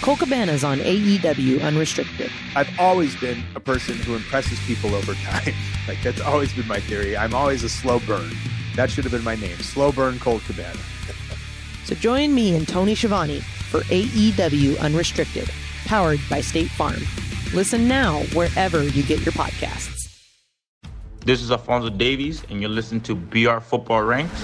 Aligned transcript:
Colt 0.00 0.20
Cabana's 0.20 0.64
on 0.64 0.78
AEW 0.78 1.62
Unrestricted. 1.62 2.30
I've 2.56 2.70
always 2.80 3.14
been 3.16 3.42
a 3.54 3.60
person 3.60 3.96
who 3.96 4.16
impresses 4.16 4.58
people 4.60 4.94
over 4.94 5.12
time. 5.12 5.52
like 5.88 6.02
that's 6.02 6.22
always 6.22 6.54
been 6.54 6.66
my 6.66 6.80
theory. 6.80 7.18
I'm 7.18 7.34
always 7.34 7.64
a 7.64 7.68
slow 7.68 8.00
burn. 8.00 8.30
That 8.76 8.90
should 8.90 9.04
have 9.04 9.12
been 9.12 9.24
my 9.24 9.34
name. 9.34 9.56
Slow 9.58 9.92
burn 9.92 10.18
Colt 10.18 10.42
Cabana. 10.42 10.78
So 11.84 11.96
join 11.96 12.34
me 12.36 12.54
and 12.54 12.68
Tony 12.68 12.94
Schiavone 12.94 13.40
for 13.40 13.80
AEW 13.80 14.78
Unrestricted, 14.78 15.50
powered 15.86 16.20
by 16.28 16.40
State 16.40 16.68
Farm. 16.68 17.00
Listen 17.52 17.88
now 17.88 18.20
wherever 18.32 18.84
you 18.84 19.02
get 19.02 19.24
your 19.24 19.32
podcasts. 19.32 20.08
This 21.24 21.42
is 21.42 21.50
Alfonso 21.50 21.88
Davies, 21.88 22.44
and 22.48 22.60
you're 22.60 22.70
listening 22.70 23.00
to 23.00 23.16
BR 23.16 23.58
Football 23.58 24.02
Ranks. 24.02 24.40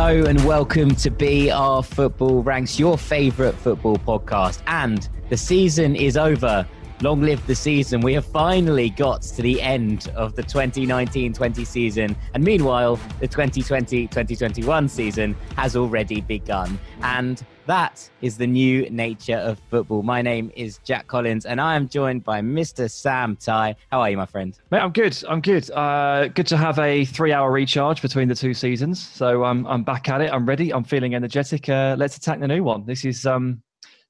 Hello 0.00 0.26
and 0.26 0.42
welcome 0.44 0.94
to 0.94 1.10
BR 1.10 1.82
Football 1.82 2.44
Ranks, 2.44 2.78
your 2.78 2.96
favourite 2.96 3.56
football 3.56 3.96
podcast. 3.96 4.62
And 4.68 5.08
the 5.28 5.36
season 5.36 5.96
is 5.96 6.16
over. 6.16 6.64
Long 7.02 7.20
live 7.20 7.44
the 7.48 7.56
season. 7.56 8.00
We 8.00 8.14
have 8.14 8.24
finally 8.24 8.90
got 8.90 9.22
to 9.22 9.42
the 9.42 9.60
end 9.60 10.12
of 10.14 10.36
the 10.36 10.44
2019 10.44 11.32
20 11.32 11.64
season. 11.64 12.16
And 12.32 12.44
meanwhile, 12.44 12.94
the 13.18 13.26
2020 13.26 14.06
2021 14.06 14.88
season 14.88 15.34
has 15.56 15.74
already 15.74 16.20
begun. 16.20 16.78
And 17.02 17.44
that 17.68 18.08
is 18.22 18.38
the 18.38 18.46
new 18.46 18.88
nature 18.88 19.36
of 19.36 19.60
football. 19.70 20.02
My 20.02 20.22
name 20.22 20.50
is 20.56 20.78
Jack 20.84 21.06
Collins, 21.06 21.44
and 21.44 21.60
I 21.60 21.76
am 21.76 21.86
joined 21.86 22.24
by 22.24 22.40
Mr. 22.40 22.90
Sam 22.90 23.36
Tighe. 23.36 23.76
How 23.92 24.00
are 24.00 24.08
you, 24.08 24.16
my 24.16 24.24
friend? 24.24 24.58
Mate, 24.70 24.80
I'm 24.80 24.90
good. 24.90 25.22
I'm 25.28 25.42
good. 25.42 25.70
Uh, 25.70 26.28
good 26.28 26.46
to 26.46 26.56
have 26.56 26.78
a 26.78 27.04
three-hour 27.04 27.52
recharge 27.52 28.00
between 28.00 28.26
the 28.26 28.34
two 28.34 28.54
seasons. 28.54 29.06
So 29.06 29.44
um, 29.44 29.66
I'm 29.66 29.82
back 29.84 30.08
at 30.08 30.22
it. 30.22 30.32
I'm 30.32 30.46
ready. 30.46 30.72
I'm 30.72 30.82
feeling 30.82 31.14
energetic. 31.14 31.68
Uh, 31.68 31.94
let's 31.98 32.16
attack 32.16 32.40
the 32.40 32.48
new 32.48 32.64
one. 32.64 32.86
This 32.86 33.04
is 33.04 33.26
um, 33.26 33.62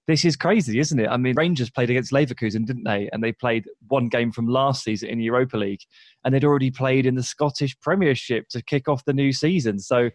this 0.07 0.25
is 0.25 0.37
crazy, 0.37 0.79
isn't 0.79 1.01
it? 1.01 1.09
I 1.09 1.17
mean, 1.17 1.35
Rangers 1.37 1.69
played 1.69 1.91
against 1.91 2.13
Leverkusen, 2.13 2.65
didn't 2.65 2.85
they? 2.85 3.11
And 3.13 3.23
they 3.23 3.33
played 3.33 3.67
one 3.89 4.09
game 4.09 4.31
from 4.31 4.47
last 4.47 4.85
season 4.85 5.09
in 5.09 5.21
Europa 5.21 5.57
League, 5.57 5.83
and 6.25 6.33
they'd 6.33 6.45
already 6.45 6.71
played 6.71 7.07
in 7.07 7.17
the 7.17 7.25
Scottish 7.25 7.79
Premiership 7.81 8.49
to 8.51 8.63
kick 8.63 8.89
off 8.89 9.05
the 9.05 9.13
new 9.13 9.33
season. 9.33 9.81
So 9.81 10.11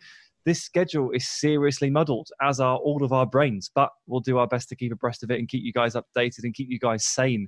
this 0.46 0.62
schedule 0.62 1.12
is 1.12 1.28
seriously 1.28 1.90
muddled, 1.90 2.30
as 2.42 2.60
are 2.60 2.78
all 2.78 3.04
of 3.04 3.14
our 3.14 3.26
brains. 3.26 3.72
But 3.74 3.90
we'll 4.08 4.20
do 4.20 4.38
our 4.38 4.48
best 4.48 4.70
to 4.70 4.76
keep 4.76 4.92
abreast 4.92 5.24
of 5.24 5.32
it 5.32 5.40
and 5.40 5.48
keep 5.48 5.64
you 5.64 5.74
guys 5.74 5.96
updated 5.96 6.44
and 6.44 6.54
keep 6.54 6.70
you 6.70 6.80
guys 6.80 7.06
sane 7.06 7.48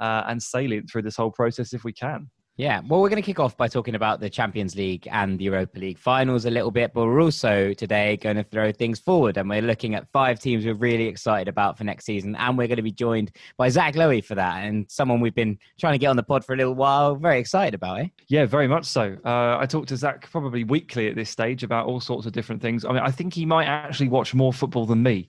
uh, 0.00 0.24
and 0.26 0.42
salient 0.42 0.90
through 0.90 1.02
this 1.02 1.16
whole 1.16 1.30
process 1.30 1.72
if 1.72 1.84
we 1.84 1.92
can. 1.92 2.28
Yeah, 2.56 2.82
well, 2.86 3.00
we're 3.00 3.08
going 3.08 3.20
to 3.20 3.26
kick 3.26 3.40
off 3.40 3.56
by 3.56 3.66
talking 3.66 3.96
about 3.96 4.20
the 4.20 4.30
Champions 4.30 4.76
League 4.76 5.08
and 5.10 5.40
the 5.40 5.44
Europa 5.46 5.76
League 5.76 5.98
finals 5.98 6.44
a 6.44 6.50
little 6.50 6.70
bit, 6.70 6.92
but 6.94 7.04
we're 7.04 7.20
also 7.20 7.74
today 7.74 8.16
going 8.16 8.36
to 8.36 8.44
throw 8.44 8.70
things 8.70 9.00
forward 9.00 9.36
and 9.38 9.48
we're 9.48 9.60
looking 9.60 9.96
at 9.96 10.06
five 10.12 10.38
teams 10.38 10.64
we're 10.64 10.74
really 10.74 11.08
excited 11.08 11.48
about 11.48 11.76
for 11.76 11.82
next 11.82 12.04
season. 12.04 12.36
And 12.36 12.56
we're 12.56 12.68
going 12.68 12.76
to 12.76 12.82
be 12.82 12.92
joined 12.92 13.32
by 13.56 13.70
Zach 13.70 13.94
Lowy 13.94 14.24
for 14.24 14.36
that 14.36 14.62
and 14.62 14.88
someone 14.88 15.18
we've 15.20 15.34
been 15.34 15.58
trying 15.80 15.94
to 15.94 15.98
get 15.98 16.06
on 16.06 16.16
the 16.16 16.22
pod 16.22 16.44
for 16.44 16.54
a 16.54 16.56
little 16.56 16.76
while. 16.76 17.16
Very 17.16 17.40
excited 17.40 17.74
about 17.74 18.02
it. 18.02 18.12
Yeah, 18.28 18.46
very 18.46 18.68
much 18.68 18.84
so. 18.84 19.16
Uh, 19.24 19.58
I 19.58 19.66
talk 19.66 19.86
to 19.88 19.96
Zach 19.96 20.30
probably 20.30 20.62
weekly 20.62 21.08
at 21.08 21.16
this 21.16 21.30
stage 21.30 21.64
about 21.64 21.88
all 21.88 21.98
sorts 21.98 22.24
of 22.24 22.32
different 22.32 22.62
things. 22.62 22.84
I 22.84 22.92
mean, 22.92 23.02
I 23.02 23.10
think 23.10 23.34
he 23.34 23.44
might 23.44 23.66
actually 23.66 24.10
watch 24.10 24.32
more 24.32 24.52
football 24.52 24.86
than 24.86 25.02
me 25.02 25.28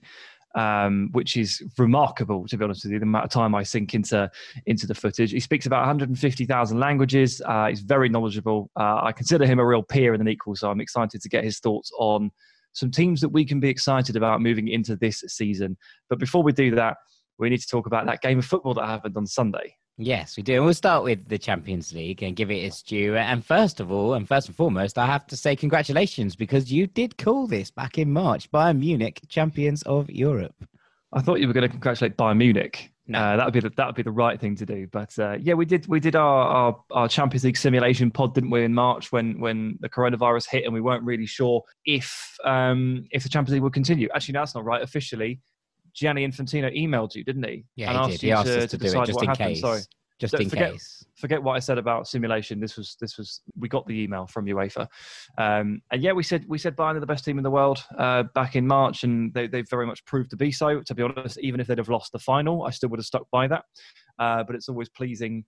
um, 0.56 1.10
which 1.12 1.36
is 1.36 1.62
remarkable 1.78 2.46
to 2.48 2.56
be 2.56 2.64
honest 2.64 2.84
with 2.84 2.92
you. 2.92 2.98
The 2.98 3.04
amount 3.04 3.26
of 3.26 3.30
time 3.30 3.54
I 3.54 3.62
sink 3.62 3.94
into 3.94 4.30
into 4.64 4.86
the 4.86 4.94
footage. 4.94 5.30
He 5.30 5.40
speaks 5.40 5.66
about 5.66 5.80
150,000 5.80 6.80
languages. 6.80 7.42
Uh, 7.44 7.68
he's 7.68 7.80
very 7.80 8.08
knowledgeable. 8.08 8.70
Uh, 8.74 9.00
I 9.02 9.12
consider 9.12 9.46
him 9.46 9.58
a 9.58 9.66
real 9.66 9.82
peer 9.82 10.14
and 10.14 10.20
an 10.20 10.28
equal. 10.28 10.56
So 10.56 10.70
I'm 10.70 10.80
excited 10.80 11.22
to 11.22 11.28
get 11.28 11.44
his 11.44 11.60
thoughts 11.60 11.92
on 11.98 12.30
some 12.72 12.90
teams 12.90 13.20
that 13.20 13.28
we 13.28 13.44
can 13.44 13.60
be 13.60 13.68
excited 13.68 14.16
about 14.16 14.40
moving 14.40 14.68
into 14.68 14.96
this 14.96 15.20
season. 15.28 15.76
But 16.08 16.18
before 16.18 16.42
we 16.42 16.52
do 16.52 16.74
that, 16.74 16.96
we 17.38 17.50
need 17.50 17.60
to 17.60 17.68
talk 17.68 17.86
about 17.86 18.06
that 18.06 18.22
game 18.22 18.38
of 18.38 18.44
football 18.44 18.74
that 18.74 18.86
happened 18.86 19.16
on 19.16 19.26
Sunday. 19.26 19.76
Yes, 19.98 20.36
we 20.36 20.42
do. 20.42 20.56
And 20.56 20.64
we'll 20.64 20.74
start 20.74 21.04
with 21.04 21.26
the 21.26 21.38
Champions 21.38 21.94
League 21.94 22.22
and 22.22 22.36
give 22.36 22.50
it 22.50 22.56
its 22.56 22.82
due. 22.82 23.16
And 23.16 23.44
first 23.44 23.80
of 23.80 23.90
all, 23.90 24.12
and 24.12 24.28
first 24.28 24.48
and 24.48 24.56
foremost, 24.56 24.98
I 24.98 25.06
have 25.06 25.26
to 25.28 25.36
say 25.36 25.56
congratulations 25.56 26.36
because 26.36 26.70
you 26.70 26.86
did 26.86 27.16
call 27.16 27.46
this 27.46 27.70
back 27.70 27.96
in 27.96 28.12
March 28.12 28.50
Bayern 28.50 28.78
Munich 28.78 29.20
champions 29.28 29.82
of 29.82 30.10
Europe. 30.10 30.54
I 31.14 31.22
thought 31.22 31.40
you 31.40 31.46
were 31.46 31.54
going 31.54 31.62
to 31.62 31.70
congratulate 31.70 32.18
Bayern 32.18 32.36
Munich. 32.36 32.92
No. 33.08 33.18
Uh, 33.18 33.36
that 33.36 33.44
would 33.46 33.54
be 33.54 33.60
the, 33.60 33.70
that 33.70 33.86
would 33.86 33.94
be 33.94 34.02
the 34.02 34.10
right 34.10 34.38
thing 34.38 34.56
to 34.56 34.66
do. 34.66 34.86
But 34.88 35.18
uh, 35.18 35.36
yeah, 35.40 35.54
we 35.54 35.64
did 35.64 35.86
we 35.86 36.00
did 36.00 36.16
our, 36.16 36.44
our, 36.44 36.84
our 36.90 37.08
Champions 37.08 37.44
League 37.44 37.56
simulation 37.56 38.10
pod, 38.10 38.34
didn't 38.34 38.50
we, 38.50 38.64
in 38.64 38.74
March 38.74 39.12
when 39.12 39.38
when 39.40 39.78
the 39.80 39.88
coronavirus 39.88 40.50
hit 40.50 40.64
and 40.64 40.74
we 40.74 40.80
weren't 40.80 41.04
really 41.04 41.26
sure 41.26 41.62
if 41.84 42.36
um, 42.44 43.06
if 43.12 43.22
the 43.22 43.28
Champions 43.28 43.54
League 43.54 43.62
would 43.62 43.72
continue. 43.72 44.08
Actually, 44.14 44.32
no, 44.32 44.40
that's 44.40 44.56
not 44.56 44.64
right. 44.64 44.82
Officially, 44.82 45.40
Gianni 45.96 46.26
Infantino 46.26 46.76
emailed 46.76 47.14
you, 47.14 47.24
didn't 47.24 47.44
he? 47.44 47.64
Yeah, 47.74 48.02
and 48.02 48.12
he 48.12 48.12
did. 48.12 48.22
He 48.22 48.32
asked 48.32 48.46
to, 48.46 48.58
us 48.58 48.70
to, 48.70 48.78
to 48.78 48.90
do 48.90 49.00
it 49.00 49.06
just 49.06 49.22
in 49.22 49.28
happened. 49.28 49.48
case. 49.48 49.60
Sorry. 49.60 49.80
Just 50.18 50.34
in 50.34 50.48
forget, 50.48 50.72
case. 50.72 51.04
Forget 51.14 51.42
what 51.42 51.56
I 51.56 51.58
said 51.58 51.76
about 51.76 52.08
simulation. 52.08 52.58
This 52.58 52.76
was 52.76 52.96
this 53.00 53.18
was 53.18 53.42
we 53.58 53.68
got 53.68 53.86
the 53.86 54.00
email 54.00 54.26
from 54.26 54.46
UEFA, 54.46 54.88
um, 55.36 55.82
and 55.90 56.02
yeah, 56.02 56.12
we 56.12 56.22
said 56.22 56.44
we 56.48 56.56
said 56.56 56.74
Bayern 56.74 56.96
are 56.96 57.00
the 57.00 57.06
best 57.06 57.24
team 57.24 57.36
in 57.36 57.44
the 57.44 57.50
world 57.50 57.84
uh, 57.98 58.22
back 58.34 58.56
in 58.56 58.66
March, 58.66 59.04
and 59.04 59.32
they 59.34 59.46
they've 59.46 59.68
very 59.68 59.86
much 59.86 60.04
proved 60.06 60.30
to 60.30 60.36
be 60.36 60.50
so. 60.50 60.80
To 60.80 60.94
be 60.94 61.02
honest, 61.02 61.38
even 61.40 61.60
if 61.60 61.66
they'd 61.66 61.76
have 61.76 61.90
lost 61.90 62.12
the 62.12 62.18
final, 62.18 62.62
I 62.62 62.70
still 62.70 62.88
would 62.90 62.98
have 62.98 63.06
stuck 63.06 63.28
by 63.30 63.46
that. 63.48 63.64
Uh, 64.18 64.42
but 64.42 64.56
it's 64.56 64.70
always 64.70 64.88
pleasing 64.88 65.44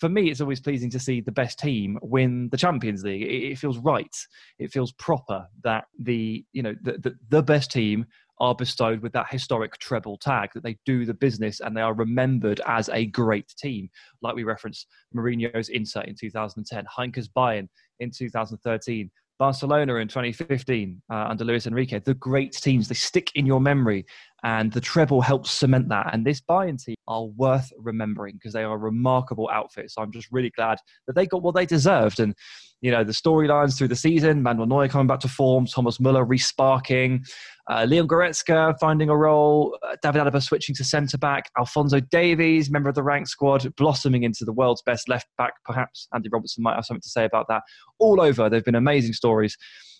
for 0.00 0.08
me, 0.08 0.30
it's 0.30 0.40
always 0.40 0.60
pleasing 0.60 0.90
to 0.90 0.98
see 0.98 1.20
the 1.20 1.30
best 1.30 1.58
team 1.58 1.98
win 2.02 2.48
the 2.50 2.56
Champions 2.56 3.04
League. 3.04 3.22
It, 3.22 3.52
it 3.52 3.58
feels 3.58 3.78
right. 3.78 4.16
It 4.58 4.72
feels 4.72 4.92
proper 4.92 5.46
that 5.62 5.84
the 5.98 6.44
you 6.52 6.62
know 6.62 6.74
the, 6.82 6.92
the, 6.92 7.14
the 7.28 7.42
best 7.42 7.70
team 7.70 8.06
are 8.40 8.54
bestowed 8.54 9.00
with 9.02 9.12
that 9.12 9.30
historic 9.30 9.78
treble 9.78 10.16
tag 10.16 10.50
that 10.54 10.62
they 10.62 10.76
do 10.86 11.04
the 11.04 11.14
business 11.14 11.60
and 11.60 11.76
they 11.76 11.82
are 11.82 11.94
remembered 11.94 12.60
as 12.66 12.88
a 12.88 13.06
great 13.06 13.48
team. 13.58 13.88
Like 14.22 14.34
we 14.34 14.44
referenced 14.44 14.86
Mourinho's 15.14 15.68
Inter 15.68 16.00
in 16.02 16.14
2010, 16.18 16.84
Heynckes 16.86 17.28
Bayern 17.36 17.68
in 18.00 18.10
2013, 18.10 19.10
Barcelona 19.38 19.96
in 19.96 20.08
2015 20.08 21.00
uh, 21.10 21.14
under 21.14 21.44
Luis 21.44 21.66
Enrique. 21.66 21.98
The 21.98 22.14
great 22.14 22.52
teams, 22.52 22.88
they 22.88 22.94
stick 22.94 23.30
in 23.34 23.46
your 23.46 23.60
memory 23.60 24.04
and 24.42 24.72
the 24.72 24.80
treble 24.80 25.20
helps 25.20 25.50
cement 25.50 25.88
that. 25.88 26.10
And 26.12 26.26
this 26.26 26.40
Bayern 26.40 26.82
team 26.82 26.96
are 27.08 27.24
worth 27.24 27.72
remembering 27.78 28.34
because 28.34 28.52
they 28.52 28.64
are 28.64 28.78
remarkable 28.78 29.48
outfit. 29.52 29.90
So 29.90 30.02
I'm 30.02 30.12
just 30.12 30.28
really 30.30 30.50
glad 30.50 30.78
that 31.06 31.14
they 31.14 31.26
got 31.26 31.42
what 31.42 31.54
they 31.54 31.66
deserved. 31.66 32.20
And 32.20 32.34
you 32.80 32.90
know 32.90 33.04
the 33.04 33.12
storylines 33.12 33.76
through 33.76 33.88
the 33.88 33.96
season: 33.96 34.42
Manuel 34.42 34.66
Neuer 34.66 34.88
coming 34.88 35.06
back 35.06 35.20
to 35.20 35.28
form, 35.28 35.66
Thomas 35.66 36.00
Muller 36.00 36.24
resparking, 36.24 37.28
uh, 37.70 37.84
Leon 37.84 38.08
Goretzka 38.08 38.74
finding 38.80 39.08
a 39.08 39.16
role, 39.16 39.78
uh, 39.86 39.94
David 40.02 40.22
Alaba 40.22 40.42
switching 40.42 40.74
to 40.74 40.82
centre 40.82 41.16
back, 41.16 41.50
Alfonso 41.56 42.00
Davies, 42.00 42.68
member 42.68 42.88
of 42.88 42.96
the 42.96 43.02
rank 43.04 43.28
squad, 43.28 43.72
blossoming 43.76 44.24
into 44.24 44.44
the 44.44 44.52
world's 44.52 44.82
best 44.82 45.08
left 45.08 45.28
back. 45.38 45.52
Perhaps 45.64 46.08
Andy 46.12 46.28
Robertson 46.32 46.64
might 46.64 46.74
have 46.74 46.84
something 46.84 47.00
to 47.00 47.08
say 47.08 47.24
about 47.24 47.46
that. 47.48 47.62
All 48.00 48.20
over, 48.20 48.50
there've 48.50 48.64
been 48.64 48.74
amazing 48.74 49.12
stories. 49.12 49.56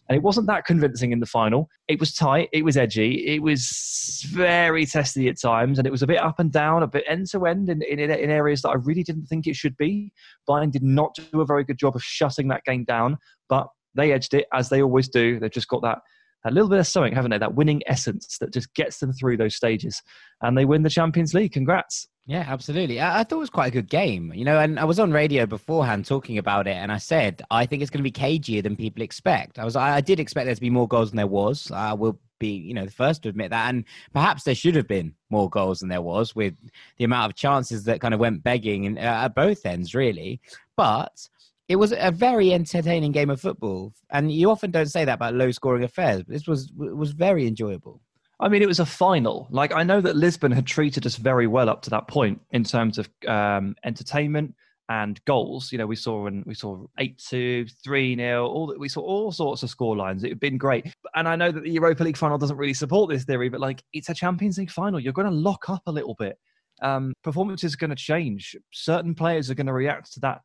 And 0.09 0.17
it 0.17 0.23
wasn't 0.25 0.49
that 0.49 0.65
convincing 0.65 1.13
in 1.13 1.21
the 1.21 1.27
final. 1.27 1.69
It 1.87 2.01
was 2.01 2.13
tight, 2.13 2.49
it 2.53 2.65
was 2.65 2.77
edgy, 2.77 3.25
it 3.29 3.41
was 3.41 4.27
very 4.33 4.85
testy 4.85 5.29
at 5.29 5.41
times, 5.41 5.79
and 5.79 5.87
it 5.87 5.93
was 5.93 6.03
a 6.03 6.09
bit 6.09 6.19
up 6.19 6.41
and 6.41 6.51
down, 6.51 6.83
a 6.83 6.89
bit 6.89 7.05
end 7.07 7.29
to 7.29 7.47
end 7.47 7.69
in, 7.69 7.83
in, 7.83 8.01
in 8.01 8.31
areas 8.31 8.63
that 8.63 8.71
I 8.71 8.75
really 8.75 9.05
didn't 9.05 9.27
think 9.27 9.47
it 9.47 9.55
should 9.55 9.77
be. 9.77 10.13
Bayern 10.49 10.73
did 10.73 10.83
not 10.83 11.17
do 11.31 11.41
a 11.41 11.47
very 11.47 11.63
good 11.63 11.79
job 11.79 11.95
of 11.95 12.03
shutting 12.03 12.49
that 12.49 12.65
game 12.65 12.83
down, 12.83 13.19
but 13.49 13.69
they 13.95 14.11
edged 14.11 14.35
it 14.35 14.47
as 14.53 14.71
they 14.71 14.83
always 14.83 15.09
do. 15.09 15.39
They've 15.39 15.49
just 15.49 15.69
got 15.69 15.83
that 15.83 15.99
a 16.45 16.51
little 16.51 16.69
bit 16.69 16.79
of 16.79 16.87
something, 16.87 17.15
haven't 17.15 17.31
they? 17.31 17.39
That 17.39 17.55
winning 17.55 17.83
essence 17.87 18.39
that 18.39 18.53
just 18.53 18.73
gets 18.75 18.99
them 18.99 19.13
through 19.13 19.37
those 19.37 19.57
stages, 19.57 20.03
and 20.41 20.57
they 20.57 20.65
win 20.65 20.83
the 20.83 20.91
Champions 20.91 21.35
League. 21.35 21.53
Congrats! 21.53 22.09
Yeah, 22.27 22.45
absolutely. 22.47 23.01
I, 23.01 23.21
I, 23.21 23.25
thought 23.25 23.37
it 23.37 23.41
was 23.41 23.51
quite 23.51 23.69
a 23.69 23.73
good 23.73 23.89
game, 23.89 24.33
you 24.35 24.45
know. 24.45 24.61
And 24.61 24.79
I 24.79 24.85
was 24.85 25.01
on 25.01 25.11
radio 25.11 25.47
beforehand 25.47 26.07
talking 26.07 26.39
about 26.39 26.69
it, 26.69 26.77
and 26.77 26.93
I 26.93 26.99
said 26.99 27.43
I 27.51 27.67
think 27.67 27.83
it's 27.83 27.91
going 27.91 28.05
to 28.05 28.09
be 28.09 28.13
cagier 28.13 28.63
than 28.63 28.77
people 28.77 29.03
expect. 29.03 29.59
I 29.59 29.65
was, 29.65 29.75
I, 29.75 29.97
I 29.97 30.01
did 30.01 30.21
expect 30.21 30.47
there 30.47 30.55
to 30.55 30.61
be 30.61 30.71
more 30.71 30.87
goals 30.87 31.11
than 31.11 31.17
there 31.17 31.27
was. 31.27 31.71
I 31.73 31.93
will 31.93 32.21
be, 32.39 32.51
you 32.51 32.73
know, 32.73 32.85
the 32.85 32.93
first 32.93 33.23
to 33.23 33.29
admit 33.29 33.51
that, 33.51 33.69
and 33.69 33.85
perhaps 34.13 34.45
there 34.45 34.55
should 34.55 34.77
have 34.77 34.87
been 34.87 35.15
more 35.29 35.51
goals 35.51 35.81
than 35.81 35.89
there 35.89 36.03
was 36.03 36.37
with 36.37 36.55
the 36.99 37.05
amount 37.05 37.33
of 37.33 37.37
chances 37.37 37.85
that 37.85 38.01
kind 38.01 38.15
of 38.15 38.21
went 38.21 38.45
begging 38.45 38.85
in, 38.85 38.99
uh, 38.99 39.01
at 39.25 39.35
both 39.35 39.67
ends, 39.67 39.95
really. 39.95 40.41
But 40.77 41.29
it 41.71 41.77
was 41.77 41.95
a 41.97 42.11
very 42.11 42.53
entertaining 42.53 43.13
game 43.13 43.31
of 43.31 43.41
football, 43.41 43.93
and 44.11 44.33
you 44.33 44.51
often 44.51 44.73
don't 44.73 44.89
say 44.89 45.05
that 45.05 45.15
about 45.15 45.35
low-scoring 45.35 45.85
affairs. 45.85 46.25
But 46.25 46.33
this 46.33 46.49
was 46.49 46.69
was 46.75 47.13
very 47.13 47.47
enjoyable. 47.47 48.01
I 48.41 48.49
mean, 48.49 48.61
it 48.61 48.67
was 48.67 48.81
a 48.81 48.87
final. 48.87 49.47
Like, 49.51 49.73
I 49.73 49.85
know 49.85 50.01
that 50.01 50.17
Lisbon 50.17 50.51
had 50.51 50.67
treated 50.67 51.07
us 51.07 51.15
very 51.15 51.47
well 51.47 51.71
up 51.71 51.83
to 51.83 51.91
that 51.91 52.09
point 52.09 52.41
in 52.51 52.65
terms 52.65 52.99
of 52.99 53.09
um, 53.29 53.77
entertainment 53.85 54.57
and 54.89 55.25
goals. 55.27 55.71
You 55.71 55.79
know, 55.79 55.87
we 55.87 55.95
saw 55.95 56.27
and 56.27 56.45
we 56.45 56.55
saw 56.55 56.87
eight 56.99 57.23
two, 57.25 57.67
three 57.85 58.17
0 58.17 58.49
all 58.49 58.67
that 58.67 58.81
we 58.81 58.89
saw 58.89 59.03
all 59.03 59.31
sorts 59.31 59.63
of 59.63 59.71
score 59.71 59.97
lines. 59.97 60.25
It 60.25 60.31
had 60.31 60.41
been 60.41 60.59
great. 60.59 60.93
And 61.15 61.29
I 61.29 61.37
know 61.37 61.53
that 61.53 61.63
the 61.63 61.71
Europa 61.71 62.03
League 62.03 62.17
final 62.17 62.37
doesn't 62.37 62.57
really 62.57 62.75
support 62.75 63.11
this 63.11 63.23
theory, 63.23 63.49
but 63.49 63.61
like 63.61 63.85
it's 63.93 64.09
a 64.09 64.15
Champions 64.15 64.59
League 64.59 64.73
final. 64.73 64.99
You're 64.99 65.13
going 65.13 65.31
to 65.31 65.37
lock 65.37 65.71
up 65.71 65.83
a 65.87 65.93
little 65.93 66.17
bit. 66.19 66.37
Um, 66.83 67.13
are 67.25 67.33
going 67.33 67.91
to 67.91 67.95
change. 67.95 68.57
Certain 68.73 69.15
players 69.15 69.51
are 69.51 69.55
going 69.55 69.69
to 69.69 69.73
react 69.73 70.15
to 70.15 70.21
that 70.21 70.41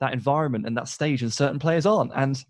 that 0.00 0.12
environment 0.12 0.66
and 0.66 0.76
that 0.76 0.88
stage, 0.88 1.22
and 1.22 1.32
certain 1.32 1.58
players 1.58 1.86
aren't. 1.86 2.12
And 2.14 2.42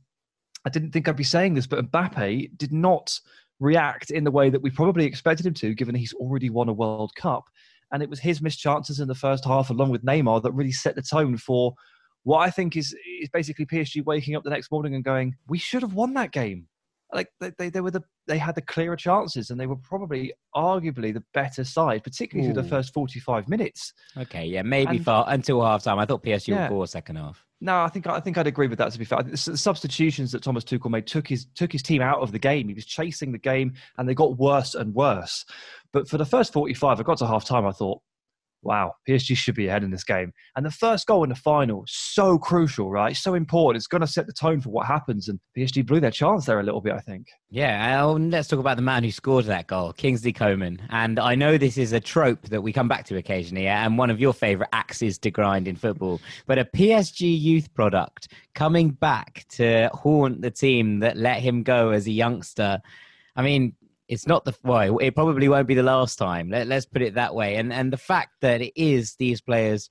I 0.65 0.71
didn't 0.71 0.93
think 0.93 1.09
I'd 1.09 1.17
be 1.17 1.25
saying 1.25 1.55
this, 1.55 1.67
but 1.67 1.91
Mbappe 1.91 2.57
did 2.57 2.73
not 2.73 3.19
react 3.59 4.11
in 4.11 4.25
the 4.25 4.31
way 4.31 4.51
that 4.51 4.63
we 4.63 4.71
probably 4.71 5.05
expected 5.05 5.47
him 5.47 5.55
to, 5.55 5.75
given 5.75 5.95
he's 5.95 6.15
already 6.15 6.51
won 6.51 6.69
a 6.69 6.73
World 6.73 7.15
Cup. 7.15 7.45
And 7.93 8.03
it 8.03 8.11
was 8.11 8.21
his 8.21 8.41
missed 8.41 8.61
chances 8.61 9.01
in 9.01 9.09
the 9.09 9.15
first 9.15 9.45
half, 9.45 9.71
along 9.71 9.91
with 9.91 10.05
Neymar, 10.05 10.43
that 10.43 10.53
really 10.53 10.73
set 10.73 10.95
the 10.95 11.03
tone 11.03 11.37
for 11.37 11.75
what 12.23 12.39
I 12.39 12.51
think 12.51 12.77
is 12.77 12.95
is 13.21 13.29
basically 13.31 13.67
PSG 13.67 14.05
waking 14.05 14.37
up 14.37 14.45
the 14.45 14.51
next 14.51 14.71
morning 14.71 14.95
and 14.95 15.03
going, 15.03 15.37
"We 15.49 15.59
should 15.59 15.83
have 15.83 15.95
won 15.95 16.15
that 16.15 16.33
game." 16.33 16.69
Like 17.13 17.29
they, 17.41 17.51
they, 17.59 17.71
they 17.71 17.81
were 17.81 17.91
the 17.91 18.03
they 18.27 18.39
had 18.39 18.55
the 18.55 18.63
clearer 18.63 18.97
chances 18.97 19.51
and 19.51 19.59
they 19.59 19.67
were 19.67 19.77
probably 19.77 20.33
arguably 20.55 21.13
the 21.13 21.25
better 21.35 21.65
side, 21.65 22.05
particularly 22.05 22.49
Ooh. 22.49 22.53
through 22.53 22.63
the 22.63 22.69
first 22.69 22.95
forty 22.95 23.21
five 23.21 23.49
minutes. 23.49 23.93
Okay, 24.17 24.47
yeah, 24.47 24.63
maybe 24.63 24.97
and, 24.97 25.05
for 25.05 25.25
until 25.27 25.65
half 25.65 25.83
time. 25.83 25.99
I 25.99 26.07
thought 26.07 26.23
PSG 26.23 26.49
yeah. 26.49 26.69
would 26.69 26.77
go 26.77 26.85
second 26.85 27.17
half. 27.17 27.45
No, 27.61 27.83
I 27.83 27.89
think 27.89 28.07
I 28.07 28.21
think 28.21 28.39
I'd 28.39 28.47
agree 28.47 28.69
with 28.69 28.79
that. 28.79 28.93
To 28.93 28.99
be 28.99 29.05
fair, 29.05 29.23
the 29.23 29.37
substitutions 29.37 30.33
that 30.33 30.43
Thomas 30.43 30.65
Tuchel 30.65 30.91
made 30.91 31.07
took 31.07 31.29
his 31.29 31.47
took 31.55 31.73
his 31.73 31.83
team 31.83 32.01
out 32.01 32.21
of 32.21 32.33
the 32.33 32.39
game. 32.39 32.69
He 32.69 32.75
was 32.75 32.87
chasing 32.87 33.33
the 33.33 33.39
game, 33.39 33.75
and 33.99 34.09
they 34.09 34.15
got 34.15 34.39
worse 34.39 34.75
and 34.75 34.95
worse. 34.95 35.45
But 35.93 36.09
for 36.09 36.17
the 36.17 36.25
first 36.25 36.53
forty-five, 36.53 36.99
I 36.99 37.03
got 37.03 37.19
to 37.19 37.27
half 37.27 37.45
time. 37.45 37.67
I 37.67 37.73
thought 37.73 38.01
wow, 38.63 38.95
PSG 39.09 39.37
should 39.37 39.55
be 39.55 39.69
ahead 39.69 39.83
in 39.83 39.91
this 39.91 40.05
game. 40.05 40.33
And 40.57 40.65
the 40.65 40.71
first 40.71 41.07
goal 41.07 41.23
in 41.23 41.31
the 41.31 41.35
final, 41.35 41.85
so 41.87 42.39
crucial, 42.39 42.91
right? 42.91 43.17
So 43.17 43.35
important. 43.35 43.81
It's 43.81 43.87
going 43.87 44.01
to 44.03 44.07
set 44.07 44.27
the 44.27 44.33
tone 44.33 44.61
for 44.61 44.71
what 44.71 44.87
happens. 44.87 45.29
And 45.29 45.41
PSG 45.57 45.87
blew 45.87 46.01
their 46.01 46.11
chance 46.11 46.47
there 46.47 46.61
a 46.61 46.63
little 46.63 46.81
bit, 46.81 46.95
I 46.95 47.01
think. 47.01 47.29
Yeah, 47.51 48.05
oh, 48.05 48.13
let's 48.13 48.49
talk 48.49 48.61
about 48.61 48.77
the 48.77 48.83
man 48.83 49.03
who 49.03 49.11
scored 49.11 49.47
that 49.47 49.67
goal, 49.67 49.93
Kingsley 49.93 50.33
Coman. 50.33 50.81
And 50.91 51.19
I 51.19 51.35
know 51.35 51.59
this 51.59 51.79
is 51.79 51.93
a 51.93 52.01
trope 52.01 52.43
that 52.49 52.63
we 52.63 52.73
come 52.73 52.89
back 52.89 53.05
to 53.07 53.17
occasionally, 53.17 53.67
and 53.67 53.99
one 53.99 54.11
of 54.11 54.21
your 54.21 54.33
favourite 54.33 54.71
axes 54.73 55.19
to 55.19 55.31
grind 55.31 55.67
in 55.67 55.77
football. 55.77 56.21
But 56.47 56.59
a 56.59 56.65
PSG 56.65 57.41
youth 57.41 57.73
product 57.75 58.29
coming 58.55 58.91
back 58.91 59.47
to 59.51 59.89
haunt 59.93 60.43
the 60.43 60.51
team 60.51 61.01
that 61.01 61.17
let 61.17 61.41
him 61.41 61.63
go 61.63 61.91
as 61.91 62.07
a 62.07 62.13
youngster. 62.13 62.81
I 63.37 63.43
mean, 63.43 63.75
it's 64.11 64.27
not 64.27 64.45
the 64.45 64.53
well, 64.65 64.99
it 64.99 65.15
probably 65.15 65.49
won't 65.49 65.69
be 65.69 65.75
the 65.75 65.85
last 65.85 66.17
time. 66.17 66.51
Let, 66.51 66.71
us 66.71 66.85
put 66.85 67.01
it 67.01 67.15
that 67.15 67.33
way. 67.33 67.55
And 67.57 67.73
and 67.73 67.93
the 67.93 67.97
fact 67.97 68.33
that 68.41 68.61
it 68.61 68.73
is 68.75 69.15
these 69.15 69.41
players 69.41 69.89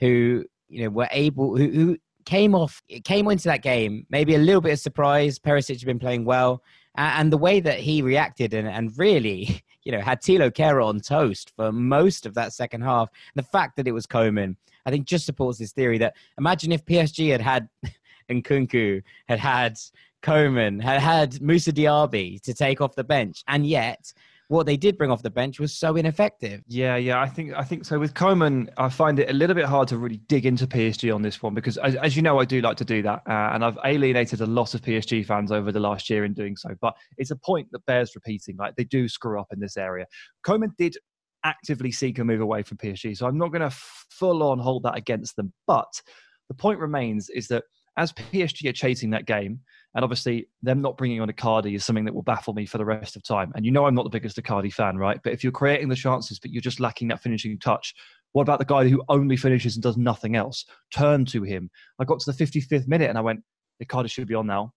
who 0.00 0.44
you 0.68 0.82
know 0.82 0.90
were 0.90 1.08
able 1.12 1.56
who, 1.56 1.70
who 1.70 1.98
came 2.24 2.54
off 2.54 2.82
came 3.04 3.30
into 3.30 3.44
that 3.44 3.62
game 3.62 4.06
maybe 4.10 4.34
a 4.34 4.38
little 4.38 4.60
bit 4.60 4.72
of 4.72 4.80
surprise. 4.80 5.38
Perisic 5.38 5.78
had 5.78 5.86
been 5.86 6.00
playing 6.00 6.24
well, 6.24 6.64
and 6.96 7.32
the 7.32 7.38
way 7.38 7.60
that 7.60 7.78
he 7.78 8.02
reacted 8.02 8.54
and, 8.54 8.66
and 8.66 8.92
really 8.98 9.62
you 9.84 9.92
know 9.92 10.00
had 10.00 10.20
Thilo 10.20 10.50
Kehrer 10.50 10.84
on 10.84 10.98
toast 10.98 11.52
for 11.54 11.70
most 11.70 12.26
of 12.26 12.34
that 12.34 12.52
second 12.52 12.82
half. 12.82 13.08
The 13.36 13.44
fact 13.44 13.76
that 13.76 13.86
it 13.86 13.92
was 13.92 14.04
Coman, 14.04 14.56
I 14.84 14.90
think, 14.90 15.06
just 15.06 15.26
supports 15.26 15.60
this 15.60 15.72
theory 15.72 15.98
that 15.98 16.16
imagine 16.36 16.72
if 16.72 16.84
PSG 16.84 17.30
had 17.30 17.40
had 17.40 17.68
and 18.28 18.42
Nkunku 18.42 19.02
had 19.28 19.38
had 19.38 19.78
Coman, 20.22 20.80
had 20.80 21.00
had 21.00 21.40
Moussa 21.40 21.72
Diaby 21.72 22.40
to 22.42 22.54
take 22.54 22.80
off 22.80 22.94
the 22.94 23.04
bench, 23.04 23.42
and 23.48 23.66
yet 23.66 24.12
what 24.50 24.66
they 24.66 24.76
did 24.76 24.98
bring 24.98 25.12
off 25.12 25.22
the 25.22 25.30
bench 25.30 25.60
was 25.60 25.72
so 25.72 25.94
ineffective. 25.94 26.60
Yeah, 26.66 26.96
yeah, 26.96 27.20
I 27.20 27.28
think 27.28 27.52
I 27.54 27.62
think 27.62 27.84
so. 27.84 28.00
With 28.00 28.14
Coman, 28.14 28.68
I 28.76 28.88
find 28.88 29.20
it 29.20 29.30
a 29.30 29.32
little 29.32 29.54
bit 29.54 29.64
hard 29.64 29.86
to 29.88 29.96
really 29.96 30.16
dig 30.26 30.44
into 30.44 30.66
PSG 30.66 31.14
on 31.14 31.22
this 31.22 31.40
one 31.40 31.54
because, 31.54 31.76
as, 31.78 31.94
as 31.94 32.16
you 32.16 32.22
know, 32.22 32.40
I 32.40 32.44
do 32.44 32.60
like 32.60 32.76
to 32.78 32.84
do 32.84 33.00
that, 33.02 33.22
uh, 33.28 33.50
and 33.52 33.64
I've 33.64 33.78
alienated 33.84 34.40
a 34.40 34.46
lot 34.46 34.74
of 34.74 34.82
PSG 34.82 35.24
fans 35.24 35.52
over 35.52 35.70
the 35.70 35.78
last 35.78 36.10
year 36.10 36.24
in 36.24 36.34
doing 36.34 36.56
so. 36.56 36.70
But 36.80 36.96
it's 37.16 37.30
a 37.30 37.36
point 37.36 37.68
that 37.70 37.86
bears 37.86 38.16
repeating. 38.16 38.56
Like 38.56 38.74
they 38.74 38.84
do 38.84 39.08
screw 39.08 39.40
up 39.40 39.52
in 39.52 39.60
this 39.60 39.76
area. 39.76 40.06
Coman 40.42 40.74
did 40.76 40.96
actively 41.44 41.92
seek 41.92 42.18
a 42.18 42.24
move 42.24 42.40
away 42.40 42.64
from 42.64 42.78
PSG, 42.78 43.16
so 43.16 43.28
I'm 43.28 43.38
not 43.38 43.52
going 43.52 43.62
to 43.62 43.70
full 43.70 44.42
on 44.42 44.58
hold 44.58 44.82
that 44.82 44.96
against 44.96 45.36
them. 45.36 45.52
But 45.68 46.02
the 46.48 46.54
point 46.54 46.80
remains 46.80 47.30
is 47.30 47.46
that 47.48 47.62
as 47.96 48.12
PSG 48.12 48.68
are 48.68 48.72
chasing 48.72 49.10
that 49.10 49.26
game, 49.26 49.60
and 49.94 50.04
obviously, 50.04 50.48
them 50.62 50.80
not 50.80 50.96
bringing 50.96 51.20
on 51.20 51.28
Icardi 51.28 51.74
is 51.74 51.84
something 51.84 52.04
that 52.04 52.14
will 52.14 52.22
baffle 52.22 52.54
me 52.54 52.64
for 52.64 52.78
the 52.78 52.84
rest 52.84 53.16
of 53.16 53.24
time. 53.24 53.52
And 53.54 53.64
you 53.64 53.72
know, 53.72 53.86
I'm 53.86 53.94
not 53.94 54.04
the 54.04 54.10
biggest 54.10 54.36
Icardi 54.36 54.72
fan, 54.72 54.96
right? 54.96 55.20
But 55.22 55.32
if 55.32 55.42
you're 55.42 55.52
creating 55.52 55.88
the 55.88 55.96
chances, 55.96 56.38
but 56.38 56.52
you're 56.52 56.60
just 56.60 56.78
lacking 56.78 57.08
that 57.08 57.22
finishing 57.22 57.58
touch, 57.58 57.94
what 58.32 58.42
about 58.42 58.60
the 58.60 58.64
guy 58.64 58.88
who 58.88 59.02
only 59.08 59.36
finishes 59.36 59.74
and 59.74 59.82
does 59.82 59.96
nothing 59.96 60.36
else? 60.36 60.64
Turn 60.94 61.24
to 61.26 61.42
him. 61.42 61.70
I 61.98 62.04
got 62.04 62.20
to 62.20 62.32
the 62.32 62.44
55th 62.44 62.86
minute 62.86 63.08
and 63.08 63.18
I 63.18 63.22
went, 63.22 63.42
Icardi 63.82 64.10
should 64.10 64.28
be 64.28 64.34
on 64.34 64.46
now. 64.46 64.72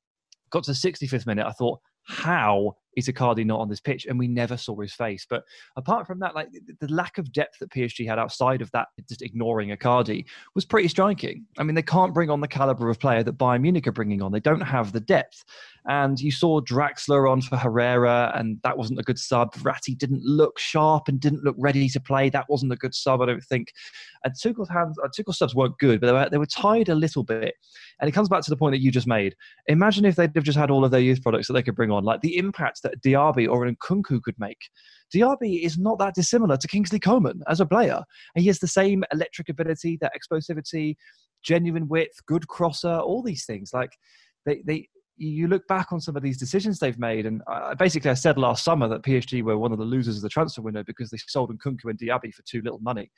Got 0.50 0.64
to 0.64 0.72
the 0.72 0.78
65th 0.78 1.28
minute, 1.28 1.46
I 1.46 1.52
thought, 1.52 1.80
how 2.04 2.76
is 2.96 3.08
Icardi 3.08 3.46
not 3.46 3.60
on 3.60 3.70
this 3.70 3.80
pitch? 3.80 4.06
And 4.06 4.18
we 4.18 4.28
never 4.28 4.58
saw 4.58 4.80
his 4.80 4.94
face. 4.94 5.26
But 5.30 5.44
apart 5.76 6.08
from 6.08 6.20
that, 6.20 6.36
like 6.36 6.50
the 6.80 6.92
lack 6.92 7.18
of 7.18 7.32
depth 7.32 7.60
that 7.60 7.72
PSG 7.72 8.08
had 8.08 8.20
outside 8.20 8.62
of 8.62 8.72
that, 8.72 8.88
just 9.08 9.22
ignoring 9.22 9.70
Icardi, 9.70 10.26
was 10.56 10.66
pretty 10.66 10.88
striking. 10.88 11.46
I 11.58 11.64
mean, 11.64 11.76
they 11.76 11.82
can't 11.82 12.14
bring 12.14 12.30
on 12.30 12.42
the 12.42 12.48
caliber 12.48 12.90
of 12.90 13.00
player 13.00 13.24
that 13.24 13.38
Bayern 13.38 13.62
Munich 13.62 13.88
are 13.88 13.92
bringing 13.92 14.22
on. 14.22 14.32
They 14.32 14.40
don't 14.40 14.62
have 14.62 14.92
the 14.92 15.00
depth. 15.00 15.44
And 15.86 16.20
you 16.20 16.32
saw 16.32 16.62
Draxler 16.62 17.30
on 17.30 17.42
for 17.42 17.58
Herrera, 17.58 18.32
and 18.36 18.60
that 18.64 18.78
wasn't 18.78 19.00
a 19.00 19.04
good 19.04 19.20
sub. 19.20 19.54
Verratti 19.54 19.98
didn't 19.98 20.24
look 20.24 20.58
sharp 20.58 21.08
and 21.08 21.20
didn't 21.20 21.44
look 21.44 21.56
ready 21.60 21.90
to 21.90 22.00
play. 22.00 22.30
That 22.30 22.50
wasn't 22.50 22.72
a 22.72 22.78
good 22.78 22.96
sub, 22.96 23.22
I 23.22 23.26
don't 23.26 23.44
think. 23.44 23.74
And 24.24 24.34
Tuchel's 24.34 24.70
hands, 24.70 24.98
uh, 25.04 25.08
Tuchel's 25.16 25.38
subs 25.38 25.56
weren't 25.56 25.78
good, 25.80 26.00
but 26.00 26.08
they 26.08 26.14
were, 26.14 26.30
they 26.30 26.38
were 26.38 26.46
tied 26.46 26.90
a 26.90 26.96
little 26.96 27.24
bit. 27.24 27.56
And 28.00 28.08
it 28.08 28.14
comes 28.14 28.30
back 28.30 28.42
to 28.44 28.50
the 28.50 28.58
point 28.58 28.74
that 28.74 28.82
you 28.82 28.92
just 28.92 29.08
made. 29.08 29.36
Imagine 29.68 30.06
if 30.06 30.16
they'd 30.16 30.32
have 30.36 30.44
just 30.44 30.58
had 30.58 30.72
all 30.72 30.86
of 30.86 30.92
their 30.92 31.02
youth 31.02 31.22
products 31.22 31.48
that 31.48 31.54
they 31.54 31.64
could 31.64 31.76
bring 31.76 31.92
on, 31.92 32.04
like 32.04 32.22
the 32.22 32.38
impact 32.38 32.82
that 32.84 33.02
Diaby 33.02 33.50
or 33.50 33.66
an 33.66 33.76
Nkunku 33.76 34.22
could 34.22 34.40
make. 34.40 34.60
Diaby 35.14 35.64
is 35.64 35.78
not 35.78 36.00
that 36.00 36.16
dissimilar 36.16 36.58
to 36.58 36.68
Kingsley 36.68 37.00
Coman 37.00 37.42
as 37.48 37.60
a 37.60 37.66
player. 37.66 38.02
And 38.36 38.42
he 38.42 38.48
has 38.48 38.60
the 38.60 38.68
same 38.68 39.04
electric 39.12 39.50
ability, 39.50 39.98
that 40.02 40.14
explosivity, 40.14 40.96
genuine 41.44 41.88
width, 41.88 42.26
good 42.26 42.48
crosser, 42.48 43.00
all 43.00 43.22
these 43.22 43.46
things. 43.46 43.72
Like 43.74 43.92
they, 44.46 44.64
they 44.66 44.88
you 45.28 45.48
look 45.48 45.68
back 45.68 45.92
on 45.92 46.00
some 46.02 46.16
of 46.16 46.24
these 46.24 46.38
decisions 46.38 46.80
they've 46.80 47.00
made, 47.00 47.26
and 47.26 47.42
I, 47.48 47.74
basically 47.74 48.12
I 48.12 48.16
said 48.16 48.38
last 48.38 48.64
summer 48.64 48.88
that 48.88 49.04
PSG 49.04 49.42
were 49.42 49.58
one 49.58 49.72
of 49.72 49.78
the 49.78 49.86
losers 49.86 50.18
of 50.18 50.22
the 50.22 50.30
transfer 50.30 50.62
window 50.62 50.84
because 50.86 51.10
they 51.10 51.18
sold 51.28 51.52
Nkunku 51.52 51.86
and 51.86 52.00
Diaby 52.00 52.34
for 52.34 52.42
too 52.44 52.62
little 52.62 52.80
money. 52.80 53.12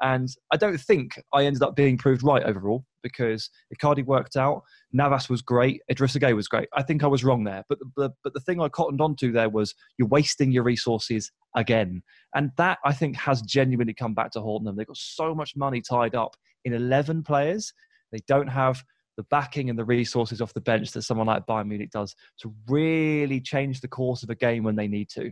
And 0.00 0.28
I 0.52 0.56
don't 0.56 0.80
think 0.80 1.20
I 1.32 1.44
ended 1.44 1.62
up 1.62 1.76
being 1.76 1.98
proved 1.98 2.22
right 2.22 2.42
overall 2.42 2.84
because 3.02 3.50
Icardi 3.74 4.04
worked 4.04 4.36
out, 4.36 4.62
Navas 4.92 5.28
was 5.28 5.42
great, 5.42 5.80
Idrissa 5.90 6.20
Gueye 6.20 6.36
was 6.36 6.48
great. 6.48 6.68
I 6.74 6.82
think 6.82 7.04
I 7.04 7.06
was 7.06 7.24
wrong 7.24 7.44
there, 7.44 7.64
but 7.68 7.78
the, 7.96 8.10
but 8.24 8.34
the 8.34 8.40
thing 8.40 8.60
I 8.60 8.68
cottoned 8.68 9.00
onto 9.00 9.32
there 9.32 9.48
was 9.48 9.74
you're 9.98 10.08
wasting 10.08 10.52
your 10.52 10.64
resources 10.64 11.30
again, 11.56 12.02
and 12.34 12.50
that 12.56 12.78
I 12.84 12.92
think 12.92 13.16
has 13.16 13.42
genuinely 13.42 13.94
come 13.94 14.14
back 14.14 14.30
to 14.32 14.40
haunt 14.40 14.64
them. 14.64 14.76
They've 14.76 14.86
got 14.86 14.96
so 14.96 15.34
much 15.34 15.56
money 15.56 15.80
tied 15.80 16.14
up 16.14 16.36
in 16.64 16.72
11 16.72 17.22
players. 17.22 17.72
They 18.12 18.20
don't 18.26 18.48
have 18.48 18.82
the 19.20 19.26
backing 19.30 19.68
and 19.68 19.78
the 19.78 19.84
resources 19.84 20.40
off 20.40 20.54
the 20.54 20.60
bench 20.62 20.92
that 20.92 21.02
someone 21.02 21.26
like 21.26 21.46
Bayern 21.46 21.68
Munich 21.68 21.90
does 21.90 22.16
to 22.40 22.54
really 22.68 23.38
change 23.38 23.82
the 23.82 23.88
course 23.88 24.22
of 24.22 24.30
a 24.30 24.34
game 24.34 24.64
when 24.64 24.76
they 24.76 24.88
need 24.88 25.10
to. 25.10 25.30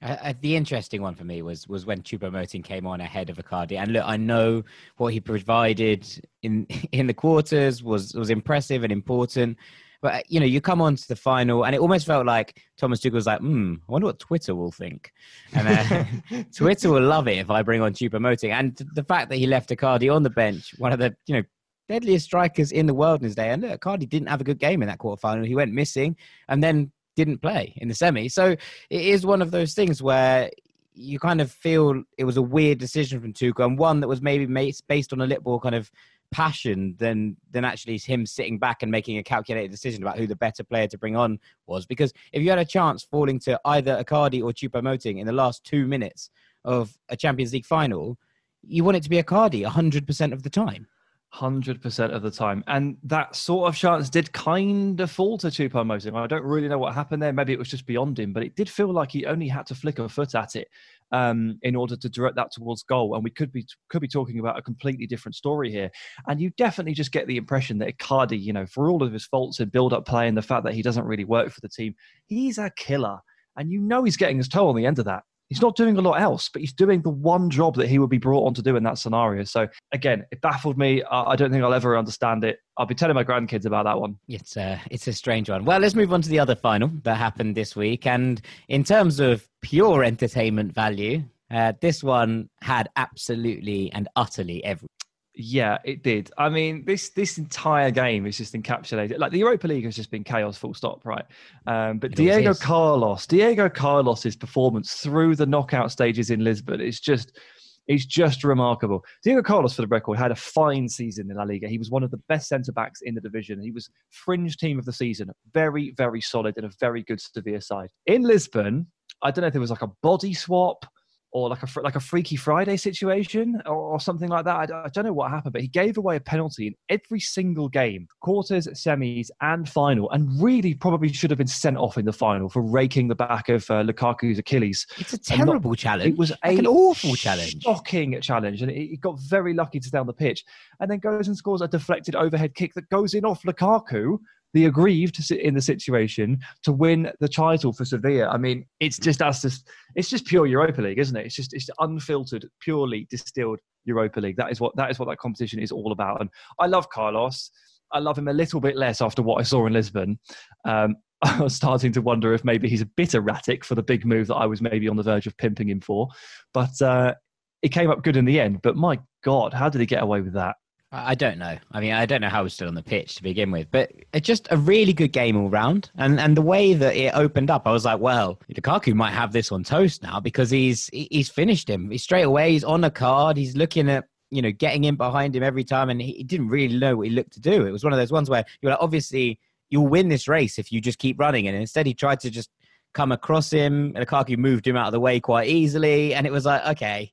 Uh, 0.00 0.34
the 0.42 0.54
interesting 0.54 1.02
one 1.02 1.14
for 1.14 1.24
me 1.24 1.42
was 1.42 1.66
was 1.66 1.86
when 1.86 2.02
Choupo-Moting 2.02 2.62
came 2.62 2.86
on 2.86 3.00
ahead 3.00 3.30
of 3.30 3.38
Icardi, 3.38 3.78
and 3.78 3.92
look, 3.92 4.04
I 4.06 4.16
know 4.16 4.62
what 4.98 5.12
he 5.12 5.20
provided 5.20 6.06
in 6.42 6.66
in 6.92 7.06
the 7.06 7.14
quarters 7.14 7.82
was 7.82 8.14
was 8.14 8.30
impressive 8.30 8.84
and 8.84 8.92
important, 8.92 9.58
but 10.02 10.14
uh, 10.14 10.20
you 10.28 10.38
know, 10.38 10.46
you 10.46 10.60
come 10.60 10.82
on 10.82 10.94
to 10.96 11.08
the 11.08 11.16
final, 11.16 11.64
and 11.64 11.74
it 11.74 11.80
almost 11.80 12.06
felt 12.06 12.26
like 12.26 12.62
Thomas 12.76 13.00
Tuchel 13.00 13.14
was 13.14 13.26
like, 13.26 13.40
"Hmm, 13.40 13.76
I 13.88 13.92
wonder 13.92 14.06
what 14.06 14.18
Twitter 14.18 14.54
will 14.54 14.72
think," 14.72 15.10
and 15.54 15.66
uh, 15.66 16.42
Twitter 16.54 16.90
will 16.90 17.02
love 17.02 17.26
it 17.26 17.38
if 17.38 17.50
I 17.50 17.62
bring 17.62 17.80
on 17.80 17.94
Choupo-Moting, 17.94 18.52
and 18.52 18.76
the 18.94 19.04
fact 19.04 19.30
that 19.30 19.36
he 19.36 19.46
left 19.46 19.70
Icardi 19.70 20.14
on 20.14 20.22
the 20.22 20.30
bench, 20.30 20.74
one 20.76 20.92
of 20.92 20.98
the 20.98 21.16
you 21.26 21.36
know 21.36 21.42
deadliest 21.88 22.24
strikers 22.24 22.72
in 22.72 22.86
the 22.86 22.94
world 22.94 23.20
in 23.20 23.24
his 23.24 23.34
day. 23.34 23.50
And 23.50 23.62
look, 23.62 23.80
Icardi 23.80 24.08
didn't 24.08 24.28
have 24.28 24.40
a 24.40 24.44
good 24.44 24.58
game 24.58 24.82
in 24.82 24.88
that 24.88 24.98
quarterfinal. 24.98 25.46
He 25.46 25.54
went 25.54 25.72
missing 25.72 26.16
and 26.48 26.62
then 26.62 26.90
didn't 27.16 27.38
play 27.38 27.74
in 27.76 27.88
the 27.88 27.94
semi. 27.94 28.28
So 28.28 28.56
it 28.90 29.00
is 29.00 29.24
one 29.24 29.42
of 29.42 29.50
those 29.50 29.74
things 29.74 30.02
where 30.02 30.50
you 30.94 31.18
kind 31.18 31.40
of 31.40 31.50
feel 31.50 32.02
it 32.18 32.24
was 32.24 32.36
a 32.36 32.42
weird 32.42 32.78
decision 32.78 33.20
from 33.20 33.32
Tuchel 33.32 33.66
and 33.66 33.78
one 33.78 34.00
that 34.00 34.08
was 34.08 34.22
maybe 34.22 34.46
based 34.86 35.12
on 35.12 35.20
a 35.20 35.26
little 35.26 35.42
more 35.44 35.60
kind 35.60 35.74
of 35.74 35.90
passion 36.30 36.96
than 36.98 37.36
than 37.50 37.64
actually 37.64 37.98
him 37.98 38.26
sitting 38.26 38.58
back 38.58 38.82
and 38.82 38.90
making 38.90 39.18
a 39.18 39.22
calculated 39.22 39.70
decision 39.70 40.02
about 40.02 40.18
who 40.18 40.26
the 40.26 40.36
better 40.36 40.64
player 40.64 40.88
to 40.88 40.98
bring 40.98 41.16
on 41.16 41.38
was. 41.66 41.86
Because 41.86 42.12
if 42.32 42.42
you 42.42 42.50
had 42.50 42.58
a 42.58 42.64
chance 42.64 43.02
falling 43.02 43.38
to 43.40 43.60
either 43.64 44.02
Icardi 44.02 44.42
or 44.42 44.52
Choupo-Moting 44.52 45.18
in 45.18 45.26
the 45.26 45.32
last 45.32 45.64
two 45.64 45.86
minutes 45.86 46.30
of 46.64 46.96
a 47.08 47.16
Champions 47.16 47.52
League 47.52 47.66
final, 47.66 48.18
you 48.62 48.82
want 48.82 48.96
it 48.96 49.02
to 49.02 49.10
be 49.10 49.22
Icardi 49.22 49.64
100% 49.64 50.32
of 50.32 50.42
the 50.42 50.50
time. 50.50 50.86
Hundred 51.34 51.82
percent 51.82 52.12
of 52.12 52.22
the 52.22 52.30
time, 52.30 52.62
and 52.68 52.96
that 53.02 53.34
sort 53.34 53.66
of 53.68 53.74
chance 53.74 54.08
did 54.08 54.32
kind 54.32 55.00
of 55.00 55.10
fall 55.10 55.36
to 55.38 55.48
Choupo-Moting. 55.48 56.14
I 56.14 56.28
don't 56.28 56.44
really 56.44 56.68
know 56.68 56.78
what 56.78 56.94
happened 56.94 57.20
there. 57.20 57.32
Maybe 57.32 57.52
it 57.52 57.58
was 57.58 57.68
just 57.68 57.86
beyond 57.86 58.20
him, 58.20 58.32
but 58.32 58.44
it 58.44 58.54
did 58.54 58.70
feel 58.70 58.92
like 58.92 59.10
he 59.10 59.26
only 59.26 59.48
had 59.48 59.66
to 59.66 59.74
flick 59.74 59.98
a 59.98 60.08
foot 60.08 60.36
at 60.36 60.54
it 60.54 60.68
um, 61.10 61.58
in 61.62 61.74
order 61.74 61.96
to 61.96 62.08
direct 62.08 62.36
that 62.36 62.52
towards 62.52 62.84
goal. 62.84 63.16
And 63.16 63.24
we 63.24 63.30
could 63.30 63.50
be 63.50 63.66
could 63.88 64.00
be 64.00 64.06
talking 64.06 64.38
about 64.38 64.60
a 64.60 64.62
completely 64.62 65.08
different 65.08 65.34
story 65.34 65.72
here. 65.72 65.90
And 66.28 66.40
you 66.40 66.50
definitely 66.50 66.94
just 66.94 67.10
get 67.10 67.26
the 67.26 67.36
impression 67.36 67.78
that 67.78 67.98
Icardi, 67.98 68.40
you 68.40 68.52
know, 68.52 68.66
for 68.66 68.88
all 68.88 69.02
of 69.02 69.12
his 69.12 69.26
faults 69.26 69.58
in 69.58 69.70
build-up 69.70 70.06
play 70.06 70.28
and 70.28 70.36
the 70.36 70.42
fact 70.42 70.62
that 70.62 70.74
he 70.74 70.82
doesn't 70.82 71.04
really 71.04 71.24
work 71.24 71.50
for 71.50 71.60
the 71.62 71.68
team, 71.68 71.96
he's 72.26 72.58
a 72.58 72.70
killer, 72.76 73.18
and 73.56 73.72
you 73.72 73.80
know 73.80 74.04
he's 74.04 74.16
getting 74.16 74.36
his 74.36 74.46
toe 74.46 74.68
on 74.68 74.76
the 74.76 74.86
end 74.86 75.00
of 75.00 75.04
that 75.06 75.24
he's 75.48 75.60
not 75.60 75.76
doing 75.76 75.96
a 75.96 76.00
lot 76.00 76.20
else, 76.20 76.48
but 76.48 76.60
he's 76.60 76.72
doing 76.72 77.02
the 77.02 77.10
one 77.10 77.50
job 77.50 77.76
that 77.76 77.88
he 77.88 77.98
would 77.98 78.10
be 78.10 78.18
brought 78.18 78.46
on 78.46 78.54
to 78.54 78.62
do 78.62 78.76
in 78.76 78.82
that 78.84 78.98
scenario. 78.98 79.44
So 79.44 79.68
again, 79.92 80.24
it 80.30 80.40
baffled 80.40 80.78
me. 80.78 81.02
I 81.10 81.36
don't 81.36 81.50
think 81.50 81.62
I'll 81.62 81.74
ever 81.74 81.96
understand 81.96 82.44
it. 82.44 82.58
I'll 82.76 82.86
be 82.86 82.94
telling 82.94 83.14
my 83.14 83.24
grandkids 83.24 83.66
about 83.66 83.84
that 83.84 84.00
one. 84.00 84.18
It's 84.28 84.56
a, 84.56 84.80
it's 84.90 85.06
a 85.06 85.12
strange 85.12 85.50
one. 85.50 85.64
Well, 85.64 85.80
let's 85.80 85.94
move 85.94 86.12
on 86.12 86.22
to 86.22 86.28
the 86.28 86.38
other 86.38 86.56
final 86.56 86.90
that 87.02 87.16
happened 87.16 87.54
this 87.54 87.76
week. 87.76 88.06
And 88.06 88.40
in 88.68 88.84
terms 88.84 89.20
of 89.20 89.48
pure 89.60 90.02
entertainment 90.02 90.72
value, 90.72 91.22
uh, 91.50 91.72
this 91.80 92.02
one 92.02 92.48
had 92.62 92.88
absolutely 92.96 93.92
and 93.92 94.08
utterly 94.16 94.64
every 94.64 94.88
yeah, 95.36 95.78
it 95.84 96.02
did. 96.02 96.30
I 96.38 96.48
mean, 96.48 96.84
this 96.84 97.10
this 97.10 97.38
entire 97.38 97.90
game 97.90 98.26
is 98.26 98.36
just 98.36 98.54
encapsulated. 98.54 99.18
Like 99.18 99.32
the 99.32 99.38
Europa 99.38 99.66
League 99.66 99.84
has 99.84 99.96
just 99.96 100.10
been 100.10 100.22
chaos, 100.22 100.56
full 100.56 100.74
stop, 100.74 101.04
right? 101.04 101.24
Um, 101.66 101.98
but 101.98 102.12
it 102.12 102.16
Diego 102.16 102.54
Carlos, 102.54 103.26
Diego 103.26 103.68
Carlos's 103.68 104.36
performance 104.36 104.94
through 104.94 105.34
the 105.36 105.46
knockout 105.46 105.90
stages 105.90 106.30
in 106.30 106.44
Lisbon 106.44 106.80
is 106.80 107.00
just 107.00 107.38
it's 107.86 108.06
just 108.06 108.44
remarkable. 108.44 109.04
Diego 109.24 109.42
Carlos, 109.42 109.74
for 109.74 109.82
the 109.82 109.88
record, 109.88 110.18
had 110.18 110.30
a 110.30 110.36
fine 110.36 110.88
season 110.88 111.30
in 111.30 111.36
La 111.36 111.42
Liga. 111.42 111.68
He 111.68 111.78
was 111.78 111.90
one 111.90 112.02
of 112.02 112.10
the 112.10 112.20
best 112.28 112.48
centre 112.48 112.72
backs 112.72 113.00
in 113.02 113.14
the 113.14 113.20
division. 113.20 113.60
He 113.60 113.72
was 113.72 113.90
fringe 114.10 114.56
team 114.56 114.78
of 114.78 114.84
the 114.84 114.92
season, 114.92 115.30
very, 115.52 115.92
very 115.96 116.20
solid 116.20 116.56
and 116.56 116.66
a 116.66 116.70
very 116.80 117.02
good 117.02 117.20
Sevilla 117.20 117.60
side. 117.60 117.90
In 118.06 118.22
Lisbon, 118.22 118.86
I 119.22 119.30
don't 119.30 119.42
know 119.42 119.48
if 119.48 119.52
there 119.52 119.60
was 119.60 119.70
like 119.70 119.82
a 119.82 119.90
body 120.02 120.32
swap 120.32 120.86
or 121.34 121.48
like 121.48 121.62
a 121.62 121.80
like 121.80 121.96
a 121.96 122.00
Freaky 122.00 122.36
Friday 122.36 122.76
situation 122.76 123.60
or, 123.66 123.74
or 123.74 124.00
something 124.00 124.28
like 124.28 124.44
that. 124.44 124.70
I, 124.70 124.84
I, 124.84 124.88
don't 124.88 125.04
know 125.04 125.12
what 125.12 125.30
happened, 125.30 125.52
but 125.52 125.62
he 125.62 125.68
gave 125.68 125.98
away 125.98 126.14
a 126.16 126.20
penalty 126.20 126.68
in 126.68 126.74
every 126.88 127.18
single 127.18 127.68
game, 127.68 128.06
quarters, 128.20 128.68
semis, 128.68 129.30
and 129.40 129.68
final, 129.68 130.08
and 130.12 130.30
really 130.42 130.74
probably 130.74 131.12
should 131.12 131.30
have 131.30 131.38
been 131.38 131.48
sent 131.48 131.76
off 131.76 131.98
in 131.98 132.04
the 132.04 132.12
final 132.12 132.48
for 132.48 132.62
raking 132.62 133.08
the 133.08 133.16
back 133.16 133.48
of 133.48 133.68
uh, 133.68 133.82
Lukaku's 133.82 134.38
Achilles. 134.38 134.86
It's 134.96 135.12
a 135.12 135.18
terrible 135.18 135.72
not, 135.72 135.78
challenge. 135.78 136.12
It 136.12 136.18
was 136.18 136.32
like 136.44 136.58
an 136.58 136.68
awful 136.68 137.16
challenge, 137.16 137.62
shocking 137.62 138.18
challenge, 138.20 138.62
and 138.62 138.70
he 138.70 138.96
got 138.96 139.18
very 139.20 139.54
lucky 139.54 139.80
to 139.80 139.88
stay 139.88 139.98
on 139.98 140.06
the 140.06 140.12
pitch, 140.12 140.44
and 140.78 140.88
then 140.88 141.00
goes 141.00 141.26
and 141.26 141.36
scores 141.36 141.60
a 141.60 141.68
deflected 141.68 142.14
overhead 142.14 142.54
kick 142.54 142.74
that 142.74 142.88
goes 142.90 143.12
in 143.12 143.24
off 143.24 143.42
Lukaku 143.42 144.18
the 144.54 144.64
aggrieved 144.64 145.30
in 145.32 145.54
the 145.54 145.60
situation 145.60 146.38
to 146.62 146.72
win 146.72 147.10
the 147.20 147.28
title 147.28 147.72
for 147.72 147.84
Sevilla. 147.84 148.28
I 148.28 148.38
mean, 148.38 148.64
it's 148.80 148.98
just 148.98 149.18
that's 149.18 149.42
just 149.42 149.68
it's 149.96 150.08
just 150.08 150.24
pure 150.24 150.46
Europa 150.46 150.80
League, 150.80 150.98
isn't 150.98 151.16
it? 151.16 151.26
It's 151.26 151.34
just 151.34 151.52
it's 151.52 151.68
unfiltered, 151.80 152.48
purely 152.60 153.06
distilled 153.10 153.58
Europa 153.84 154.20
League. 154.20 154.36
That 154.36 154.50
is 154.50 154.60
what 154.60 154.74
that 154.76 154.90
is 154.90 154.98
what 154.98 155.08
that 155.08 155.18
competition 155.18 155.58
is 155.58 155.72
all 155.72 155.92
about. 155.92 156.20
And 156.20 156.30
I 156.58 156.66
love 156.66 156.88
Carlos. 156.88 157.50
I 157.92 157.98
love 157.98 158.16
him 158.16 158.28
a 158.28 158.32
little 158.32 158.60
bit 158.60 158.76
less 158.76 159.00
after 159.02 159.22
what 159.22 159.40
I 159.40 159.42
saw 159.42 159.66
in 159.66 159.72
Lisbon. 159.72 160.18
Um, 160.64 160.96
I 161.22 161.40
was 161.40 161.54
starting 161.54 161.92
to 161.92 162.02
wonder 162.02 162.32
if 162.32 162.44
maybe 162.44 162.68
he's 162.68 162.82
a 162.82 162.86
bit 162.86 163.14
erratic 163.14 163.64
for 163.64 163.74
the 163.74 163.82
big 163.82 164.06
move 164.06 164.28
that 164.28 164.36
I 164.36 164.46
was 164.46 164.62
maybe 164.62 164.88
on 164.88 164.96
the 164.96 165.02
verge 165.02 165.26
of 165.26 165.36
pimping 165.36 165.68
him 165.68 165.80
for. 165.80 166.08
But 166.52 166.80
uh, 166.80 167.14
it 167.62 167.70
came 167.70 167.90
up 167.90 168.04
good 168.04 168.16
in 168.16 168.24
the 168.24 168.38
end. 168.38 168.62
But 168.62 168.76
my 168.76 169.00
God, 169.24 169.52
how 169.52 169.68
did 169.68 169.80
he 169.80 169.86
get 169.86 170.02
away 170.02 170.20
with 170.20 170.34
that? 170.34 170.56
I 170.94 171.14
don't 171.14 171.38
know. 171.38 171.56
I 171.72 171.80
mean, 171.80 171.92
I 171.92 172.06
don't 172.06 172.20
know 172.20 172.28
how 172.28 172.40
he 172.40 172.44
was 172.44 172.54
still 172.54 172.68
on 172.68 172.74
the 172.74 172.82
pitch 172.82 173.16
to 173.16 173.22
begin 173.22 173.50
with, 173.50 173.68
but 173.70 173.90
it's 174.12 174.26
just 174.26 174.46
a 174.50 174.56
really 174.56 174.92
good 174.92 175.12
game 175.12 175.36
all 175.36 175.50
round. 175.50 175.90
And 175.96 176.20
and 176.20 176.36
the 176.36 176.42
way 176.42 176.72
that 176.74 176.94
it 176.94 177.12
opened 177.14 177.50
up, 177.50 177.66
I 177.66 177.72
was 177.72 177.84
like, 177.84 178.00
well, 178.00 178.40
Lukaku 178.52 178.94
might 178.94 179.12
have 179.12 179.32
this 179.32 179.50
on 179.50 179.64
toast 179.64 180.02
now 180.02 180.20
because 180.20 180.50
he's 180.50 180.88
he's 180.92 181.28
finished 181.28 181.68
him. 181.68 181.90
He's 181.90 182.02
straight 182.02 182.22
away. 182.22 182.52
He's 182.52 182.64
on 182.64 182.84
a 182.84 182.90
card. 182.90 183.36
He's 183.36 183.56
looking 183.56 183.90
at 183.90 184.04
you 184.30 184.40
know 184.40 184.52
getting 184.52 184.84
in 184.84 184.94
behind 184.94 185.34
him 185.34 185.42
every 185.42 185.64
time, 185.64 185.90
and 185.90 186.00
he 186.00 186.22
didn't 186.22 186.48
really 186.48 186.78
know 186.78 186.96
what 186.96 187.08
he 187.08 187.12
looked 187.12 187.32
to 187.32 187.40
do. 187.40 187.66
It 187.66 187.72
was 187.72 187.82
one 187.82 187.92
of 187.92 187.98
those 187.98 188.12
ones 188.12 188.30
where 188.30 188.44
you're 188.62 188.70
like, 188.70 188.82
obviously, 188.82 189.40
you'll 189.70 189.88
win 189.88 190.08
this 190.08 190.28
race 190.28 190.58
if 190.58 190.70
you 190.70 190.80
just 190.80 190.98
keep 190.98 191.18
running. 191.18 191.48
And 191.48 191.56
instead, 191.56 191.86
he 191.86 191.94
tried 191.94 192.20
to 192.20 192.30
just 192.30 192.50
come 192.92 193.10
across 193.10 193.50
him. 193.50 193.92
Lukaku 193.94 194.38
moved 194.38 194.66
him 194.66 194.76
out 194.76 194.86
of 194.86 194.92
the 194.92 195.00
way 195.00 195.18
quite 195.18 195.48
easily, 195.48 196.14
and 196.14 196.26
it 196.26 196.32
was 196.32 196.46
like, 196.46 196.64
okay, 196.66 197.12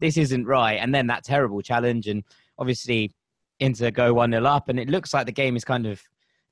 this 0.00 0.16
isn't 0.16 0.46
right. 0.46 0.74
And 0.74 0.92
then 0.92 1.06
that 1.06 1.22
terrible 1.22 1.62
challenge, 1.62 2.08
and 2.08 2.24
obviously 2.58 3.12
Inter 3.60 3.90
go 3.90 4.14
1 4.14 4.32
0 4.32 4.44
up, 4.44 4.68
and 4.68 4.80
it 4.80 4.88
looks 4.88 5.14
like 5.14 5.26
the 5.26 5.32
game 5.32 5.56
is 5.56 5.64
kind 5.64 5.86
of 5.86 6.02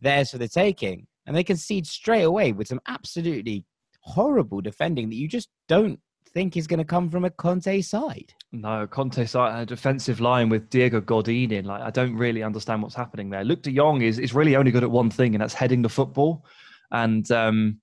theirs 0.00 0.30
for 0.30 0.38
the 0.38 0.48
taking. 0.48 1.06
And 1.26 1.36
they 1.36 1.44
concede 1.44 1.86
straight 1.86 2.22
away 2.22 2.52
with 2.52 2.68
some 2.68 2.80
absolutely 2.86 3.64
horrible 4.00 4.60
defending 4.60 5.10
that 5.10 5.16
you 5.16 5.28
just 5.28 5.48
don't 5.68 6.00
think 6.32 6.56
is 6.56 6.66
going 6.66 6.78
to 6.78 6.84
come 6.84 7.10
from 7.10 7.24
a 7.24 7.30
Conte 7.30 7.80
side. 7.82 8.32
No, 8.52 8.86
Conte 8.86 9.24
side, 9.26 9.62
a 9.62 9.66
defensive 9.66 10.20
line 10.20 10.48
with 10.48 10.70
Diego 10.70 11.00
Godin 11.00 11.52
in. 11.52 11.64
Like, 11.64 11.82
I 11.82 11.90
don't 11.90 12.16
really 12.16 12.42
understand 12.42 12.82
what's 12.82 12.94
happening 12.94 13.30
there. 13.30 13.44
Luuk 13.44 13.62
de 13.62 13.72
Jong 13.72 14.02
is, 14.02 14.18
is 14.18 14.34
really 14.34 14.56
only 14.56 14.70
good 14.70 14.84
at 14.84 14.90
one 14.90 15.10
thing, 15.10 15.34
and 15.34 15.42
that's 15.42 15.54
heading 15.54 15.82
the 15.82 15.88
football. 15.88 16.44
And 16.90 17.30
um, 17.30 17.80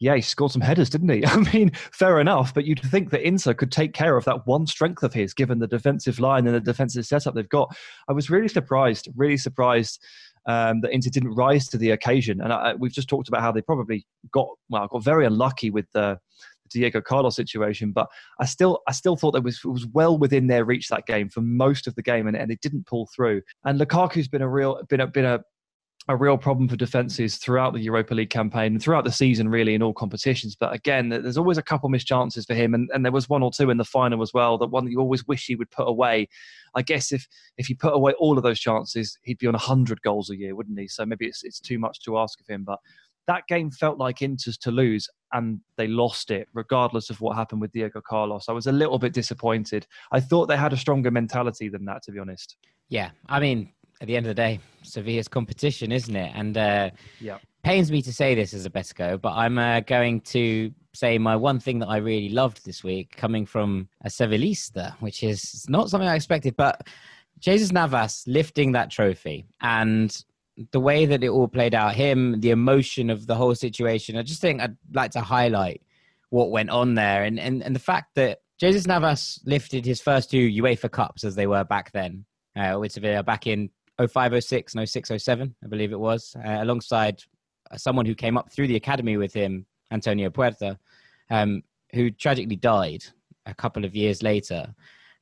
yeah, 0.00 0.14
he 0.14 0.20
scored 0.20 0.52
some 0.52 0.62
headers, 0.62 0.90
didn't 0.90 1.08
he? 1.08 1.26
I 1.26 1.36
mean, 1.52 1.70
fair 1.92 2.20
enough, 2.20 2.54
but 2.54 2.64
you'd 2.64 2.80
think 2.80 3.10
that 3.10 3.26
Inter 3.26 3.54
could 3.54 3.72
take 3.72 3.92
care 3.92 4.16
of 4.16 4.24
that 4.24 4.46
one 4.46 4.66
strength 4.66 5.02
of 5.02 5.12
his, 5.12 5.34
given 5.34 5.58
the 5.58 5.66
defensive 5.66 6.20
line 6.20 6.46
and 6.46 6.54
the 6.54 6.60
defensive 6.60 7.06
setup 7.06 7.34
they've 7.34 7.48
got. 7.48 7.76
I 8.08 8.12
was 8.12 8.30
really 8.30 8.48
surprised, 8.48 9.08
really 9.16 9.36
surprised 9.36 10.02
um, 10.46 10.80
that 10.80 10.92
Inter 10.92 11.10
didn't 11.10 11.34
rise 11.34 11.68
to 11.68 11.78
the 11.78 11.90
occasion. 11.90 12.40
And 12.40 12.52
I, 12.52 12.74
we've 12.74 12.92
just 12.92 13.08
talked 13.08 13.28
about 13.28 13.42
how 13.42 13.52
they 13.52 13.62
probably 13.62 14.06
got 14.32 14.48
well, 14.68 14.86
got 14.86 15.04
very 15.04 15.26
unlucky 15.26 15.70
with 15.70 15.86
the 15.92 16.18
Diego 16.70 17.00
Carlos 17.00 17.36
situation, 17.36 17.92
but 17.92 18.08
I 18.40 18.44
still 18.44 18.80
I 18.86 18.92
still 18.92 19.16
thought 19.16 19.32
that 19.32 19.42
was 19.42 19.60
it 19.64 19.68
was 19.68 19.86
well 19.86 20.18
within 20.18 20.46
their 20.46 20.64
reach 20.64 20.88
that 20.88 21.06
game 21.06 21.28
for 21.28 21.40
most 21.40 21.86
of 21.86 21.94
the 21.94 22.02
game, 22.02 22.26
and, 22.26 22.36
and 22.36 22.50
it 22.50 22.60
didn't 22.60 22.86
pull 22.86 23.08
through. 23.14 23.42
And 23.64 23.78
Lukaku's 23.78 24.28
been 24.28 24.42
a 24.42 24.48
real 24.48 24.82
been 24.88 25.00
a 25.00 25.06
been 25.06 25.24
a 25.24 25.40
a 26.08 26.16
real 26.16 26.38
problem 26.38 26.68
for 26.68 26.76
defences 26.76 27.36
throughout 27.36 27.74
the 27.74 27.80
Europa 27.80 28.14
League 28.14 28.30
campaign 28.30 28.72
and 28.72 28.82
throughout 28.82 29.04
the 29.04 29.12
season, 29.12 29.48
really, 29.48 29.74
in 29.74 29.82
all 29.82 29.92
competitions. 29.92 30.56
But 30.56 30.72
again, 30.72 31.10
there's 31.10 31.36
always 31.36 31.58
a 31.58 31.62
couple 31.62 31.88
missed 31.90 32.06
chances 32.06 32.46
for 32.46 32.54
him, 32.54 32.72
and, 32.72 32.88
and 32.94 33.04
there 33.04 33.12
was 33.12 33.28
one 33.28 33.42
or 33.42 33.50
two 33.50 33.68
in 33.68 33.76
the 33.76 33.84
final 33.84 34.22
as 34.22 34.32
well. 34.32 34.56
That 34.56 34.68
one 34.68 34.86
that 34.86 34.90
you 34.90 35.00
always 35.00 35.26
wish 35.26 35.46
he 35.46 35.54
would 35.54 35.70
put 35.70 35.86
away. 35.86 36.28
I 36.74 36.82
guess 36.82 37.12
if 37.12 37.28
if 37.58 37.66
he 37.66 37.74
put 37.74 37.94
away 37.94 38.14
all 38.18 38.38
of 38.38 38.42
those 38.42 38.58
chances, 38.58 39.18
he'd 39.22 39.38
be 39.38 39.46
on 39.46 39.54
hundred 39.54 40.00
goals 40.00 40.30
a 40.30 40.36
year, 40.36 40.54
wouldn't 40.54 40.78
he? 40.78 40.88
So 40.88 41.04
maybe 41.04 41.26
it's 41.26 41.44
it's 41.44 41.60
too 41.60 41.78
much 41.78 42.00
to 42.04 42.18
ask 42.18 42.40
of 42.40 42.46
him. 42.46 42.64
But 42.64 42.78
that 43.26 43.46
game 43.46 43.70
felt 43.70 43.98
like 43.98 44.22
Inter's 44.22 44.56
to 44.58 44.70
lose, 44.70 45.08
and 45.34 45.60
they 45.76 45.86
lost 45.86 46.30
it, 46.30 46.48
regardless 46.54 47.10
of 47.10 47.20
what 47.20 47.36
happened 47.36 47.60
with 47.60 47.72
Diego 47.72 48.00
Carlos. 48.00 48.48
I 48.48 48.52
was 48.52 48.66
a 48.66 48.72
little 48.72 48.98
bit 48.98 49.12
disappointed. 49.12 49.86
I 50.10 50.20
thought 50.20 50.46
they 50.46 50.56
had 50.56 50.72
a 50.72 50.78
stronger 50.78 51.10
mentality 51.10 51.68
than 51.68 51.84
that, 51.84 52.02
to 52.04 52.12
be 52.12 52.18
honest. 52.18 52.56
Yeah, 52.88 53.10
I 53.28 53.38
mean, 53.38 53.74
at 54.00 54.06
the 54.06 54.16
end 54.16 54.26
of 54.26 54.30
the 54.30 54.34
day, 54.34 54.60
Sevilla's 54.82 55.28
competition, 55.28 55.92
isn't 55.92 56.14
it? 56.14 56.32
And 56.34 56.56
uh, 56.56 56.90
yeah, 57.20 57.38
pains 57.62 57.90
me 57.90 58.02
to 58.02 58.12
say 58.12 58.34
this 58.34 58.54
as 58.54 58.64
a 58.64 58.70
Betico, 58.70 59.20
but 59.20 59.32
I'm 59.32 59.58
uh, 59.58 59.80
going 59.80 60.20
to 60.22 60.72
say 60.94 61.18
my 61.18 61.36
one 61.36 61.60
thing 61.60 61.80
that 61.80 61.88
I 61.88 61.98
really 61.98 62.30
loved 62.30 62.64
this 62.64 62.84
week, 62.84 63.16
coming 63.16 63.46
from 63.46 63.88
a 64.04 64.08
Sevillista, 64.08 64.94
which 65.00 65.22
is 65.22 65.66
not 65.68 65.90
something 65.90 66.08
I 66.08 66.14
expected, 66.14 66.56
but 66.56 66.86
Jesus 67.38 67.72
Navas 67.72 68.24
lifting 68.26 68.72
that 68.72 68.90
trophy 68.90 69.46
and 69.60 70.24
the 70.72 70.80
way 70.80 71.06
that 71.06 71.22
it 71.22 71.28
all 71.28 71.46
played 71.46 71.74
out, 71.74 71.94
him, 71.94 72.40
the 72.40 72.50
emotion 72.50 73.10
of 73.10 73.26
the 73.26 73.34
whole 73.34 73.54
situation. 73.54 74.16
I 74.16 74.22
just 74.22 74.40
think 74.40 74.60
I'd 74.60 74.76
like 74.92 75.12
to 75.12 75.20
highlight 75.20 75.82
what 76.30 76.50
went 76.50 76.70
on 76.70 76.94
there, 76.94 77.24
and 77.24 77.38
and, 77.38 77.62
and 77.62 77.74
the 77.74 77.80
fact 77.80 78.14
that 78.14 78.40
Jesus 78.58 78.86
Navas 78.86 79.40
lifted 79.44 79.86
his 79.86 80.00
first 80.00 80.30
two 80.30 80.48
UEFA 80.62 80.90
Cups 80.90 81.22
as 81.24 81.36
they 81.36 81.46
were 81.46 81.64
back 81.64 81.92
then 81.92 82.24
uh, 82.56 82.76
with 82.78 82.92
Sevilla 82.92 83.22
back 83.22 83.46
in 83.46 83.70
0506 83.98 84.74
and 84.74 84.88
0607, 84.88 85.54
I 85.62 85.66
believe 85.66 85.92
it 85.92 86.00
was, 86.00 86.36
uh, 86.44 86.58
alongside 86.62 87.22
uh, 87.70 87.76
someone 87.76 88.06
who 88.06 88.14
came 88.14 88.36
up 88.36 88.52
through 88.52 88.68
the 88.68 88.76
academy 88.76 89.16
with 89.16 89.32
him, 89.32 89.66
Antonio 89.90 90.30
Puerta, 90.30 90.78
um, 91.30 91.62
who 91.92 92.10
tragically 92.10 92.56
died 92.56 93.04
a 93.46 93.54
couple 93.54 93.84
of 93.84 93.96
years 93.96 94.22
later. 94.22 94.74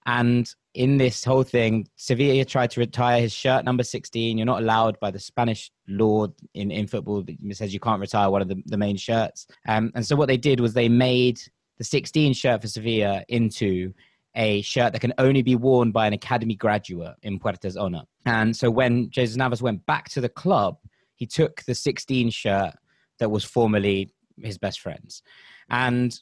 And 0.06 0.49
in 0.75 0.99
this 0.99 1.25
whole 1.25 1.42
thing, 1.42 1.88
Sevilla 1.97 2.45
tried 2.45 2.71
to 2.73 2.80
retire 2.80 3.21
his 3.21 3.33
shirt 3.33 3.64
number 3.64 3.83
16. 3.83 4.38
You're 4.38 4.47
not 4.47 4.62
allowed 4.62 5.00
by 5.00 5.11
the 5.11 5.18
Spanish 5.18 5.71
law 5.88 6.28
in, 6.54 6.71
in 6.71 6.87
football. 6.87 7.25
It 7.26 7.56
says 7.56 7.75
you 7.75 7.80
can't 7.80 8.00
retire 8.00 8.30
one 8.30 8.42
of 8.42 8.49
the, 8.49 8.62
the 8.66 8.76
main 8.76 8.97
shirts. 8.97 9.47
Um, 9.66 9.90
and 9.95 10.06
so 10.06 10.14
what 10.14 10.28
they 10.28 10.37
did 10.37 10.61
was 10.61 10.75
they 10.75 10.88
made 10.88 11.40
the 11.78 11.85
16 11.85 12.35
shirt 12.35 12.61
for 12.62 12.68
Sevilla 12.68 13.25
into 13.28 13.92
a 14.37 14.62
shirt 14.62 14.93
that 14.93 15.00
can 15.00 15.14
only 15.19 15.43
be 15.43 15.57
worn 15.57 15.90
by 15.90 16.07
an 16.07 16.12
academy 16.12 16.55
graduate 16.55 17.14
in 17.23 17.38
Puerta's 17.38 17.76
honor. 17.76 18.02
And 18.25 18.55
so 18.55 18.71
when 18.71 19.11
Jesus 19.11 19.37
Navas 19.37 19.62
went 19.62 19.85
back 19.87 20.09
to 20.11 20.21
the 20.21 20.28
club, 20.28 20.76
he 21.14 21.26
took 21.26 21.62
the 21.62 21.75
16 21.75 22.31
shirt 22.31 22.75
that 23.19 23.31
was 23.31 23.45
formerly 23.45 24.11
his 24.40 24.59
best 24.59 24.81
friend's. 24.81 25.23
And 25.71 26.19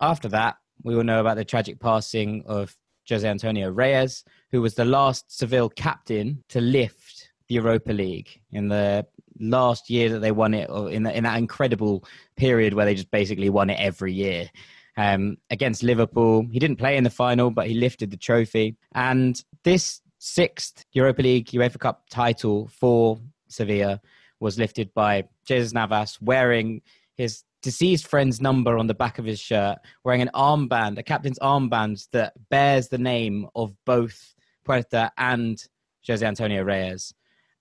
after 0.00 0.28
that, 0.28 0.56
we 0.82 0.94
all 0.94 1.02
know 1.02 1.20
about 1.20 1.36
the 1.36 1.44
tragic 1.44 1.80
passing 1.80 2.44
of 2.46 2.76
Jose 3.08 3.26
Antonio 3.26 3.70
Reyes, 3.70 4.24
who 4.50 4.60
was 4.60 4.74
the 4.74 4.84
last 4.84 5.24
Seville 5.36 5.70
captain 5.70 6.44
to 6.50 6.60
lift 6.60 7.30
the 7.48 7.54
Europa 7.54 7.92
League 7.92 8.40
in 8.52 8.68
the 8.68 9.06
last 9.38 9.88
year 9.88 10.10
that 10.10 10.20
they 10.20 10.32
won 10.32 10.54
it, 10.54 10.68
or 10.68 10.90
in, 10.90 11.04
the, 11.04 11.16
in 11.16 11.24
that 11.24 11.38
incredible 11.38 12.04
period 12.36 12.74
where 12.74 12.84
they 12.84 12.94
just 12.94 13.10
basically 13.10 13.48
won 13.48 13.70
it 13.70 13.78
every 13.78 14.12
year. 14.12 14.50
Um, 14.96 15.36
against 15.50 15.82
Liverpool, 15.82 16.46
he 16.50 16.58
didn't 16.58 16.78
play 16.78 16.96
in 16.96 17.04
the 17.04 17.10
final, 17.10 17.50
but 17.50 17.66
he 17.66 17.74
lifted 17.74 18.10
the 18.10 18.16
trophy. 18.16 18.76
And 18.94 19.42
this 19.62 20.00
sixth 20.18 20.84
Europa 20.92 21.22
League 21.22 21.48
UEFA 21.48 21.78
Cup 21.78 22.04
title 22.10 22.68
for 22.68 23.18
Sevilla 23.48 24.00
was 24.40 24.58
lifted 24.58 24.92
by 24.94 25.24
Jesus 25.46 25.72
Navas 25.72 26.20
wearing 26.20 26.82
his 27.16 27.44
deceased 27.62 28.06
friend's 28.06 28.40
number 28.40 28.78
on 28.78 28.86
the 28.86 28.94
back 28.94 29.18
of 29.18 29.24
his 29.24 29.40
shirt, 29.40 29.78
wearing 30.04 30.22
an 30.22 30.30
armband, 30.34 30.98
a 30.98 31.02
captain's 31.02 31.38
armband 31.40 32.06
that 32.12 32.32
bears 32.48 32.88
the 32.88 32.98
name 32.98 33.48
of 33.54 33.74
both 33.84 34.34
Puerta 34.64 35.10
and 35.18 35.62
Jose 36.06 36.24
Antonio 36.24 36.62
Reyes. 36.62 37.12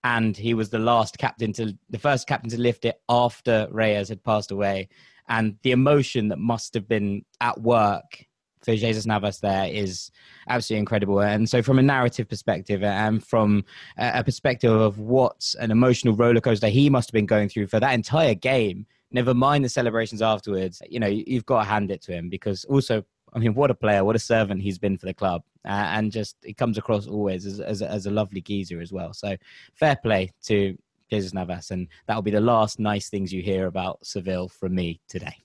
And 0.03 0.37
he 0.37 0.53
was 0.53 0.69
the 0.69 0.79
last 0.79 1.17
captain 1.17 1.53
to, 1.53 1.75
the 1.89 1.97
first 1.97 2.27
captain 2.27 2.51
to 2.51 2.61
lift 2.61 2.85
it 2.85 3.01
after 3.09 3.67
Reyes 3.71 4.09
had 4.09 4.23
passed 4.23 4.51
away. 4.51 4.89
And 5.27 5.57
the 5.63 5.71
emotion 5.71 6.29
that 6.29 6.39
must 6.39 6.73
have 6.73 6.87
been 6.87 7.25
at 7.41 7.61
work 7.61 8.25
for 8.65 8.75
Jesus 8.75 9.05
Navas 9.05 9.39
there 9.39 9.67
is 9.67 10.11
absolutely 10.49 10.79
incredible. 10.79 11.21
And 11.21 11.47
so, 11.47 11.61
from 11.61 11.79
a 11.79 11.83
narrative 11.83 12.27
perspective 12.27 12.83
and 12.83 13.23
from 13.23 13.63
a 13.97 14.23
perspective 14.23 14.71
of 14.71 14.97
what 14.99 15.53
an 15.59 15.71
emotional 15.71 16.15
roller 16.15 16.41
coaster 16.41 16.67
he 16.67 16.89
must 16.89 17.09
have 17.09 17.13
been 17.13 17.27
going 17.27 17.47
through 17.47 17.67
for 17.67 17.79
that 17.79 17.93
entire 17.93 18.33
game, 18.33 18.87
never 19.11 19.33
mind 19.33 19.63
the 19.63 19.69
celebrations 19.69 20.21
afterwards, 20.21 20.81
you 20.89 20.99
know, 20.99 21.07
you've 21.07 21.45
got 21.45 21.59
to 21.59 21.69
hand 21.69 21.91
it 21.91 22.01
to 22.01 22.11
him 22.11 22.29
because 22.29 22.65
also, 22.65 23.03
I 23.33 23.39
mean, 23.39 23.53
what 23.53 23.71
a 23.71 23.75
player, 23.75 24.03
what 24.03 24.15
a 24.15 24.19
servant 24.19 24.61
he's 24.61 24.79
been 24.79 24.97
for 24.97 25.05
the 25.05 25.13
club. 25.13 25.43
Uh, 25.63 25.87
and 25.95 26.11
just, 26.11 26.35
it 26.43 26.57
comes 26.57 26.77
across 26.77 27.07
always 27.07 27.45
as, 27.45 27.59
as, 27.59 27.81
as 27.81 28.05
a 28.05 28.11
lovely 28.11 28.41
geezer 28.41 28.81
as 28.81 28.91
well. 28.91 29.13
So, 29.13 29.35
fair 29.73 29.95
play 29.95 30.31
to 30.43 30.77
Jesus 31.09 31.33
Navas, 31.33 31.71
and 31.71 31.87
that'll 32.07 32.21
be 32.21 32.31
the 32.31 32.41
last 32.41 32.79
nice 32.79 33.09
things 33.09 33.31
you 33.31 33.41
hear 33.41 33.67
about 33.67 34.05
Seville 34.05 34.47
from 34.47 34.75
me 34.75 34.99
today. 35.07 35.35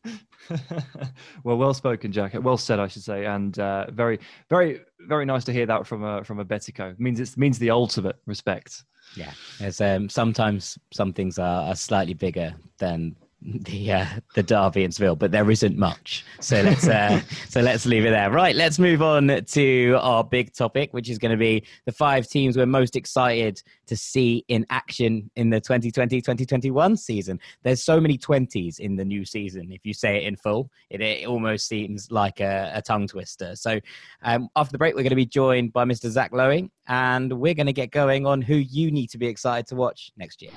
well, 1.45 1.57
well 1.57 1.75
spoken, 1.75 2.13
Jack. 2.13 2.35
Well 2.41 2.57
said, 2.57 2.81
I 2.81 2.87
should 2.87 3.03
say, 3.03 3.27
and 3.27 3.59
uh, 3.59 3.91
very, 3.91 4.19
very, 4.49 4.81
very 5.01 5.25
nice 5.25 5.45
to 5.45 5.53
hear 5.53 5.67
that 5.67 5.87
from 5.87 6.05
a 6.05 6.25
from 6.25 6.41
a 6.41 6.45
Betico. 6.45 6.93
It 6.93 7.01
means 7.01 7.21
it 7.21 7.37
means 7.37 7.59
the 7.59 7.71
ultimate 7.71 8.17
respect. 8.27 8.85
Yeah, 9.17 9.33
as 9.61 9.81
um, 9.81 10.09
sometimes 10.09 10.79
some 10.93 11.13
things 11.13 11.39
are, 11.39 11.69
are 11.69 11.77
slightly 11.77 12.15
bigger 12.15 12.55
than 12.79 13.17
the 13.43 13.93
uh, 13.93 14.07
the 14.35 14.43
Derby 14.43 14.85
in 14.85 14.93
Seville, 14.93 15.17
but 15.17 15.31
there 15.31 15.51
isn't 15.51 15.79
much. 15.79 16.25
So 16.41 16.61
let's 16.61 16.87
uh, 16.87 17.21
so 17.49 17.61
let's 17.61 17.87
leave 17.87 18.05
it 18.05 18.11
there. 18.11 18.31
Right, 18.31 18.55
let's 18.55 18.79
move 18.79 19.03
on 19.03 19.45
to 19.45 19.99
our 20.01 20.23
big 20.23 20.53
topic, 20.53 20.93
which 20.93 21.09
is 21.09 21.19
going 21.19 21.31
to 21.31 21.39
be 21.39 21.65
the 21.87 21.93
five 21.93 22.29
teams 22.29 22.57
we're 22.57 22.67
most 22.67 22.97
excited 22.97 23.63
to 23.87 23.97
see 23.97 24.45
in 24.49 24.67
action 24.71 25.31
in 25.37 25.51
the 25.51 25.61
2020-2021 25.61 26.99
season. 26.99 27.41
There's 27.63 27.83
so 27.83 28.01
many 28.01 28.17
20s 28.17 28.79
in 28.79 28.95
the 28.95 29.05
new 29.05 29.25
season. 29.25 29.73
If 29.73 29.85
you 29.85 29.95
say 29.95 30.19
it 30.19 30.29
in 30.29 30.37
full, 30.37 30.71
it, 30.91 31.01
it 31.01 31.27
almost 31.27 31.67
seems 31.67 32.11
like 32.13 32.41
a, 32.41 32.71
a 32.75 32.83
tongue 32.83 33.09
twister. 33.09 33.57
So 33.57 33.81
um, 34.23 34.49
after 34.55 34.73
the 34.73 34.79
break, 34.79 34.95
we're 34.95 35.03
going 35.03 35.11
to 35.11 35.17
be 35.17 35.27
joined 35.27 35.73
by 35.73 35.85
Mr. 35.85 36.09
Zach 36.09 36.33
Lowy, 36.33 36.71
and 36.87 37.33
we're 37.33 37.55
going 37.55 37.67
to 37.67 37.73
get 37.73 37.91
going 37.91 38.27
on 38.27 38.43
who 38.43 38.57
you 38.57 38.91
need 38.91 39.09
to 39.11 39.19
be 39.19 39.27
excited 39.27 39.67
to 39.69 39.77
watch 39.77 40.13
next 40.17 40.43
year. 40.43 40.53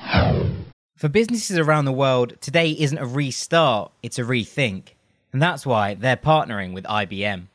For 1.04 1.10
businesses 1.10 1.60
around 1.60 1.84
the 1.84 1.92
world, 1.92 2.40
today 2.40 2.72
isn't 2.80 2.98
a 2.98 3.06
restart, 3.06 3.92
it's 4.02 4.18
a 4.18 4.24
rethink. 4.24 4.94
And 5.34 5.42
that's 5.42 5.66
why 5.66 5.96
they're 5.96 6.16
partnering 6.16 6.74
with 6.74 6.86
IBM. 6.86 7.48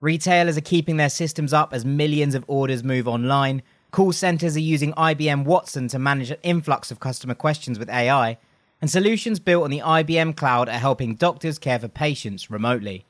Retailers 0.00 0.56
are 0.56 0.60
keeping 0.60 0.96
their 0.96 1.08
systems 1.08 1.52
up 1.52 1.72
as 1.72 1.84
millions 1.84 2.34
of 2.34 2.44
orders 2.48 2.82
move 2.82 3.06
online. 3.06 3.62
Call 3.92 4.10
centers 4.10 4.56
are 4.56 4.58
using 4.58 4.92
IBM 4.94 5.44
Watson 5.44 5.86
to 5.86 6.00
manage 6.00 6.32
an 6.32 6.38
influx 6.42 6.90
of 6.90 6.98
customer 6.98 7.36
questions 7.36 7.78
with 7.78 7.88
AI. 7.88 8.38
And 8.80 8.90
solutions 8.90 9.38
built 9.38 9.62
on 9.62 9.70
the 9.70 9.82
IBM 9.82 10.34
cloud 10.34 10.68
are 10.68 10.72
helping 10.72 11.14
doctors 11.14 11.60
care 11.60 11.78
for 11.78 11.86
patients 11.86 12.50
remotely. 12.50 13.04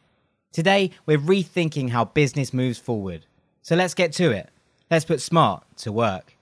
Today, 0.52 0.90
we're 1.06 1.16
rethinking 1.16 1.88
how 1.88 2.04
business 2.04 2.52
moves 2.52 2.78
forward. 2.78 3.24
So 3.62 3.76
let's 3.76 3.94
get 3.94 4.12
to 4.16 4.30
it. 4.30 4.50
Let's 4.90 5.06
put 5.06 5.22
smart 5.22 5.64
to 5.78 5.90
work. 5.90 6.36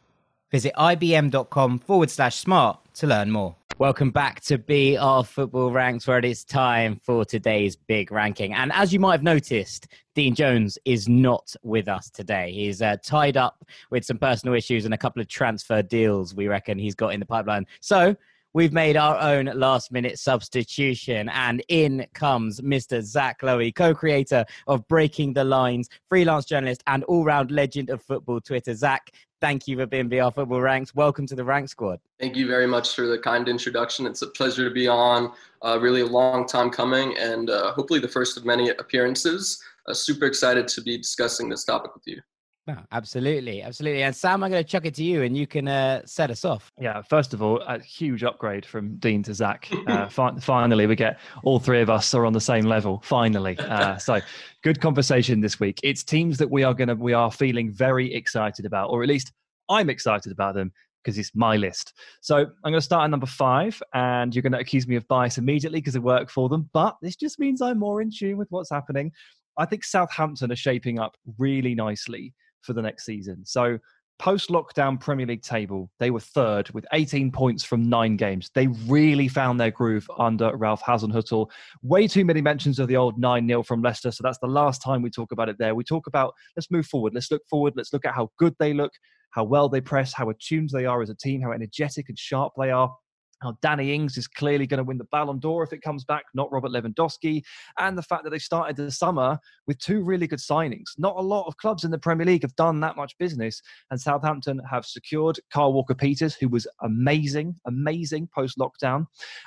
Visit 0.50 0.72
ibm.com 0.76 1.78
forward 1.80 2.10
slash 2.10 2.36
smart 2.36 2.78
to 2.94 3.06
learn 3.06 3.30
more. 3.30 3.54
Welcome 3.78 4.10
back 4.10 4.40
to 4.42 4.58
BR 4.58 5.24
Football 5.24 5.70
Ranks, 5.70 6.08
where 6.08 6.18
it 6.18 6.24
is 6.24 6.42
time 6.42 7.00
for 7.04 7.24
today's 7.24 7.76
big 7.76 8.10
ranking. 8.10 8.52
And 8.52 8.72
as 8.72 8.92
you 8.92 8.98
might 8.98 9.12
have 9.12 9.22
noticed, 9.22 9.86
Dean 10.16 10.34
Jones 10.34 10.78
is 10.84 11.08
not 11.08 11.54
with 11.62 11.86
us 11.86 12.10
today. 12.10 12.50
He's 12.50 12.82
uh, 12.82 12.96
tied 13.04 13.36
up 13.36 13.64
with 13.90 14.04
some 14.04 14.18
personal 14.18 14.56
issues 14.56 14.84
and 14.84 14.94
a 14.94 14.98
couple 14.98 15.22
of 15.22 15.28
transfer 15.28 15.80
deals 15.80 16.34
we 16.34 16.48
reckon 16.48 16.76
he's 16.76 16.96
got 16.96 17.10
in 17.10 17.20
the 17.20 17.26
pipeline. 17.26 17.66
So 17.80 18.16
we've 18.52 18.72
made 18.72 18.96
our 18.96 19.16
own 19.20 19.46
last 19.54 19.92
minute 19.92 20.18
substitution. 20.18 21.28
And 21.28 21.62
in 21.68 22.04
comes 22.14 22.60
Mr. 22.60 23.00
Zach 23.02 23.42
Lowy, 23.42 23.72
co 23.72 23.94
creator 23.94 24.44
of 24.66 24.88
Breaking 24.88 25.34
the 25.34 25.44
Lines, 25.44 25.88
freelance 26.08 26.46
journalist, 26.46 26.82
and 26.88 27.04
all 27.04 27.24
round 27.24 27.52
legend 27.52 27.90
of 27.90 28.02
football 28.02 28.40
Twitter. 28.40 28.74
Zach, 28.74 29.12
thank 29.40 29.68
you 29.68 29.76
for 29.76 29.86
being 29.86 30.08
BR 30.08 30.30
Football 30.34 30.60
Ranks. 30.60 30.94
Welcome 30.94 31.26
to 31.26 31.34
the 31.34 31.44
Rank 31.44 31.68
Squad. 31.68 32.00
Thank 32.18 32.36
you 32.36 32.46
very 32.46 32.66
much 32.66 32.94
for 32.94 33.06
the 33.06 33.18
kind 33.18 33.48
introduction. 33.48 34.06
It's 34.06 34.22
a 34.22 34.28
pleasure 34.28 34.68
to 34.68 34.74
be 34.74 34.88
on. 34.88 35.32
Uh, 35.64 35.78
really 35.80 36.02
a 36.02 36.06
long 36.06 36.46
time 36.46 36.70
coming, 36.70 37.16
and 37.18 37.50
uh, 37.50 37.72
hopefully 37.72 38.00
the 38.00 38.08
first 38.08 38.36
of 38.36 38.44
many 38.44 38.70
appearances. 38.70 39.62
Uh, 39.86 39.94
super 39.94 40.26
excited 40.26 40.68
to 40.68 40.82
be 40.82 40.96
discussing 40.96 41.48
this 41.48 41.64
topic 41.64 41.94
with 41.94 42.06
you. 42.06 42.20
No, 42.68 42.76
absolutely, 42.92 43.62
absolutely. 43.62 44.02
And 44.02 44.14
Sam, 44.14 44.44
I'm 44.44 44.50
going 44.50 44.62
to 44.62 44.68
chuck 44.68 44.84
it 44.84 44.94
to 44.96 45.02
you, 45.02 45.22
and 45.22 45.34
you 45.34 45.46
can 45.46 45.66
uh, 45.66 46.02
set 46.04 46.30
us 46.30 46.44
off. 46.44 46.70
Yeah, 46.78 47.00
first 47.00 47.32
of 47.32 47.40
all, 47.40 47.62
a 47.62 47.80
huge 47.80 48.22
upgrade 48.22 48.66
from 48.66 48.96
Dean 48.98 49.22
to 49.24 49.34
Zach. 49.34 49.68
Uh, 49.88 50.06
fi- 50.06 50.38
finally, 50.38 50.86
we 50.86 50.94
get 50.94 51.18
all 51.44 51.58
three 51.58 51.80
of 51.80 51.88
us 51.88 52.12
are 52.12 52.26
on 52.26 52.32
the 52.34 52.40
same 52.40 52.66
level. 52.66 53.00
Finally, 53.06 53.58
uh, 53.58 53.96
so 53.96 54.20
good 54.62 54.82
conversation 54.82 55.40
this 55.40 55.58
week. 55.58 55.80
It's 55.82 56.04
teams 56.04 56.36
that 56.36 56.50
we 56.50 56.62
are 56.62 56.74
going 56.74 56.88
to 56.88 56.94
we 56.94 57.14
are 57.14 57.32
feeling 57.32 57.72
very 57.72 58.12
excited 58.12 58.66
about, 58.66 58.90
or 58.90 59.02
at 59.02 59.08
least 59.08 59.32
I'm 59.70 59.88
excited 59.88 60.30
about 60.30 60.54
them 60.54 60.72
because 61.02 61.16
it's 61.16 61.30
my 61.34 61.56
list. 61.56 61.94
So 62.20 62.36
I'm 62.36 62.50
going 62.64 62.74
to 62.74 62.82
start 62.82 63.04
at 63.04 63.10
number 63.10 63.24
five, 63.24 63.82
and 63.94 64.34
you're 64.34 64.42
going 64.42 64.52
to 64.52 64.58
accuse 64.58 64.86
me 64.86 64.96
of 64.96 65.08
bias 65.08 65.38
immediately 65.38 65.80
because 65.80 65.96
I 65.96 66.00
work 66.00 66.28
for 66.28 66.50
them. 66.50 66.68
But 66.74 66.96
this 67.00 67.16
just 67.16 67.38
means 67.38 67.62
I'm 67.62 67.78
more 67.78 68.02
in 68.02 68.10
tune 68.10 68.36
with 68.36 68.48
what's 68.50 68.70
happening. 68.70 69.10
I 69.56 69.64
think 69.64 69.84
Southampton 69.84 70.52
are 70.52 70.56
shaping 70.56 70.98
up 70.98 71.16
really 71.38 71.74
nicely 71.74 72.34
for 72.62 72.72
the 72.72 72.82
next 72.82 73.04
season. 73.04 73.44
So 73.44 73.78
post 74.18 74.50
lockdown 74.50 74.98
Premier 74.98 75.26
League 75.26 75.42
table, 75.42 75.90
they 75.98 76.10
were 76.10 76.20
third 76.20 76.70
with 76.70 76.84
18 76.92 77.30
points 77.30 77.64
from 77.64 77.88
nine 77.88 78.16
games. 78.16 78.50
They 78.54 78.66
really 78.86 79.28
found 79.28 79.60
their 79.60 79.70
groove 79.70 80.10
under 80.18 80.56
Ralph 80.56 80.82
Hasenhüttl. 80.82 81.48
Way 81.82 82.08
too 82.08 82.24
many 82.24 82.40
mentions 82.40 82.78
of 82.78 82.88
the 82.88 82.96
old 82.96 83.18
9 83.18 83.46
0 83.46 83.62
from 83.62 83.82
Leicester. 83.82 84.10
So 84.10 84.22
that's 84.22 84.38
the 84.38 84.48
last 84.48 84.82
time 84.82 85.02
we 85.02 85.10
talk 85.10 85.32
about 85.32 85.48
it 85.48 85.56
there. 85.58 85.74
We 85.74 85.84
talk 85.84 86.06
about 86.06 86.34
let's 86.56 86.70
move 86.70 86.86
forward. 86.86 87.14
Let's 87.14 87.30
look 87.30 87.42
forward. 87.48 87.74
Let's 87.76 87.92
look 87.92 88.04
at 88.04 88.14
how 88.14 88.30
good 88.38 88.54
they 88.58 88.72
look, 88.72 88.92
how 89.30 89.44
well 89.44 89.68
they 89.68 89.80
press, 89.80 90.12
how 90.12 90.30
attuned 90.30 90.70
they 90.70 90.86
are 90.86 91.00
as 91.00 91.10
a 91.10 91.14
team, 91.14 91.40
how 91.40 91.52
energetic 91.52 92.08
and 92.08 92.18
sharp 92.18 92.52
they 92.58 92.70
are 92.70 92.92
how 93.40 93.56
Danny 93.62 93.94
Ings 93.94 94.16
is 94.16 94.26
clearly 94.26 94.66
going 94.66 94.78
to 94.78 94.84
win 94.84 94.98
the 94.98 95.04
Ballon 95.04 95.38
d'Or 95.38 95.62
if 95.62 95.72
it 95.72 95.82
comes 95.82 96.04
back, 96.04 96.24
not 96.34 96.50
Robert 96.52 96.70
Lewandowski, 96.70 97.42
and 97.78 97.96
the 97.96 98.02
fact 98.02 98.24
that 98.24 98.30
they 98.30 98.38
started 98.38 98.76
the 98.76 98.90
summer 98.90 99.38
with 99.66 99.78
two 99.78 100.02
really 100.02 100.26
good 100.26 100.38
signings. 100.38 100.90
Not 100.98 101.16
a 101.16 101.22
lot 101.22 101.46
of 101.46 101.56
clubs 101.56 101.84
in 101.84 101.90
the 101.90 101.98
Premier 101.98 102.26
League 102.26 102.42
have 102.42 102.56
done 102.56 102.80
that 102.80 102.96
much 102.96 103.16
business, 103.18 103.62
and 103.90 104.00
Southampton 104.00 104.60
have 104.70 104.84
secured 104.84 105.38
Kyle 105.50 105.72
Walker 105.72 105.94
Peters, 105.94 106.34
who 106.34 106.48
was 106.48 106.66
amazing, 106.82 107.54
amazing 107.66 108.28
post 108.34 108.58
lockdown, 108.58 109.06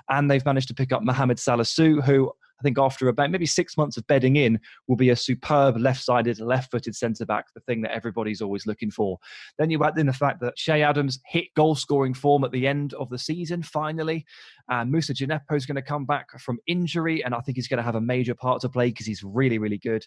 and 0.09 0.29
they've 0.29 0.45
managed 0.45 0.67
to 0.69 0.73
pick 0.73 0.91
up 0.91 1.03
Mohamed 1.03 1.37
Salisu, 1.37 2.03
who 2.03 2.31
I 2.61 2.63
think 2.63 2.77
after 2.77 3.07
about 3.07 3.31
maybe 3.31 3.47
six 3.47 3.75
months 3.75 3.97
of 3.97 4.05
bedding 4.05 4.35
in, 4.35 4.59
will 4.87 4.95
be 4.95 5.09
a 5.09 5.15
superb 5.15 5.77
left-sided, 5.77 6.39
left-footed 6.39 6.95
centre 6.95 7.25
back, 7.25 7.47
the 7.55 7.61
thing 7.61 7.81
that 7.81 7.91
everybody's 7.91 8.39
always 8.39 8.67
looking 8.67 8.91
for. 8.91 9.17
Then 9.57 9.71
you 9.71 9.83
add 9.83 9.97
in 9.97 10.05
the 10.05 10.13
fact 10.13 10.41
that 10.41 10.55
Che 10.57 10.83
Adams 10.83 11.19
hit 11.25 11.45
goal-scoring 11.55 12.13
form 12.13 12.43
at 12.43 12.51
the 12.51 12.67
end 12.67 12.93
of 12.93 13.09
the 13.09 13.17
season 13.17 13.63
finally, 13.63 14.25
and 14.69 14.91
Moussa 14.91 15.15
Djenepo 15.15 15.55
is 15.55 15.65
going 15.65 15.75
to 15.75 15.81
come 15.81 16.05
back 16.05 16.39
from 16.39 16.59
injury, 16.67 17.23
and 17.23 17.33
I 17.33 17.39
think 17.39 17.57
he's 17.57 17.67
going 17.67 17.79
to 17.79 17.83
have 17.83 17.95
a 17.95 18.01
major 18.01 18.35
part 18.35 18.61
to 18.61 18.69
play 18.69 18.89
because 18.89 19.07
he's 19.07 19.23
really, 19.23 19.57
really 19.57 19.79
good. 19.79 20.05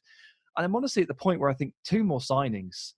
And 0.57 0.64
I'm 0.64 0.77
honestly 0.77 1.03
at 1.03 1.09
the 1.09 1.14
point 1.14 1.40
where 1.40 1.51
I 1.51 1.55
think 1.55 1.75
two 1.83 2.05
more 2.05 2.21
signings 2.21 2.93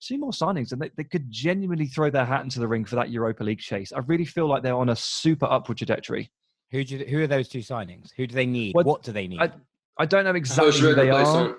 two 0.00 0.18
more 0.18 0.32
signings 0.32 0.72
and 0.72 0.82
they, 0.82 0.90
they 0.96 1.04
could 1.04 1.30
genuinely 1.30 1.86
throw 1.86 2.10
their 2.10 2.24
hat 2.24 2.42
into 2.42 2.58
the 2.58 2.66
ring 2.66 2.84
for 2.84 2.96
that 2.96 3.10
Europa 3.10 3.44
League 3.44 3.60
chase. 3.60 3.92
I 3.92 4.00
really 4.00 4.24
feel 4.24 4.48
like 4.48 4.64
they're 4.64 4.74
on 4.74 4.88
a 4.88 4.96
super 4.96 5.46
upward 5.46 5.78
trajectory. 5.78 6.32
Who 6.72 6.84
do 6.84 6.98
who 6.98 7.22
are 7.22 7.26
those 7.26 7.48
two 7.48 7.60
signings? 7.60 8.10
Who 8.16 8.26
do 8.26 8.34
they 8.34 8.46
need? 8.46 8.74
What, 8.74 8.86
what 8.86 9.02
do 9.02 9.12
they 9.12 9.28
need? 9.28 9.40
I, 9.40 9.50
I 9.98 10.06
don't 10.06 10.24
know 10.24 10.34
exactly 10.34 10.80
who 10.80 10.94
they 10.94 11.10
are, 11.10 11.56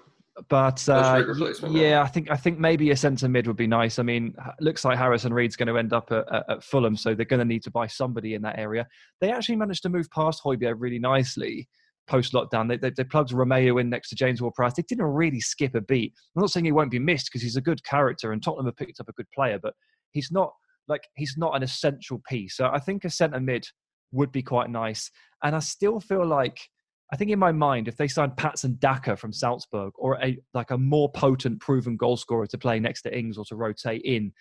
but 0.50 0.90
uh, 0.90 1.24
yeah, 1.70 2.02
I 2.02 2.08
think 2.08 2.32
I 2.32 2.36
think 2.36 2.58
maybe 2.58 2.90
a 2.90 2.96
centre 2.96 3.30
mid 3.30 3.46
would 3.46 3.56
be 3.56 3.68
nice. 3.68 4.00
I 4.00 4.04
mean, 4.04 4.36
looks 4.60 4.84
like 4.84 4.98
Harrison 4.98 5.32
Reed's 5.32 5.56
going 5.56 5.68
to 5.68 5.78
end 5.78 5.94
up 5.94 6.12
at, 6.12 6.26
at, 6.34 6.50
at, 6.50 6.64
Fulham, 6.64 6.98
so 6.98 7.14
they're 7.14 7.26
going 7.26 7.40
to 7.40 7.46
need 7.46 7.64
to 7.64 7.72
buy 7.72 7.86
somebody 7.86 8.34
in 8.34 8.42
that 8.42 8.58
area. 8.58 8.88
They 9.22 9.32
actually 9.32 9.58
managed 9.58 9.84
to 9.84 9.90
move 9.90 10.10
past 10.10 10.44
Højbjerg 10.44 10.76
really 10.78 11.00
nicely 11.00 11.70
post 12.08 12.34
lockdown. 12.34 12.68
They, 12.68 12.78
they, 12.78 12.90
they 12.90 13.04
plugged 13.04 13.32
Romeu 13.32 13.80
in 13.80 13.90
next 13.90 14.10
to 14.10 14.16
James 14.16 14.42
Ward-Prowse. 14.42 14.74
They 14.74 14.84
didn't 14.84 15.06
really 15.06 15.40
skip 15.40 15.76
a 15.76 15.82
beat. 15.82 16.14
I'm 16.36 16.42
not 16.42 16.52
saying 16.52 16.66
he 16.66 16.72
won't 16.72 16.92
be 16.92 17.00
missed 17.00 17.28
because 17.28 17.42
he's 17.42 17.56
a 17.56 17.62
good 17.62 17.84
character 17.86 18.34
and 18.34 18.44
Tottenham 18.44 18.66
have 18.66 18.76
picked 18.76 19.00
up 19.00 19.08
a 19.08 19.14
good 19.14 19.30
player, 19.34 19.60
but 19.62 19.74
he's 20.12 20.32
not 20.32 20.54
like 20.88 21.04
he's 21.16 21.36
not 21.38 21.56
an 21.56 21.64
essential 21.64 22.22
piece. 22.28 22.58
So 22.58 22.66
I 22.66 22.80
think 22.80 23.06
a 23.06 23.10
centre 23.10 23.40
mid 23.40 23.68
would 24.14 24.32
be 24.32 24.42
quite 24.42 24.70
nice. 24.70 25.12
And 25.44 25.56
I 25.56 25.60
still 25.60 26.00
feel 26.00 26.26
like 26.26 26.60
I 27.12 27.16
think 27.16 27.30
in 27.30 27.40
my 27.40 27.52
mind, 27.52 27.88
if 27.88 27.98
they 27.98 28.08
signed 28.08 28.38
Patson 28.38 28.78
Daka 28.80 29.16
from 29.16 29.34
Salzburg 29.34 29.94
or 29.98 30.18
a 30.24 30.38
like 30.54 30.72
a 30.72 30.78
more 30.78 31.12
potent, 31.12 31.60
proven 31.60 31.98
goal 31.98 32.18
scorer 32.18 32.48
to 32.48 32.58
play 32.58 32.80
next 32.80 33.04
to 33.04 33.18
Ings 33.18 33.38
or 33.38 33.46
to 33.46 33.56
rotate 33.56 34.02
in, 34.04 34.32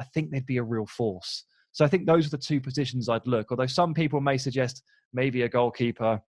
I 0.00 0.04
think 0.04 0.30
they'd 0.30 0.44
be 0.44 0.58
a 0.58 0.62
real 0.62 0.86
force. 0.86 1.44
So 1.72 1.84
I 1.84 1.88
think 1.88 2.06
those 2.06 2.26
are 2.26 2.30
the 2.30 2.38
two 2.38 2.60
positions 2.60 3.08
I'd 3.08 3.26
look. 3.26 3.46
Although 3.50 3.66
some 3.66 3.94
people 3.94 4.20
may 4.20 4.36
suggest 4.36 4.82
maybe 5.12 5.42
a 5.42 5.48
goalkeeper. 5.48 6.20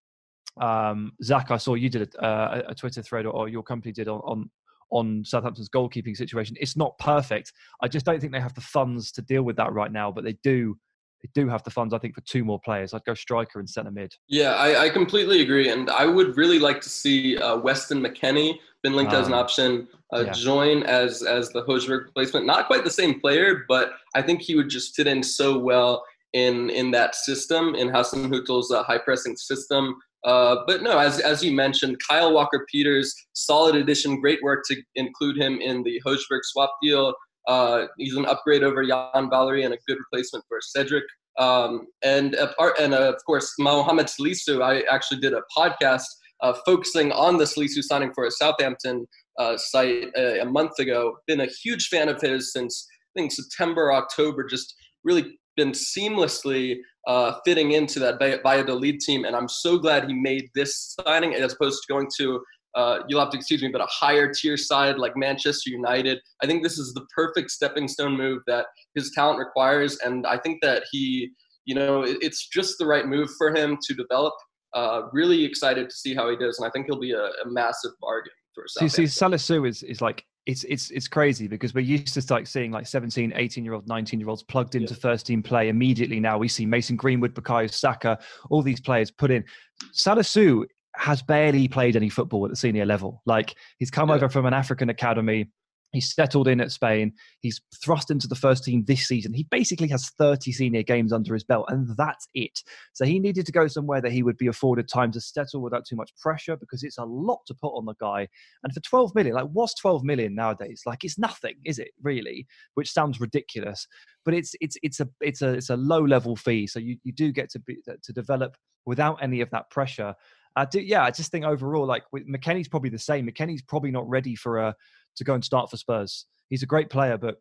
Um, 0.60 1.12
Zach, 1.22 1.50
I 1.50 1.56
saw 1.56 1.74
you 1.74 1.88
did 1.88 2.14
a, 2.14 2.24
uh, 2.24 2.62
a 2.68 2.74
Twitter 2.74 3.02
thread, 3.02 3.26
or, 3.26 3.48
your 3.48 3.62
company 3.62 3.92
did 3.92 4.08
on, 4.08 4.20
on 4.20 4.50
on 4.92 5.24
Southampton's 5.24 5.68
goalkeeping 5.68 6.16
situation. 6.16 6.56
It's 6.58 6.76
not 6.76 6.98
perfect. 6.98 7.52
I 7.82 7.88
just 7.88 8.04
don't 8.04 8.20
think 8.20 8.32
they 8.32 8.40
have 8.40 8.54
the 8.54 8.60
funds 8.60 9.12
to 9.12 9.22
deal 9.22 9.42
with 9.42 9.56
that 9.56 9.72
right 9.72 9.92
now, 9.92 10.10
but 10.10 10.24
they 10.24 10.36
do 10.42 10.76
they 11.22 11.28
do 11.34 11.48
have 11.48 11.62
the 11.62 11.70
funds, 11.70 11.92
I 11.92 11.98
think, 11.98 12.14
for 12.14 12.22
two 12.22 12.44
more 12.44 12.60
players. 12.60 12.94
I'd 12.94 13.04
go 13.04 13.14
striker 13.14 13.58
and 13.58 13.68
centre 13.68 13.90
mid. 13.90 14.14
Yeah, 14.28 14.54
I, 14.54 14.84
I, 14.84 14.90
completely 14.90 15.42
agree. 15.42 15.68
And 15.68 15.90
I 15.90 16.06
would 16.06 16.36
really 16.36 16.58
like 16.58 16.80
to 16.80 16.88
see 16.88 17.36
uh, 17.36 17.58
Weston 17.58 18.00
McKennie, 18.00 18.58
been 18.82 18.94
linked 18.94 19.12
as 19.12 19.26
an 19.26 19.34
ah, 19.34 19.40
option, 19.40 19.86
uh, 20.14 20.24
yeah. 20.24 20.32
join 20.32 20.82
as 20.84 21.22
as 21.22 21.50
the 21.50 21.62
Hojbjerg 21.64 22.06
replacement. 22.06 22.46
Not 22.46 22.66
quite 22.66 22.84
the 22.84 22.90
same 22.90 23.20
player, 23.20 23.64
but 23.68 23.92
I 24.14 24.22
think 24.22 24.40
he 24.40 24.54
would 24.54 24.70
just 24.70 24.96
fit 24.96 25.06
in 25.06 25.22
so 25.22 25.58
well 25.58 26.02
in 26.32 26.70
in 26.70 26.90
that 26.92 27.14
system, 27.14 27.74
in 27.74 27.88
Hasenhüttl's 27.88 28.72
uh, 28.72 28.82
high 28.82 28.98
pressing 28.98 29.36
system. 29.36 29.96
Uh, 30.24 30.56
but 30.66 30.82
no, 30.82 30.98
as, 30.98 31.18
as 31.18 31.42
you 31.42 31.52
mentioned, 31.52 31.96
Kyle 32.06 32.32
Walker 32.32 32.66
Peters, 32.70 33.14
solid 33.32 33.74
addition, 33.74 34.20
great 34.20 34.42
work 34.42 34.64
to 34.66 34.76
include 34.94 35.38
him 35.38 35.60
in 35.60 35.82
the 35.82 36.00
Hojbjerg 36.06 36.40
swap 36.42 36.74
deal. 36.82 37.14
Uh, 37.46 37.86
he's 37.98 38.16
an 38.16 38.26
upgrade 38.26 38.62
over 38.62 38.82
Yan 38.82 39.30
Valery 39.30 39.64
and 39.64 39.74
a 39.74 39.78
good 39.86 39.98
replacement 39.98 40.44
for 40.48 40.58
Cedric. 40.60 41.04
Um, 41.38 41.86
and 42.02 42.34
and 42.78 42.94
uh, 42.94 43.12
of 43.14 43.24
course, 43.24 43.54
Mohamed 43.58 44.06
Salisu. 44.06 44.62
I 44.62 44.82
actually 44.92 45.20
did 45.20 45.32
a 45.32 45.42
podcast 45.56 46.04
uh, 46.42 46.54
focusing 46.66 47.12
on 47.12 47.38
the 47.38 47.44
Salisu 47.44 47.82
signing 47.82 48.12
for 48.14 48.26
a 48.26 48.30
Southampton 48.30 49.06
uh, 49.38 49.56
site 49.56 50.08
a, 50.16 50.42
a, 50.42 50.44
month 50.44 50.78
ago. 50.78 51.16
Been 51.26 51.40
a 51.40 51.46
huge 51.46 51.88
fan 51.88 52.08
of 52.08 52.20
his 52.20 52.52
since 52.52 52.86
I 53.16 53.20
think 53.20 53.32
September, 53.32 53.92
October. 53.92 54.44
Just 54.44 54.74
really 55.04 55.38
been 55.56 55.72
seamlessly 55.72 56.76
uh, 57.06 57.34
fitting 57.44 57.72
into 57.72 57.98
that 58.00 58.18
Valladolid 58.18 59.00
team, 59.00 59.24
and 59.24 59.34
I'm 59.34 59.48
so 59.48 59.78
glad 59.78 60.08
he 60.08 60.14
made 60.14 60.48
this 60.54 60.96
signing 61.06 61.34
as 61.34 61.54
opposed 61.54 61.82
to 61.82 61.92
going 61.92 62.08
to 62.18 62.40
uh, 62.74 62.98
you'll 63.08 63.20
have 63.20 63.30
to 63.30 63.36
excuse 63.36 63.62
me, 63.62 63.68
but 63.68 63.80
a 63.80 63.86
higher 63.86 64.32
tier 64.32 64.56
side 64.56 64.98
like 64.98 65.16
Manchester 65.16 65.70
United. 65.70 66.20
I 66.42 66.46
think 66.46 66.62
this 66.62 66.78
is 66.78 66.94
the 66.94 67.04
perfect 67.14 67.50
stepping 67.50 67.88
stone 67.88 68.16
move 68.16 68.42
that 68.46 68.66
his 68.94 69.12
talent 69.14 69.38
requires, 69.38 69.98
and 69.98 70.26
I 70.26 70.38
think 70.38 70.60
that 70.62 70.84
he, 70.90 71.30
you 71.64 71.74
know, 71.74 72.04
it's 72.06 72.48
just 72.48 72.78
the 72.78 72.86
right 72.86 73.06
move 73.06 73.30
for 73.36 73.54
him 73.54 73.78
to 73.82 73.94
develop. 73.94 74.34
Uh, 74.72 75.02
really 75.12 75.44
excited 75.44 75.90
to 75.90 75.96
see 75.96 76.14
how 76.14 76.30
he 76.30 76.36
does, 76.36 76.58
and 76.58 76.66
I 76.66 76.70
think 76.70 76.86
he'll 76.86 77.00
be 77.00 77.12
a, 77.12 77.24
a 77.24 77.46
massive 77.46 77.92
bargain 78.00 78.32
for 78.54 78.64
See, 78.68 78.88
see, 78.88 79.04
Salisu 79.04 79.68
is 79.68 79.82
is 79.82 80.00
like 80.00 80.24
it's 80.46 80.64
it's 80.64 80.90
it's 80.90 81.08
crazy 81.08 81.48
because 81.48 81.74
we're 81.74 81.80
used 81.80 82.14
to 82.14 82.32
like 82.32 82.46
seeing 82.46 82.70
like 82.70 82.86
17 82.86 83.32
18 83.34 83.64
year 83.64 83.74
old 83.74 83.86
19 83.86 84.18
year 84.18 84.28
olds 84.28 84.42
plugged 84.42 84.74
into 84.74 84.94
yeah. 84.94 85.00
first 85.00 85.26
team 85.26 85.42
play 85.42 85.68
immediately 85.68 86.18
now 86.18 86.38
we 86.38 86.48
see 86.48 86.64
mason 86.64 86.96
greenwood 86.96 87.34
bukayo 87.34 87.70
saka 87.70 88.18
all 88.48 88.62
these 88.62 88.80
players 88.80 89.10
put 89.10 89.30
in 89.30 89.44
salisu 89.92 90.64
has 90.96 91.22
barely 91.22 91.68
played 91.68 91.96
any 91.96 92.08
football 92.08 92.44
at 92.44 92.50
the 92.50 92.56
senior 92.56 92.86
level. 92.86 93.22
Like 93.26 93.54
he's 93.78 93.90
come 93.90 94.08
yeah. 94.08 94.16
over 94.16 94.28
from 94.28 94.46
an 94.46 94.54
African 94.54 94.88
academy. 94.88 95.50
He's 95.92 96.14
settled 96.14 96.46
in 96.46 96.60
at 96.60 96.70
Spain. 96.70 97.12
He's 97.40 97.60
thrust 97.82 98.12
into 98.12 98.28
the 98.28 98.36
first 98.36 98.62
team 98.62 98.84
this 98.86 99.08
season. 99.08 99.34
He 99.34 99.48
basically 99.50 99.88
has 99.88 100.10
30 100.10 100.52
senior 100.52 100.84
games 100.84 101.12
under 101.12 101.34
his 101.34 101.42
belt, 101.42 101.66
and 101.68 101.96
that's 101.96 102.28
it. 102.32 102.60
So 102.92 103.04
he 103.04 103.18
needed 103.18 103.44
to 103.46 103.52
go 103.52 103.66
somewhere 103.66 104.00
that 104.00 104.12
he 104.12 104.22
would 104.22 104.36
be 104.36 104.46
afforded 104.46 104.88
time 104.88 105.10
to 105.12 105.20
settle 105.20 105.60
without 105.60 105.84
too 105.84 105.96
much 105.96 106.12
pressure 106.20 106.56
because 106.56 106.84
it's 106.84 106.98
a 106.98 107.04
lot 107.04 107.40
to 107.46 107.54
put 107.54 107.74
on 107.74 107.86
the 107.86 107.94
guy. 108.00 108.28
And 108.62 108.72
for 108.72 108.80
12 108.80 109.14
million, 109.16 109.34
like 109.34 109.48
what's 109.52 109.74
12 109.74 110.04
million 110.04 110.34
nowadays? 110.34 110.82
Like 110.86 111.02
it's 111.02 111.18
nothing, 111.18 111.56
is 111.64 111.80
it 111.80 111.90
really? 112.02 112.46
Which 112.74 112.92
sounds 112.92 113.20
ridiculous, 113.20 113.86
but 114.24 114.34
it's 114.34 114.54
it's 114.60 114.76
it's 114.82 115.00
a 115.00 115.08
it's 115.20 115.42
a 115.42 115.54
it's 115.54 115.70
a 115.70 115.76
low 115.76 116.04
level 116.04 116.36
fee. 116.36 116.68
So 116.68 116.78
you, 116.78 116.98
you 117.02 117.12
do 117.12 117.32
get 117.32 117.50
to 117.50 117.58
be 117.58 117.78
to 118.02 118.12
develop 118.12 118.56
without 118.86 119.18
any 119.22 119.40
of 119.40 119.50
that 119.50 119.70
pressure 119.70 120.14
I 120.56 120.64
do, 120.64 120.80
yeah, 120.80 121.04
I 121.04 121.10
just 121.10 121.30
think 121.30 121.44
overall, 121.44 121.86
like 121.86 122.04
with 122.12 122.26
McKennie's 122.26 122.68
probably 122.68 122.90
the 122.90 122.98
same. 122.98 123.26
McKennie's 123.26 123.62
probably 123.62 123.90
not 123.90 124.08
ready 124.08 124.34
for 124.34 124.58
a 124.58 124.74
to 125.16 125.24
go 125.24 125.34
and 125.34 125.44
start 125.44 125.70
for 125.70 125.76
Spurs. 125.76 126.26
He's 126.48 126.62
a 126.62 126.66
great 126.66 126.90
player, 126.90 127.16
but 127.16 127.40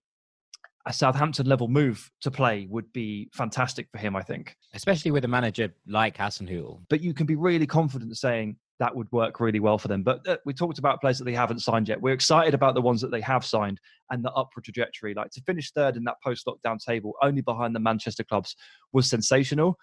a 0.86 0.94
Southampton 0.94 1.46
level 1.46 1.68
move 1.68 2.10
to 2.22 2.32
play 2.32 2.68
would 2.70 2.92
be 2.94 3.30
fantastic 3.34 3.88
for 3.92 3.98
him, 3.98 4.16
I 4.16 4.22
think. 4.22 4.56
Especially 4.74 5.12
with 5.12 5.26
a 5.26 5.28
manager 5.28 5.74
like 5.88 6.18
Hasenhüttl. 6.18 6.82
But 6.90 7.02
you 7.02 7.14
can 7.14 7.26
be 7.26 7.36
really 7.36 7.68
confident 7.68 8.18
saying 8.18 8.58
that 8.80 8.96
would 8.96 9.12
work 9.12 9.40
really 9.40 9.60
well 9.60 9.78
for 9.78 9.90
them. 9.90 10.04
But 10.04 10.28
uh, 10.28 10.38
we 10.46 10.54
talked 10.54 10.80
about 10.80 11.02
players 11.02 11.18
that 11.18 11.26
they 11.26 11.34
haven't 11.34 11.60
signed 11.60 11.88
yet. 11.88 12.02
We're 12.02 12.14
excited 12.14 12.54
about 12.54 12.76
the 12.76 12.82
ones 12.82 13.02
that 13.02 13.12
they 13.12 13.22
have 13.22 13.46
signed 13.46 13.80
and 14.10 14.24
the 14.24 14.32
upward 14.32 14.64
trajectory. 14.64 15.14
Like 15.14 15.32
to 15.32 15.42
finish 15.42 15.72
third 15.72 15.98
in 15.98 16.04
that 16.06 16.16
post 16.24 16.48
lockdown 16.48 16.84
table, 16.84 17.14
only 17.22 17.42
behind 17.42 17.76
the 17.76 17.80
Manchester 17.80 18.24
clubs, 18.24 18.56
was 18.94 19.10
sensational. 19.10 19.78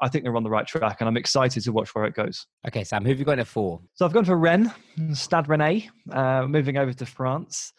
I 0.00 0.08
think 0.08 0.24
they're 0.24 0.36
on 0.36 0.42
the 0.42 0.50
right 0.50 0.66
track, 0.66 0.96
and 1.00 1.08
I'm 1.08 1.16
excited 1.16 1.62
to 1.62 1.72
watch 1.72 1.94
where 1.94 2.04
it 2.04 2.14
goes. 2.14 2.46
Okay, 2.66 2.82
Sam, 2.82 3.04
who 3.04 3.10
have 3.10 3.18
you 3.20 3.24
got 3.24 3.38
it 3.38 3.46
for? 3.46 3.80
So 3.94 4.04
I've 4.04 4.12
gone 4.12 4.24
for 4.24 4.36
Rennes, 4.36 4.70
Stade 5.12 5.44
Rennais, 5.44 5.88
uh, 6.10 6.46
moving 6.48 6.76
over 6.76 6.92
to 6.92 7.06
France. 7.06 7.72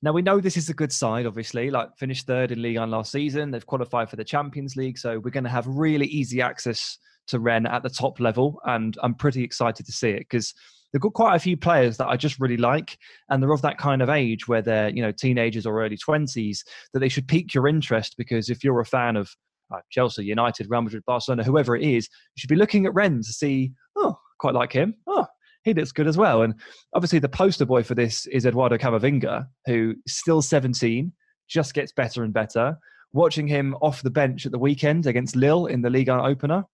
Now 0.00 0.12
we 0.12 0.22
know 0.22 0.40
this 0.40 0.56
is 0.56 0.70
a 0.70 0.74
good 0.74 0.92
side, 0.92 1.26
obviously. 1.26 1.70
Like 1.70 1.90
finished 1.98 2.26
third 2.26 2.52
in 2.52 2.62
Ligue 2.62 2.78
1 2.78 2.90
last 2.90 3.12
season, 3.12 3.50
they've 3.50 3.66
qualified 3.66 4.08
for 4.08 4.16
the 4.16 4.24
Champions 4.24 4.76
League, 4.76 4.96
so 4.96 5.18
we're 5.18 5.30
going 5.30 5.44
to 5.44 5.50
have 5.50 5.66
really 5.66 6.06
easy 6.06 6.40
access 6.40 6.98
to 7.28 7.38
Rennes 7.38 7.68
at 7.70 7.82
the 7.82 7.90
top 7.90 8.20
level, 8.20 8.60
and 8.64 8.96
I'm 9.02 9.14
pretty 9.14 9.42
excited 9.42 9.86
to 9.86 9.92
see 9.92 10.10
it 10.10 10.20
because 10.20 10.54
they've 10.92 11.02
got 11.02 11.14
quite 11.14 11.36
a 11.36 11.40
few 11.40 11.56
players 11.56 11.96
that 11.98 12.08
I 12.08 12.16
just 12.16 12.40
really 12.40 12.56
like, 12.56 12.98
and 13.28 13.42
they're 13.42 13.52
of 13.52 13.62
that 13.62 13.78
kind 13.78 14.02
of 14.02 14.08
age 14.08 14.48
where 14.48 14.62
they're 14.62 14.90
you 14.90 15.02
know 15.02 15.12
teenagers 15.12 15.66
or 15.66 15.82
early 15.82 15.96
twenties 15.96 16.64
that 16.92 17.00
they 17.00 17.08
should 17.08 17.28
pique 17.28 17.54
your 17.54 17.68
interest 17.68 18.14
because 18.18 18.50
if 18.50 18.64
you're 18.64 18.80
a 18.80 18.86
fan 18.86 19.16
of 19.16 19.30
uh, 19.72 19.80
Chelsea, 19.90 20.24
United, 20.24 20.66
Real 20.68 20.82
Madrid, 20.82 21.04
Barcelona, 21.06 21.44
whoever 21.44 21.76
it 21.76 21.82
is, 21.82 22.08
you 22.34 22.40
should 22.40 22.48
be 22.48 22.56
looking 22.56 22.86
at 22.86 22.94
Rennes 22.94 23.26
to 23.26 23.32
see, 23.32 23.72
oh, 23.96 24.16
quite 24.38 24.54
like 24.54 24.72
him. 24.72 24.94
Oh, 25.06 25.26
he 25.64 25.74
looks 25.74 25.92
good 25.92 26.06
as 26.06 26.16
well. 26.16 26.42
And 26.42 26.54
obviously, 26.94 27.18
the 27.18 27.28
poster 27.28 27.66
boy 27.66 27.82
for 27.82 27.94
this 27.94 28.26
is 28.26 28.46
Eduardo 28.46 28.78
Camavinga, 28.78 29.46
who 29.66 29.94
is 30.06 30.16
still 30.16 30.42
17, 30.42 31.12
just 31.48 31.74
gets 31.74 31.92
better 31.92 32.24
and 32.24 32.32
better. 32.32 32.76
Watching 33.12 33.46
him 33.46 33.74
off 33.80 34.02
the 34.02 34.10
bench 34.10 34.44
at 34.44 34.52
the 34.52 34.58
weekend 34.58 35.06
against 35.06 35.34
Lille 35.34 35.66
in 35.66 35.80
the 35.80 35.90
Ligue 35.90 36.08
1 36.08 36.20
opener, 36.20 36.64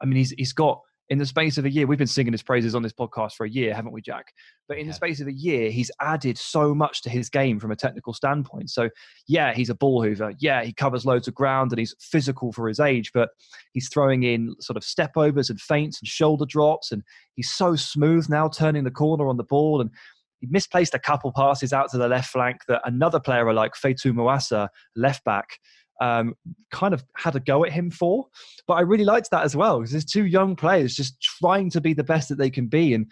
I 0.00 0.06
mean, 0.06 0.16
he's 0.16 0.30
he's 0.30 0.52
got 0.52 0.80
in 1.10 1.18
the 1.18 1.26
space 1.26 1.58
of 1.58 1.64
a 1.64 1.70
year, 1.70 1.88
we've 1.88 1.98
been 1.98 2.06
singing 2.06 2.32
his 2.32 2.42
praises 2.42 2.76
on 2.76 2.82
this 2.82 2.92
podcast 2.92 3.32
for 3.32 3.44
a 3.44 3.50
year, 3.50 3.74
haven't 3.74 3.90
we, 3.90 4.00
Jack? 4.00 4.32
But 4.68 4.78
in 4.78 4.86
yeah. 4.86 4.92
the 4.92 4.94
space 4.94 5.20
of 5.20 5.26
a 5.26 5.32
year, 5.32 5.68
he's 5.68 5.90
added 6.00 6.38
so 6.38 6.72
much 6.72 7.02
to 7.02 7.10
his 7.10 7.28
game 7.28 7.58
from 7.58 7.72
a 7.72 7.76
technical 7.76 8.14
standpoint. 8.14 8.70
So, 8.70 8.90
yeah, 9.26 9.52
he's 9.52 9.70
a 9.70 9.74
ball 9.74 10.04
hoover. 10.04 10.32
Yeah, 10.38 10.62
he 10.62 10.72
covers 10.72 11.04
loads 11.04 11.26
of 11.26 11.34
ground 11.34 11.72
and 11.72 11.80
he's 11.80 11.96
physical 11.98 12.52
for 12.52 12.68
his 12.68 12.78
age, 12.78 13.10
but 13.12 13.30
he's 13.72 13.88
throwing 13.88 14.22
in 14.22 14.54
sort 14.60 14.76
of 14.76 14.84
step 14.84 15.16
overs 15.16 15.50
and 15.50 15.60
feints 15.60 16.00
and 16.00 16.06
shoulder 16.06 16.46
drops. 16.46 16.92
And 16.92 17.02
he's 17.34 17.50
so 17.50 17.74
smooth 17.74 18.28
now, 18.28 18.48
turning 18.48 18.84
the 18.84 18.90
corner 18.92 19.26
on 19.26 19.36
the 19.36 19.42
ball. 19.42 19.80
And 19.80 19.90
he 20.38 20.46
misplaced 20.48 20.94
a 20.94 21.00
couple 21.00 21.32
passes 21.32 21.72
out 21.72 21.90
to 21.90 21.98
the 21.98 22.08
left 22.08 22.30
flank 22.30 22.60
that 22.68 22.82
another 22.84 23.18
player 23.18 23.52
like 23.52 23.72
Faitout 23.74 24.14
Maouassa, 24.14 24.68
left 24.94 25.24
back, 25.24 25.58
um, 26.00 26.34
kind 26.70 26.94
of 26.94 27.04
had 27.16 27.36
a 27.36 27.40
go 27.40 27.64
at 27.64 27.72
him 27.72 27.90
for. 27.90 28.26
But 28.66 28.74
I 28.74 28.80
really 28.80 29.04
liked 29.04 29.30
that 29.30 29.44
as 29.44 29.54
well 29.54 29.78
because 29.78 29.92
there's 29.92 30.04
two 30.04 30.26
young 30.26 30.56
players 30.56 30.94
just 30.94 31.20
trying 31.20 31.70
to 31.70 31.80
be 31.80 31.94
the 31.94 32.04
best 32.04 32.28
that 32.30 32.38
they 32.38 32.50
can 32.50 32.66
be. 32.66 32.94
And 32.94 33.06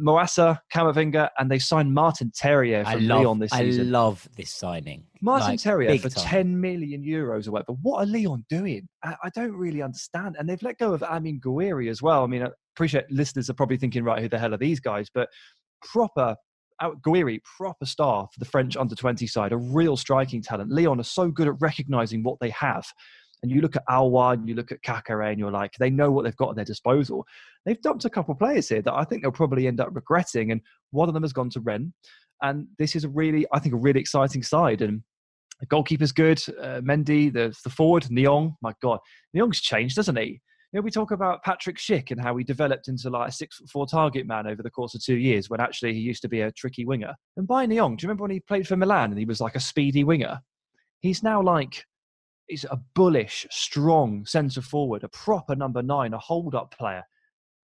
Maouassa, 0.00 0.58
Camavinga, 0.72 1.30
and 1.38 1.50
they 1.50 1.58
signed 1.58 1.92
Martin 1.92 2.30
Terrier 2.34 2.84
from 2.84 2.92
I 2.92 2.96
love, 2.96 3.22
Lyon 3.22 3.38
this 3.38 3.50
season. 3.52 3.88
I 3.88 3.90
love 3.90 4.28
this 4.36 4.50
signing. 4.50 5.04
Martin 5.20 5.50
like, 5.50 5.60
Terrier 5.60 5.98
for 5.98 6.08
time. 6.08 6.24
10 6.24 6.60
million 6.60 7.02
euros 7.02 7.48
or 7.48 7.52
whatever. 7.52 7.72
What 7.82 8.02
are 8.02 8.06
Lyon 8.06 8.44
doing? 8.48 8.88
I, 9.02 9.16
I, 9.24 9.30
don't 9.30 9.52
really 9.52 9.82
understand. 9.82 10.36
And 10.38 10.48
they've 10.48 10.62
let 10.62 10.78
go 10.78 10.92
of 10.92 11.02
Amine 11.02 11.40
Gouiri 11.40 11.90
as 11.90 12.00
well. 12.02 12.22
I 12.22 12.26
mean, 12.26 12.42
I 12.42 12.48
appreciate 12.76 13.10
listeners 13.10 13.50
are 13.50 13.54
probably 13.54 13.76
thinking, 13.76 14.04
right, 14.04 14.22
who 14.22 14.28
the 14.28 14.38
hell 14.38 14.54
are 14.54 14.58
these 14.58 14.80
guys? 14.80 15.08
But 15.12 15.28
proper 15.82 16.36
Gouiri, 16.80 17.40
proper 17.56 17.86
star 17.86 18.28
for 18.32 18.38
the 18.38 18.44
French 18.44 18.76
under 18.76 18.94
20 18.94 19.26
side, 19.26 19.52
a 19.52 19.56
real 19.56 19.96
striking 19.96 20.42
talent. 20.42 20.70
Lyon 20.70 21.00
are 21.00 21.04
so 21.04 21.28
good 21.30 21.48
at 21.48 21.60
recognizing 21.60 22.22
what 22.22 22.38
they 22.40 22.50
have. 22.50 22.86
And 23.42 23.52
you 23.52 23.60
look 23.60 23.76
at 23.76 23.86
Aouar 23.88 24.34
and 24.34 24.48
you 24.48 24.54
look 24.54 24.72
at 24.72 24.82
Caqueret 24.82 25.30
and 25.30 25.38
you're 25.38 25.50
like, 25.50 25.72
they 25.78 25.90
know 25.90 26.10
what 26.10 26.24
they've 26.24 26.36
got 26.36 26.50
at 26.50 26.56
their 26.56 26.64
disposal. 26.64 27.24
They've 27.64 27.80
dumped 27.80 28.04
a 28.04 28.10
couple 28.10 28.32
of 28.32 28.38
players 28.38 28.68
here 28.68 28.82
that 28.82 28.94
I 28.94 29.04
think 29.04 29.22
they'll 29.22 29.30
probably 29.30 29.66
end 29.66 29.80
up 29.80 29.90
regretting. 29.92 30.50
And 30.50 30.60
one 30.90 31.08
of 31.08 31.14
them 31.14 31.22
has 31.22 31.32
gone 31.32 31.50
to 31.50 31.60
Rennes. 31.60 31.92
And 32.42 32.66
this 32.78 32.96
is 32.96 33.04
a 33.04 33.08
really, 33.08 33.46
I 33.52 33.58
think, 33.58 33.74
a 33.74 33.78
really 33.78 34.00
exciting 34.00 34.42
side. 34.42 34.82
And 34.82 35.02
the 35.60 35.66
goalkeeper's 35.66 36.12
good. 36.12 36.40
Uh, 36.60 36.80
Mendy, 36.80 37.32
the, 37.32 37.56
the 37.64 37.70
forward, 37.70 38.10
Niang, 38.10 38.54
my 38.60 38.72
God. 38.82 38.98
Niang's 39.34 39.60
changed, 39.60 39.96
doesn't 39.96 40.16
he? 40.16 40.40
You 40.72 40.78
know, 40.78 40.84
we 40.84 40.90
talk 40.90 41.12
about 41.12 41.42
Patrick 41.42 41.78
Schick 41.78 42.10
and 42.10 42.20
how 42.20 42.36
he 42.36 42.44
developed 42.44 42.88
into 42.88 43.08
like 43.08 43.30
a 43.30 43.32
six 43.32 43.56
foot 43.56 43.70
four 43.70 43.86
target 43.86 44.26
man 44.26 44.46
over 44.46 44.62
the 44.62 44.70
course 44.70 44.94
of 44.94 45.02
two 45.02 45.16
years 45.16 45.48
when 45.48 45.60
actually 45.60 45.94
he 45.94 46.00
used 46.00 46.20
to 46.22 46.28
be 46.28 46.42
a 46.42 46.52
tricky 46.52 46.84
winger. 46.84 47.14
And 47.38 47.48
M'Baye 47.48 47.68
Niang, 47.68 47.96
do 47.96 48.04
you 48.04 48.08
remember 48.08 48.24
when 48.24 48.32
he 48.32 48.40
played 48.40 48.68
for 48.68 48.76
Milan 48.76 49.10
and 49.10 49.18
he 49.18 49.24
was 49.24 49.40
like 49.40 49.54
a 49.54 49.60
speedy 49.60 50.04
winger? 50.04 50.40
He's 51.00 51.22
now 51.22 51.40
like 51.40 51.86
he's 52.48 52.64
a 52.64 52.78
bullish, 52.94 53.46
strong 53.50 54.26
centre 54.26 54.60
forward, 54.60 55.04
a 55.04 55.08
proper 55.08 55.56
number 55.56 55.82
nine, 55.82 56.12
a 56.12 56.18
hold 56.18 56.54
up 56.54 56.76
player. 56.76 57.04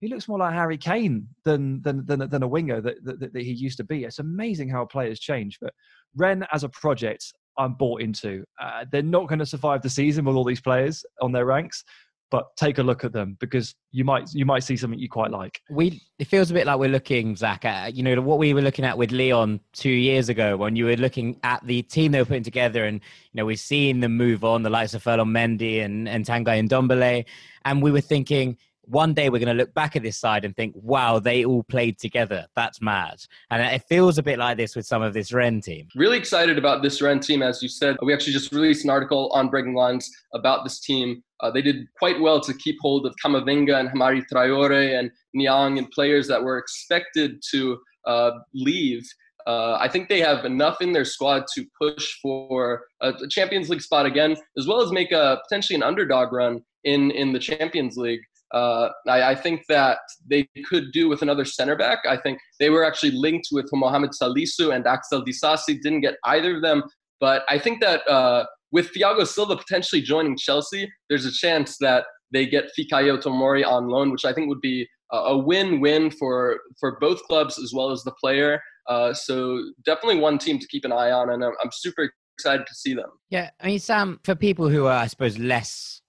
He 0.01 0.09
looks 0.09 0.27
more 0.27 0.39
like 0.39 0.55
Harry 0.55 0.79
Kane 0.79 1.29
than 1.45 1.83
than 1.83 2.07
than, 2.07 2.27
than 2.31 2.43
a 2.43 2.49
winger 2.49 2.81
that, 2.81 3.05
that, 3.05 3.21
that 3.21 3.43
he 3.43 3.53
used 3.53 3.77
to 3.79 3.85
be. 3.85 4.05
It's 4.05 4.19
amazing 4.19 4.71
how 4.71 4.87
players 4.87 5.21
change. 5.21 5.59
But 5.61 5.75
Rennes 6.17 6.47
as 6.53 6.65
a 6.65 6.71
project, 6.71 7.35
I'm 7.59 7.75
bought 7.75 8.01
into. 8.01 8.45
Uh, 8.59 8.87
they're 8.91 9.03
not 9.03 9.29
going 9.29 9.41
to 9.41 9.47
survive 9.47 9.83
the 9.83 9.91
season 9.91 10.25
with 10.25 10.37
all 10.37 10.45
these 10.45 10.63
players 10.63 11.05
on 11.21 11.33
their 11.33 11.45
ranks, 11.45 11.85
but 12.31 12.57
take 12.57 12.79
a 12.79 12.83
look 12.83 13.05
at 13.05 13.13
them 13.13 13.37
because 13.39 13.75
you 13.93 14.05
might 14.05 14.29
you 14.33 14.45
might 14.45 14.65
see 14.65 14.77
something 14.77 14.99
you 14.99 15.09
quite 15.09 15.31
like. 15.31 15.61
We 15.71 16.03
it 16.19 16.27
feels 16.27 16.51
a 16.51 16.55
bit 16.55 16.67
like 16.67 16.79
we're 16.79 16.89
looking, 16.89 17.37
Zach, 17.37 17.65
at 17.65 17.95
you 17.95 18.03
know 18.03 18.21
what 18.21 18.39
we 18.39 18.55
were 18.55 18.63
looking 18.63 18.85
at 18.85 18.99
with 18.99 19.13
Lyon 19.13 19.61
two 19.73 19.91
years 19.91 20.29
ago 20.29 20.57
when 20.57 20.77
you 20.77 20.87
were 20.87 20.97
looking 20.97 21.39
at 21.45 21.65
the 21.67 21.83
team 21.83 22.13
they 22.13 22.19
were 22.19 22.25
putting 22.25 22.43
together, 22.43 22.85
and 22.85 23.01
you 23.33 23.39
know 23.39 23.45
we've 23.45 23.61
seen 23.61 24.01
them 24.01 24.17
move 24.17 24.45
on, 24.45 24.63
the 24.63 24.71
likes 24.71 24.95
of 24.95 25.03
Ferland 25.03 25.35
Mendy 25.35 25.85
and 25.85 26.09
and 26.09 26.25
Tanguy 26.25 26.69
Ndombele, 26.69 27.25
and 27.65 27.83
we 27.83 27.91
were 27.91 28.01
thinking 28.01 28.57
one 28.87 29.15
day 29.15 29.29
we're 29.29 29.39
going 29.39 29.57
to 29.57 29.63
look 29.63 29.75
back 29.75 29.97
at 29.97 30.03
this 30.03 30.19
side 30.19 30.45
and 30.45 30.55
think, 30.55 30.75
wow, 30.77 31.19
they 31.19 31.45
all 31.45 31.63
played 31.65 31.99
together. 31.99 32.47
That's 32.55 32.81
mad. 32.81 33.17
And 33.51 33.63
it 33.63 33.83
feels 33.89 34.19
a 34.19 34.23
bit 34.23 34.39
like 34.39 34.57
this 34.57 34.77
with 34.77 34.87
some 34.87 35.03
of 35.03 35.15
this 35.15 35.33
Rennes 35.33 35.65
team. 35.65 35.89
Really 35.95 36.19
excited 36.19 36.59
about 36.59 36.83
this 36.83 37.01
Rennes 37.01 37.27
team, 37.27 37.43
as 37.43 37.63
you 37.63 37.69
said. 37.69 37.97
We 38.03 38.13
actually 38.13 38.33
just 38.33 38.53
released 38.53 38.85
an 38.85 38.91
article 38.91 39.31
on 39.33 39.49
Breaking 39.49 39.75
Lines 39.75 40.11
about 40.35 40.65
this 40.65 40.81
team. 40.81 41.23
Uh, 41.41 41.51
they 41.51 41.63
did 41.63 41.87
quite 41.99 42.21
well 42.21 42.41
to 42.41 42.55
keep 42.55 42.77
hold 42.81 43.07
of 43.07 43.15
Camavinga 43.25 43.79
and 43.79 43.89
Hamari 43.89 44.25
Traore 44.33 44.99
and 44.99 45.11
Niang 45.35 45.79
and 45.79 45.91
players 45.91 46.29
that 46.29 46.43
were 46.43 46.59
expected 46.59 47.43
to 47.51 47.79
uh, 48.07 48.31
leave. 48.55 49.07
Uh, 49.47 49.77
I 49.79 49.89
think 49.89 50.09
they 50.09 50.21
have 50.21 50.45
enough 50.47 50.81
in 50.81 50.93
their 50.93 51.05
squad 51.05 51.45
to 51.55 51.67
push 51.81 52.15
for 52.23 52.85
a 53.03 53.13
Champions 53.29 53.69
League 53.69 53.83
spot 53.83 54.07
again, 54.07 54.37
as 54.57 54.67
well 54.67 54.81
as 54.81 54.91
make 54.91 55.13
a 55.13 55.39
potentially 55.47 55.77
an 55.77 55.83
underdog 55.83 56.33
run 56.33 56.63
in 56.85 57.11
in 57.11 57.33
the 57.33 57.39
Champions 57.39 57.97
League. 57.97 58.23
Uh, 58.55 58.89
I, 59.09 59.33
I, 59.33 59.35
think 59.35 59.63
that 59.69 59.99
they 60.31 60.49
could 60.69 60.93
do 60.93 61.09
with 61.09 61.23
another 61.23 61.45
center 61.45 61.75
back. 61.75 61.99
I 62.09 62.17
think 62.17 62.39
they 62.61 62.71
were 62.71 62.85
actually 62.85 63.11
linked 63.11 63.49
with 63.51 63.69
Mohamed 63.73 64.13
Salisu 64.13 64.73
and 64.73 64.87
Axel 64.87 65.25
Disasi. 65.25 65.83
Didn't 65.83 66.03
get 66.03 66.15
either 66.25 66.55
of 66.55 66.63
them, 66.63 66.85
but 67.19 67.43
I 67.49 67.59
think 67.59 67.81
that 67.81 68.07
uh, 68.09 68.45
with 68.71 68.95
Thiago 68.95 69.27
Silva 69.27 69.57
potentially 69.57 70.03
joining 70.03 70.37
Chelsea, 70.37 70.89
there's 71.09 71.25
a 71.25 71.33
chance 71.33 71.79
that 71.79 72.05
they 72.33 72.47
get 72.47 72.71
Fikayo 72.79 73.21
Tomori 73.21 73.67
on 73.67 73.89
loan, 73.89 74.13
which 74.13 74.25
I 74.25 74.33
think 74.33 74.49
would 74.49 74.61
be 74.61 74.87
a 75.11 75.37
win-win 75.37 76.11
for 76.11 76.59
for 76.79 76.99
both 77.01 77.23
clubs 77.25 77.59
as 77.59 77.73
well 77.75 77.91
as 77.91 78.03
the 78.03 78.13
player. 78.21 78.61
Uh, 78.89 79.13
so 79.15 79.63
definitely 79.85 80.21
one 80.21 80.39
team 80.39 80.59
to 80.59 80.67
keep 80.69 80.85
an 80.85 80.93
eye 80.93 81.11
on, 81.11 81.31
and 81.31 81.45
I'm, 81.45 81.53
I'm 81.63 81.71
super 81.73 82.11
excited 82.37 82.67
to 82.67 82.75
see 82.75 82.95
them. 82.95 83.11
Yeah, 83.31 83.51
I 83.61 83.67
mean, 83.67 83.79
Sam, 83.79 84.21
for 84.25 84.35
people 84.35 84.69
who 84.69 84.87
are, 84.87 84.99
I 84.99 85.07
suppose, 85.07 85.39
less 85.39 86.03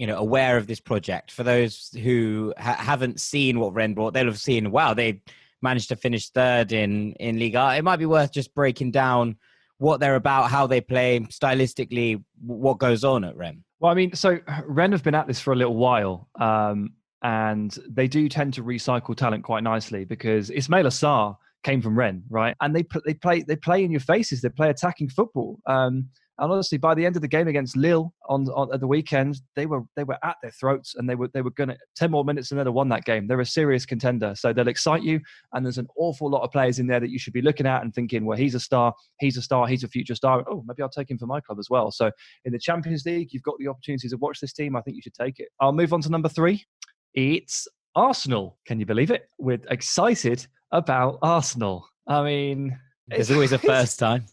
you 0.00 0.06
know 0.06 0.16
aware 0.16 0.56
of 0.56 0.66
this 0.66 0.80
project. 0.80 1.30
For 1.30 1.42
those 1.42 1.90
who 2.02 2.54
ha- 2.56 2.76
haven't 2.78 3.20
seen 3.20 3.60
what 3.60 3.74
Rennes 3.74 3.94
brought 3.94 4.14
they'll 4.14 4.24
have 4.24 4.40
seen 4.40 4.70
wow 4.70 4.94
they 4.94 5.20
managed 5.60 5.90
to 5.90 5.96
finish 5.96 6.30
third 6.30 6.72
in 6.72 7.12
in 7.20 7.38
Liga 7.38 7.74
it 7.76 7.84
might 7.84 7.98
be 7.98 8.06
worth 8.06 8.32
just 8.32 8.54
breaking 8.54 8.92
down 8.92 9.36
what 9.76 10.00
they're 10.00 10.14
about 10.14 10.50
how 10.50 10.66
they 10.66 10.80
play 10.80 11.20
stylistically 11.20 12.24
what 12.42 12.78
goes 12.78 13.04
on 13.04 13.24
at 13.24 13.36
Rennes 13.36 13.62
well 13.78 13.92
I 13.92 13.94
mean 13.94 14.14
so 14.14 14.38
Rennes 14.64 14.94
have 14.94 15.02
been 15.02 15.14
at 15.14 15.26
this 15.26 15.38
for 15.38 15.52
a 15.52 15.56
little 15.56 15.76
while 15.76 16.28
um, 16.40 16.94
and 17.22 17.76
they 17.86 18.08
do 18.08 18.26
tend 18.30 18.54
to 18.54 18.64
recycle 18.64 19.14
talent 19.14 19.44
quite 19.44 19.62
nicely 19.62 20.06
because 20.06 20.48
Ismaila 20.48 20.86
Sarr 20.86 21.36
came 21.62 21.82
from 21.82 21.98
Rennes 21.98 22.24
right? 22.30 22.56
And 22.62 22.74
they 22.74 22.86
they 23.04 23.12
play 23.12 23.42
they 23.42 23.56
play 23.56 23.84
in 23.84 23.90
your 23.90 24.00
faces. 24.00 24.40
They 24.40 24.48
play 24.48 24.70
attacking 24.70 25.10
football. 25.10 25.60
Um, 25.66 26.08
and 26.40 26.50
honestly, 26.50 26.78
by 26.78 26.94
the 26.94 27.04
end 27.04 27.16
of 27.16 27.22
the 27.22 27.28
game 27.28 27.48
against 27.48 27.76
Lille 27.76 28.12
on, 28.28 28.48
on 28.48 28.72
at 28.72 28.80
the 28.80 28.86
weekend, 28.86 29.42
they 29.56 29.66
were 29.66 29.82
they 29.94 30.04
were 30.04 30.18
at 30.24 30.36
their 30.42 30.50
throats, 30.52 30.94
and 30.96 31.08
they 31.08 31.14
were 31.14 31.28
they 31.34 31.42
were 31.42 31.50
going 31.50 31.68
to 31.68 31.76
ten 31.94 32.10
more 32.10 32.24
minutes 32.24 32.50
and 32.50 32.58
they'd 32.58 32.66
have 32.66 32.74
won 32.74 32.88
that 32.88 33.04
game. 33.04 33.26
They're 33.26 33.40
a 33.40 33.46
serious 33.46 33.84
contender, 33.84 34.34
so 34.34 34.52
they'll 34.52 34.68
excite 34.68 35.02
you. 35.02 35.20
And 35.52 35.64
there's 35.64 35.76
an 35.76 35.86
awful 35.98 36.30
lot 36.30 36.42
of 36.42 36.50
players 36.50 36.78
in 36.78 36.86
there 36.86 36.98
that 36.98 37.10
you 37.10 37.18
should 37.18 37.34
be 37.34 37.42
looking 37.42 37.66
at 37.66 37.82
and 37.82 37.94
thinking, 37.94 38.24
well, 38.24 38.38
he's 38.38 38.54
a 38.54 38.60
star, 38.60 38.94
he's 39.18 39.36
a 39.36 39.42
star, 39.42 39.66
he's 39.66 39.84
a 39.84 39.88
future 39.88 40.14
star. 40.14 40.42
Oh, 40.50 40.64
maybe 40.66 40.82
I'll 40.82 40.88
take 40.88 41.10
him 41.10 41.18
for 41.18 41.26
my 41.26 41.40
club 41.40 41.58
as 41.58 41.68
well. 41.68 41.90
So 41.90 42.10
in 42.46 42.52
the 42.52 42.58
Champions 42.58 43.04
League, 43.04 43.28
you've 43.32 43.42
got 43.42 43.56
the 43.58 43.68
opportunity 43.68 44.08
to 44.08 44.16
watch 44.16 44.40
this 44.40 44.54
team. 44.54 44.76
I 44.76 44.80
think 44.80 44.96
you 44.96 45.02
should 45.02 45.14
take 45.14 45.40
it. 45.40 45.48
I'll 45.60 45.72
move 45.72 45.92
on 45.92 46.00
to 46.02 46.08
number 46.08 46.30
three. 46.30 46.64
It's 47.12 47.68
Arsenal. 47.94 48.56
Can 48.66 48.80
you 48.80 48.86
believe 48.86 49.10
it? 49.10 49.28
We're 49.38 49.60
excited 49.68 50.46
about 50.72 51.18
Arsenal. 51.20 51.86
I 52.08 52.22
mean, 52.22 52.78
there's 53.10 53.30
always 53.30 53.52
a 53.52 53.58
first 53.58 53.98
time. 53.98 54.24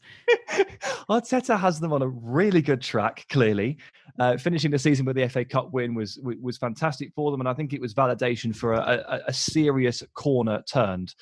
Arteta 1.09 1.59
has 1.59 1.79
them 1.79 1.93
on 1.93 2.01
a 2.01 2.07
really 2.07 2.61
good 2.61 2.81
track. 2.81 3.25
Clearly, 3.29 3.77
uh, 4.19 4.37
finishing 4.37 4.71
the 4.71 4.79
season 4.79 5.05
with 5.05 5.15
the 5.15 5.27
FA 5.27 5.45
Cup 5.45 5.71
win 5.71 5.93
was 5.93 6.19
was 6.23 6.57
fantastic 6.57 7.11
for 7.15 7.31
them, 7.31 7.41
and 7.41 7.49
I 7.49 7.53
think 7.53 7.73
it 7.73 7.81
was 7.81 7.93
validation 7.93 8.55
for 8.55 8.73
a, 8.73 9.03
a, 9.07 9.21
a 9.27 9.33
serious 9.33 10.03
corner 10.13 10.63
turned. 10.71 11.15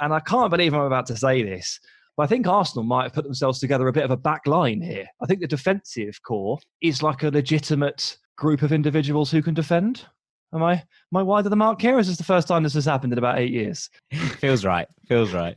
And 0.00 0.12
I 0.12 0.20
can't 0.20 0.50
believe 0.50 0.74
I'm 0.74 0.80
about 0.80 1.06
to 1.06 1.16
say 1.16 1.42
this, 1.42 1.78
but 2.16 2.24
I 2.24 2.26
think 2.26 2.46
Arsenal 2.46 2.84
might 2.84 3.04
have 3.04 3.14
put 3.14 3.24
themselves 3.24 3.58
together 3.58 3.88
a 3.88 3.92
bit 3.92 4.04
of 4.04 4.10
a 4.10 4.16
back 4.16 4.46
line 4.46 4.80
here. 4.80 5.06
I 5.22 5.26
think 5.26 5.40
the 5.40 5.46
defensive 5.46 6.20
core 6.22 6.58
is 6.80 7.02
like 7.02 7.22
a 7.22 7.30
legitimate 7.30 8.16
group 8.36 8.62
of 8.62 8.72
individuals 8.72 9.30
who 9.30 9.42
can 9.42 9.54
defend. 9.54 10.06
Am 10.54 10.62
I 10.62 10.74
am 10.74 11.16
I 11.16 11.22
wide 11.22 11.46
of 11.46 11.50
the 11.50 11.56
mark 11.56 11.80
here? 11.80 11.98
Is 11.98 12.08
this 12.08 12.18
the 12.18 12.24
first 12.24 12.48
time 12.48 12.62
this 12.62 12.74
has 12.74 12.84
happened 12.84 13.12
in 13.12 13.18
about 13.18 13.38
eight 13.38 13.52
years? 13.52 13.88
Feels 14.38 14.64
right. 14.64 14.86
Feels 15.08 15.32
right. 15.32 15.56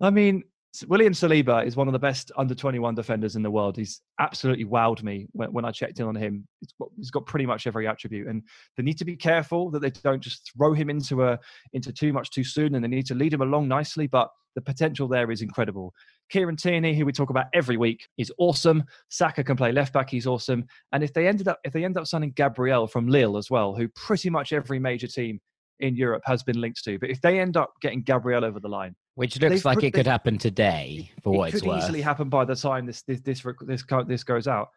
I 0.00 0.10
mean, 0.10 0.42
William 0.88 1.12
Saliba 1.12 1.64
is 1.64 1.76
one 1.76 1.86
of 1.86 1.92
the 1.92 1.98
best 1.98 2.32
under 2.36 2.54
21 2.54 2.96
defenders 2.96 3.36
in 3.36 3.42
the 3.42 3.50
world. 3.50 3.76
He's 3.76 4.00
absolutely 4.18 4.64
wowed 4.64 5.02
me 5.04 5.28
when, 5.32 5.52
when 5.52 5.64
I 5.64 5.70
checked 5.70 6.00
in 6.00 6.06
on 6.06 6.16
him. 6.16 6.48
Got, 6.80 6.88
he's 6.96 7.12
got 7.12 7.26
pretty 7.26 7.46
much 7.46 7.66
every 7.66 7.86
attribute, 7.86 8.26
and 8.26 8.42
they 8.76 8.82
need 8.82 8.98
to 8.98 9.04
be 9.04 9.14
careful 9.14 9.70
that 9.70 9.80
they 9.80 9.90
don't 9.90 10.22
just 10.22 10.50
throw 10.56 10.72
him 10.72 10.90
into 10.90 11.22
a 11.24 11.38
into 11.74 11.92
too 11.92 12.12
much 12.12 12.30
too 12.30 12.42
soon, 12.42 12.74
and 12.74 12.84
they 12.84 12.88
need 12.88 13.06
to 13.06 13.14
lead 13.14 13.32
him 13.32 13.42
along 13.42 13.68
nicely. 13.68 14.08
But 14.08 14.30
the 14.56 14.62
potential 14.62 15.06
there 15.06 15.30
is 15.30 15.42
incredible. 15.42 15.92
Kieran 16.30 16.56
Tierney, 16.56 16.96
who 16.96 17.04
we 17.04 17.12
talk 17.12 17.30
about 17.30 17.46
every 17.54 17.76
week, 17.76 18.08
is 18.18 18.32
awesome. 18.38 18.82
Saka 19.10 19.44
can 19.44 19.56
play 19.56 19.70
left 19.70 19.92
back; 19.92 20.10
he's 20.10 20.26
awesome. 20.26 20.64
And 20.92 21.04
if 21.04 21.12
they 21.12 21.28
ended 21.28 21.46
up 21.46 21.60
if 21.64 21.72
they 21.72 21.84
end 21.84 21.96
up 21.96 22.08
signing 22.08 22.32
Gabriel 22.32 22.88
from 22.88 23.06
Lille 23.06 23.36
as 23.36 23.48
well, 23.48 23.76
who 23.76 23.88
pretty 23.88 24.28
much 24.28 24.52
every 24.52 24.80
major 24.80 25.06
team 25.06 25.40
in 25.78 25.94
Europe 25.94 26.22
has 26.26 26.42
been 26.42 26.60
linked 26.60 26.82
to, 26.84 26.98
but 26.98 27.10
if 27.10 27.20
they 27.20 27.38
end 27.38 27.56
up 27.56 27.74
getting 27.80 28.02
Gabriel 28.02 28.44
over 28.44 28.58
the 28.58 28.68
line, 28.68 28.94
which 29.14 29.40
looks 29.40 29.64
like 29.64 29.82
it 29.82 29.92
could 29.94 30.06
happen 30.06 30.38
today, 30.38 31.10
for 31.22 31.32
what 31.32 31.48
it 31.48 31.54
it's 31.54 31.64
worth. 31.64 31.80
Could 31.80 31.84
easily 31.84 32.00
happen 32.00 32.28
by 32.28 32.44
the 32.44 32.56
time 32.56 32.86
this 32.86 33.02
this 33.02 33.20
this 33.20 33.42
this 33.60 33.84
this 34.06 34.24
goes 34.24 34.46
out. 34.46 34.68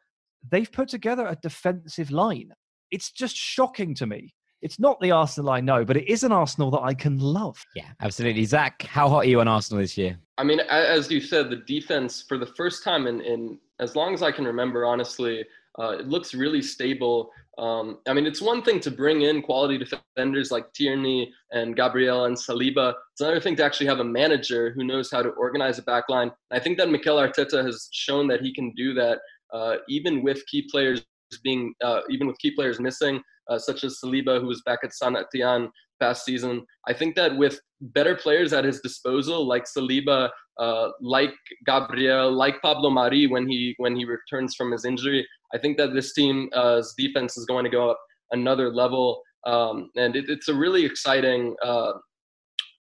They've 0.50 0.72
put 0.72 0.90
together 0.90 1.26
a 1.28 1.36
defensive 1.42 2.12
line. 2.12 2.52
It's 2.92 3.12
just 3.12 3.36
shocking 3.36 3.96
to 3.96 4.06
me. 4.06 4.34
It's 4.62 4.80
not 4.80 5.00
the 5.00 5.12
Arsenal 5.12 5.52
I 5.52 5.62
know, 5.62 5.86
but 5.86 5.98
it 5.98 6.10
is 6.10 6.24
an 6.24 6.32
Arsenal 6.32 6.72
that 6.72 6.82
I 6.82 6.94
can 6.94 7.20
love. 7.20 7.64
Yeah, 7.76 7.90
absolutely. 8.02 8.44
Zach, 8.46 8.82
how 8.84 9.08
hot 9.08 9.26
are 9.26 9.28
you 9.28 9.40
on 9.40 9.48
Arsenal 9.48 9.82
this 9.82 9.98
year? 9.98 10.18
I 10.38 10.44
mean, 10.44 10.60
as 10.62 11.12
you 11.12 11.22
said, 11.22 11.50
the 11.50 11.58
defense 11.58 12.24
for 12.28 12.38
the 12.38 12.46
first 12.46 12.84
time 12.84 13.06
in, 13.06 13.22
in 13.22 13.60
as 13.80 13.96
long 13.96 14.14
as 14.14 14.24
I 14.24 14.32
can 14.32 14.46
remember, 14.46 14.86
honestly, 14.86 15.46
uh, 15.80 15.90
it 16.00 16.08
looks 16.08 16.34
really 16.34 16.62
stable. 16.62 17.30
Um, 17.58 18.00
I 18.08 18.14
mean, 18.14 18.26
it's 18.26 18.42
one 18.42 18.62
thing 18.62 18.80
to 18.82 18.92
bring 18.92 19.24
in 19.24 19.42
quality 19.42 19.78
defenders 19.78 20.52
like 20.52 20.72
Tierney 20.74 21.32
and 21.52 21.76
Gabriel 21.76 22.26
and 22.26 22.36
Saliba. 22.36 22.94
It's 23.14 23.22
another 23.22 23.40
thing 23.40 23.56
to 23.58 23.64
actually 23.64 23.88
have 23.88 24.00
a 24.00 24.04
manager 24.04 24.72
who 24.76 24.84
knows 24.84 25.12
how 25.12 25.24
to 25.24 25.30
organize 25.30 25.80
a 25.80 25.84
backline. 25.84 26.32
I 26.52 26.60
think 26.60 26.78
that 26.78 26.90
Mikel 26.90 27.18
Arteta 27.18 27.66
has 27.66 27.90
shown 27.92 28.28
that 28.28 28.42
he 28.42 28.54
can 28.54 28.72
do 28.76 28.94
that, 28.94 29.20
uh, 29.54 29.78
even 29.88 30.24
with 30.24 30.46
key 30.48 30.68
players 30.70 31.04
being, 31.44 31.74
uh, 31.84 32.02
even 32.10 32.28
with 32.28 32.38
key 32.38 32.52
players 32.52 32.80
missing, 32.80 33.22
uh, 33.50 33.58
such 33.58 33.84
as 33.84 34.00
Saliba, 34.04 34.40
who 34.40 34.48
was 34.48 34.62
back 34.64 34.80
at 34.84 34.94
Saint 34.94 35.18
Etienne 35.18 35.70
past 36.00 36.26
season. 36.26 36.66
I 36.88 36.94
think 36.94 37.16
that 37.16 37.36
with 37.36 37.60
better 37.82 38.16
players 38.16 38.54
at 38.54 38.66
his 38.66 38.82
disposal, 38.82 39.48
like 39.48 39.66
Saliba, 39.66 40.30
uh, 40.60 40.90
like 41.02 41.34
Gabriel, 41.66 42.32
like 42.32 42.62
Pablo 42.62 42.90
Mari, 42.90 43.28
when 43.28 43.48
he 43.48 43.76
when 43.78 43.96
he 43.96 44.06
returns 44.06 44.56
from 44.56 44.72
his 44.72 44.86
injury, 44.86 45.28
I 45.54 45.58
think 45.58 45.78
that 45.78 45.94
this 45.94 46.14
team's 46.14 46.50
uh, 46.54 46.82
defense 46.98 47.38
is 47.38 47.46
going 47.46 47.64
to 47.64 47.70
go 47.70 47.90
up 47.92 48.00
another 48.32 48.74
level, 48.74 49.22
um, 49.46 49.90
and 49.96 50.16
it, 50.16 50.26
it's 50.30 50.48
a 50.48 50.54
really 50.54 50.86
exciting 50.86 51.56
uh, 51.64 51.94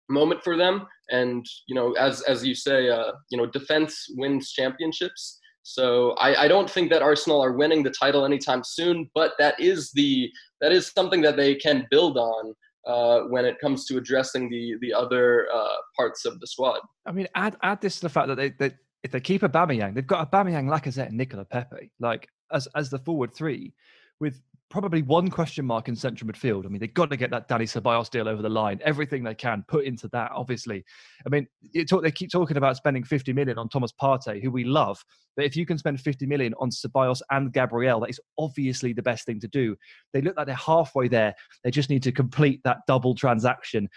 moment 0.10 0.44
for 0.44 0.58
them. 0.58 0.86
And 1.10 1.46
you 1.68 1.76
know, 1.76 1.94
as 1.94 2.22
as 2.22 2.46
you 2.46 2.56
say, 2.56 2.90
uh, 2.90 3.12
you 3.30 3.38
know, 3.38 3.46
defense 3.46 4.06
wins 4.18 4.52
championships. 4.52 5.40
So 5.64 6.12
I, 6.14 6.46
I 6.46 6.48
don't 6.48 6.70
think 6.70 6.90
that 6.90 7.04
Arsenal 7.04 7.44
are 7.44 7.52
winning 7.52 7.84
the 7.84 7.92
title 7.92 8.26
anytime 8.26 8.64
soon, 8.64 9.10
but 9.14 9.34
that 9.38 9.60
is 9.60 9.92
the 9.92 10.30
that 10.60 10.72
is 10.72 10.92
something 10.96 11.22
that 11.22 11.38
they 11.38 11.56
can 11.56 11.88
build 11.92 12.18
on 12.18 12.56
uh, 12.86 13.22
when 13.22 13.46
it 13.46 13.60
comes 13.60 13.86
to 13.86 13.98
addressing 13.98 14.50
the 14.50 14.76
the 14.82 14.94
other 14.94 15.48
uh, 15.54 15.76
parts 15.96 16.26
of 16.26 16.40
the 16.40 16.48
squad. 16.48 16.80
I 17.06 17.12
mean, 17.12 17.28
add 17.36 17.58
add 17.64 17.82
this 17.82 17.96
to 17.96 18.02
the 18.02 18.10
fact 18.10 18.28
that 18.28 18.36
they, 18.36 18.50
they 18.50 18.72
if 19.04 19.12
they 19.12 19.20
keep 19.20 19.44
a 19.44 19.50
Aubameyang, 19.50 19.94
they've 19.94 20.06
got 20.06 20.28
a 20.28 20.30
Aubameyang, 20.30 20.68
Lacazette, 20.68 21.08
and 21.08 21.18
Nicola 21.18 21.46
Pepe. 21.46 21.92
Like 22.00 22.28
as 22.52 22.68
as 22.76 22.90
the 22.90 23.00
forward 23.00 23.34
three, 23.34 23.74
with 24.20 24.42
probably 24.72 25.04
one 25.04 25.30
question 25.30 25.66
mark 25.66 25.90
in 25.90 25.96
central 25.96 26.32
midfield. 26.32 26.66
I 26.66 26.70
mean, 26.70 26.80
they've 26.80 26.94
got 26.94 27.12
to 27.12 27.18
get 27.18 27.30
that 27.30 27.48
Dani 27.48 27.64
Ceballos 27.64 28.10
deal 28.10 28.28
over 28.28 28.42
the 28.42 28.50
line. 28.50 28.80
Everything 28.84 29.24
they 29.24 29.36
can 29.36 29.64
put 29.68 29.84
into 29.86 30.08
that, 30.14 30.32
obviously. 30.34 30.84
I 31.26 31.30
mean, 31.30 31.46
talk, 31.88 32.02
they 32.02 32.12
keep 32.12 32.32
talking 32.32 32.58
about 32.58 32.78
spending 32.78 33.04
50 33.04 33.34
million 33.34 33.60
on 33.60 33.70
Thomas 33.70 33.92
Partey, 33.92 34.42
who 34.42 34.50
we 34.50 34.64
love. 34.64 35.04
But 35.36 35.46
if 35.46 35.56
you 35.56 35.66
can 35.66 35.78
spend 35.78 36.00
50 36.00 36.26
million 36.26 36.54
on 36.60 36.72
Ceballos 36.72 37.22
and 37.30 37.54
Gabriel, 37.54 38.00
that 38.00 38.10
is 38.10 38.20
obviously 38.40 38.94
the 38.94 39.04
best 39.04 39.26
thing 39.26 39.40
to 39.42 39.48
do. 39.50 39.76
They 40.14 40.22
look 40.22 40.38
like 40.38 40.48
they're 40.48 40.56
halfway 40.56 41.10
there. 41.10 41.36
They 41.64 41.72
just 41.72 41.90
need 41.90 42.04
to 42.04 42.12
complete 42.12 42.62
that 42.64 42.78
double 42.88 43.14
transaction. 43.14 43.90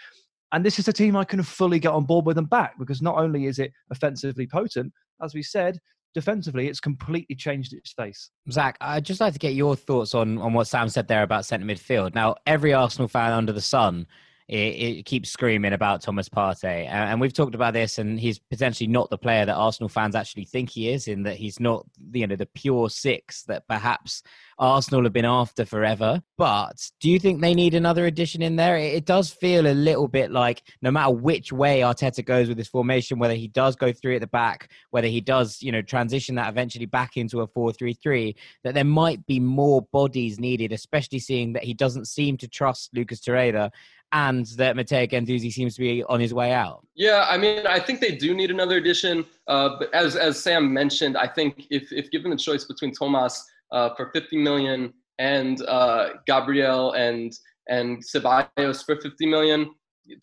And 0.51 0.63
this 0.65 0.77
is 0.77 0.87
a 0.87 0.93
team 0.93 1.15
I 1.15 1.23
can 1.23 1.41
fully 1.41 1.79
get 1.79 1.91
on 1.91 2.05
board 2.05 2.25
with 2.25 2.37
and 2.37 2.49
back 2.49 2.77
because 2.77 3.01
not 3.01 3.17
only 3.17 3.45
is 3.45 3.59
it 3.59 3.71
offensively 3.91 4.45
potent, 4.45 4.93
as 5.23 5.33
we 5.33 5.41
said, 5.41 5.79
defensively, 6.15 6.67
it's 6.67 6.79
completely 6.79 7.35
changed 7.35 7.73
its 7.73 7.93
face. 7.93 8.31
Zach, 8.49 8.77
I'd 8.81 9.05
just 9.05 9.21
like 9.21 9.33
to 9.33 9.39
get 9.39 9.53
your 9.53 9.75
thoughts 9.75 10.15
on, 10.15 10.39
on 10.39 10.53
what 10.53 10.65
Sam 10.65 10.89
said 10.89 11.07
there 11.07 11.21
about 11.21 11.45
centre 11.45 11.65
midfield. 11.65 12.15
Now, 12.15 12.35
every 12.47 12.73
Arsenal 12.73 13.07
fan 13.07 13.33
under 13.33 13.51
the 13.51 13.61
sun 13.61 14.07
it, 14.47 14.55
it, 14.55 15.05
keeps 15.05 15.29
screaming 15.29 15.73
about 15.73 16.01
Thomas 16.01 16.29
Partey. 16.29 16.87
And 16.87 17.19
we've 17.19 17.33
talked 17.33 17.55
about 17.55 17.73
this, 17.73 17.97
and 17.97 18.19
he's 18.19 18.37
potentially 18.37 18.87
not 18.87 19.09
the 19.09 19.17
player 19.17 19.45
that 19.45 19.55
Arsenal 19.55 19.89
fans 19.89 20.15
actually 20.15 20.45
think 20.45 20.69
he 20.69 20.89
is, 20.89 21.07
in 21.07 21.23
that 21.23 21.37
he's 21.37 21.59
not, 21.59 21.85
you 22.13 22.27
know, 22.27 22.35
the 22.35 22.45
pure 22.45 22.89
six 22.89 23.43
that 23.43 23.67
perhaps 23.67 24.21
Arsenal 24.59 25.03
have 25.03 25.13
been 25.13 25.25
after 25.25 25.65
forever. 25.65 26.21
But 26.37 26.91
do 26.99 27.09
you 27.09 27.19
think 27.19 27.41
they 27.41 27.55
need 27.55 27.73
another 27.73 28.05
addition 28.05 28.41
in 28.41 28.55
there? 28.55 28.77
It, 28.77 28.93
it 28.93 29.05
does 29.05 29.31
feel 29.31 29.67
a 29.67 29.73
little 29.73 30.07
bit 30.07 30.31
like 30.31 30.61
no 30.81 30.91
matter 30.91 31.11
which 31.11 31.51
way 31.51 31.79
Arteta 31.79 32.23
goes 32.23 32.47
with 32.47 32.57
this 32.57 32.67
formation, 32.67 33.17
whether 33.17 33.33
he 33.33 33.47
does 33.47 33.75
go 33.75 33.91
through 33.91 34.15
at 34.15 34.21
the 34.21 34.27
back, 34.27 34.69
whether 34.91 35.07
he 35.07 35.21
does, 35.21 35.61
you 35.61 35.71
know, 35.71 35.81
transition 35.81 36.35
that 36.35 36.49
eventually 36.49 36.85
back 36.85 37.17
into 37.17 37.41
a 37.41 37.47
4 37.47 37.73
3 37.73 37.93
3, 37.93 38.35
that 38.63 38.75
there 38.75 38.85
might 38.85 39.25
be 39.25 39.39
more 39.39 39.81
bodies 39.91 40.39
needed, 40.39 40.71
especially 40.71 41.19
seeing 41.19 41.53
that 41.53 41.63
he 41.63 41.73
doesn't 41.73 42.05
seem 42.05 42.37
to 42.37 42.47
trust 42.47 42.91
Lucas 42.93 43.21
Torreira 43.21 43.71
and 44.11 44.45
that 44.57 44.75
Matteo 44.75 45.05
Guendouzi 45.05 45.51
seems 45.51 45.75
to 45.75 45.81
be 45.81 46.03
on 46.03 46.19
his 46.19 46.33
way 46.33 46.53
out. 46.53 46.85
Yeah, 46.95 47.25
I 47.29 47.37
mean, 47.37 47.67
I 47.67 47.79
think 47.79 47.99
they 47.99 48.15
do 48.15 48.33
need 48.33 48.51
another 48.51 48.77
addition. 48.77 49.25
Uh, 49.47 49.77
but 49.79 49.93
as 49.93 50.15
as 50.15 50.41
Sam 50.41 50.73
mentioned, 50.73 51.17
I 51.17 51.27
think 51.27 51.67
if 51.69 51.91
if 51.91 52.09
given 52.11 52.31
the 52.31 52.37
choice 52.37 52.63
between 52.65 52.93
Thomas 52.93 53.43
uh, 53.71 53.89
for 53.95 54.11
50 54.13 54.37
million 54.37 54.93
and 55.19 55.61
uh, 55.63 56.09
Gabriel 56.25 56.93
and 56.93 57.33
and 57.67 58.03
Ceballos 58.03 58.85
for 58.85 59.01
50 59.01 59.25
million, 59.25 59.71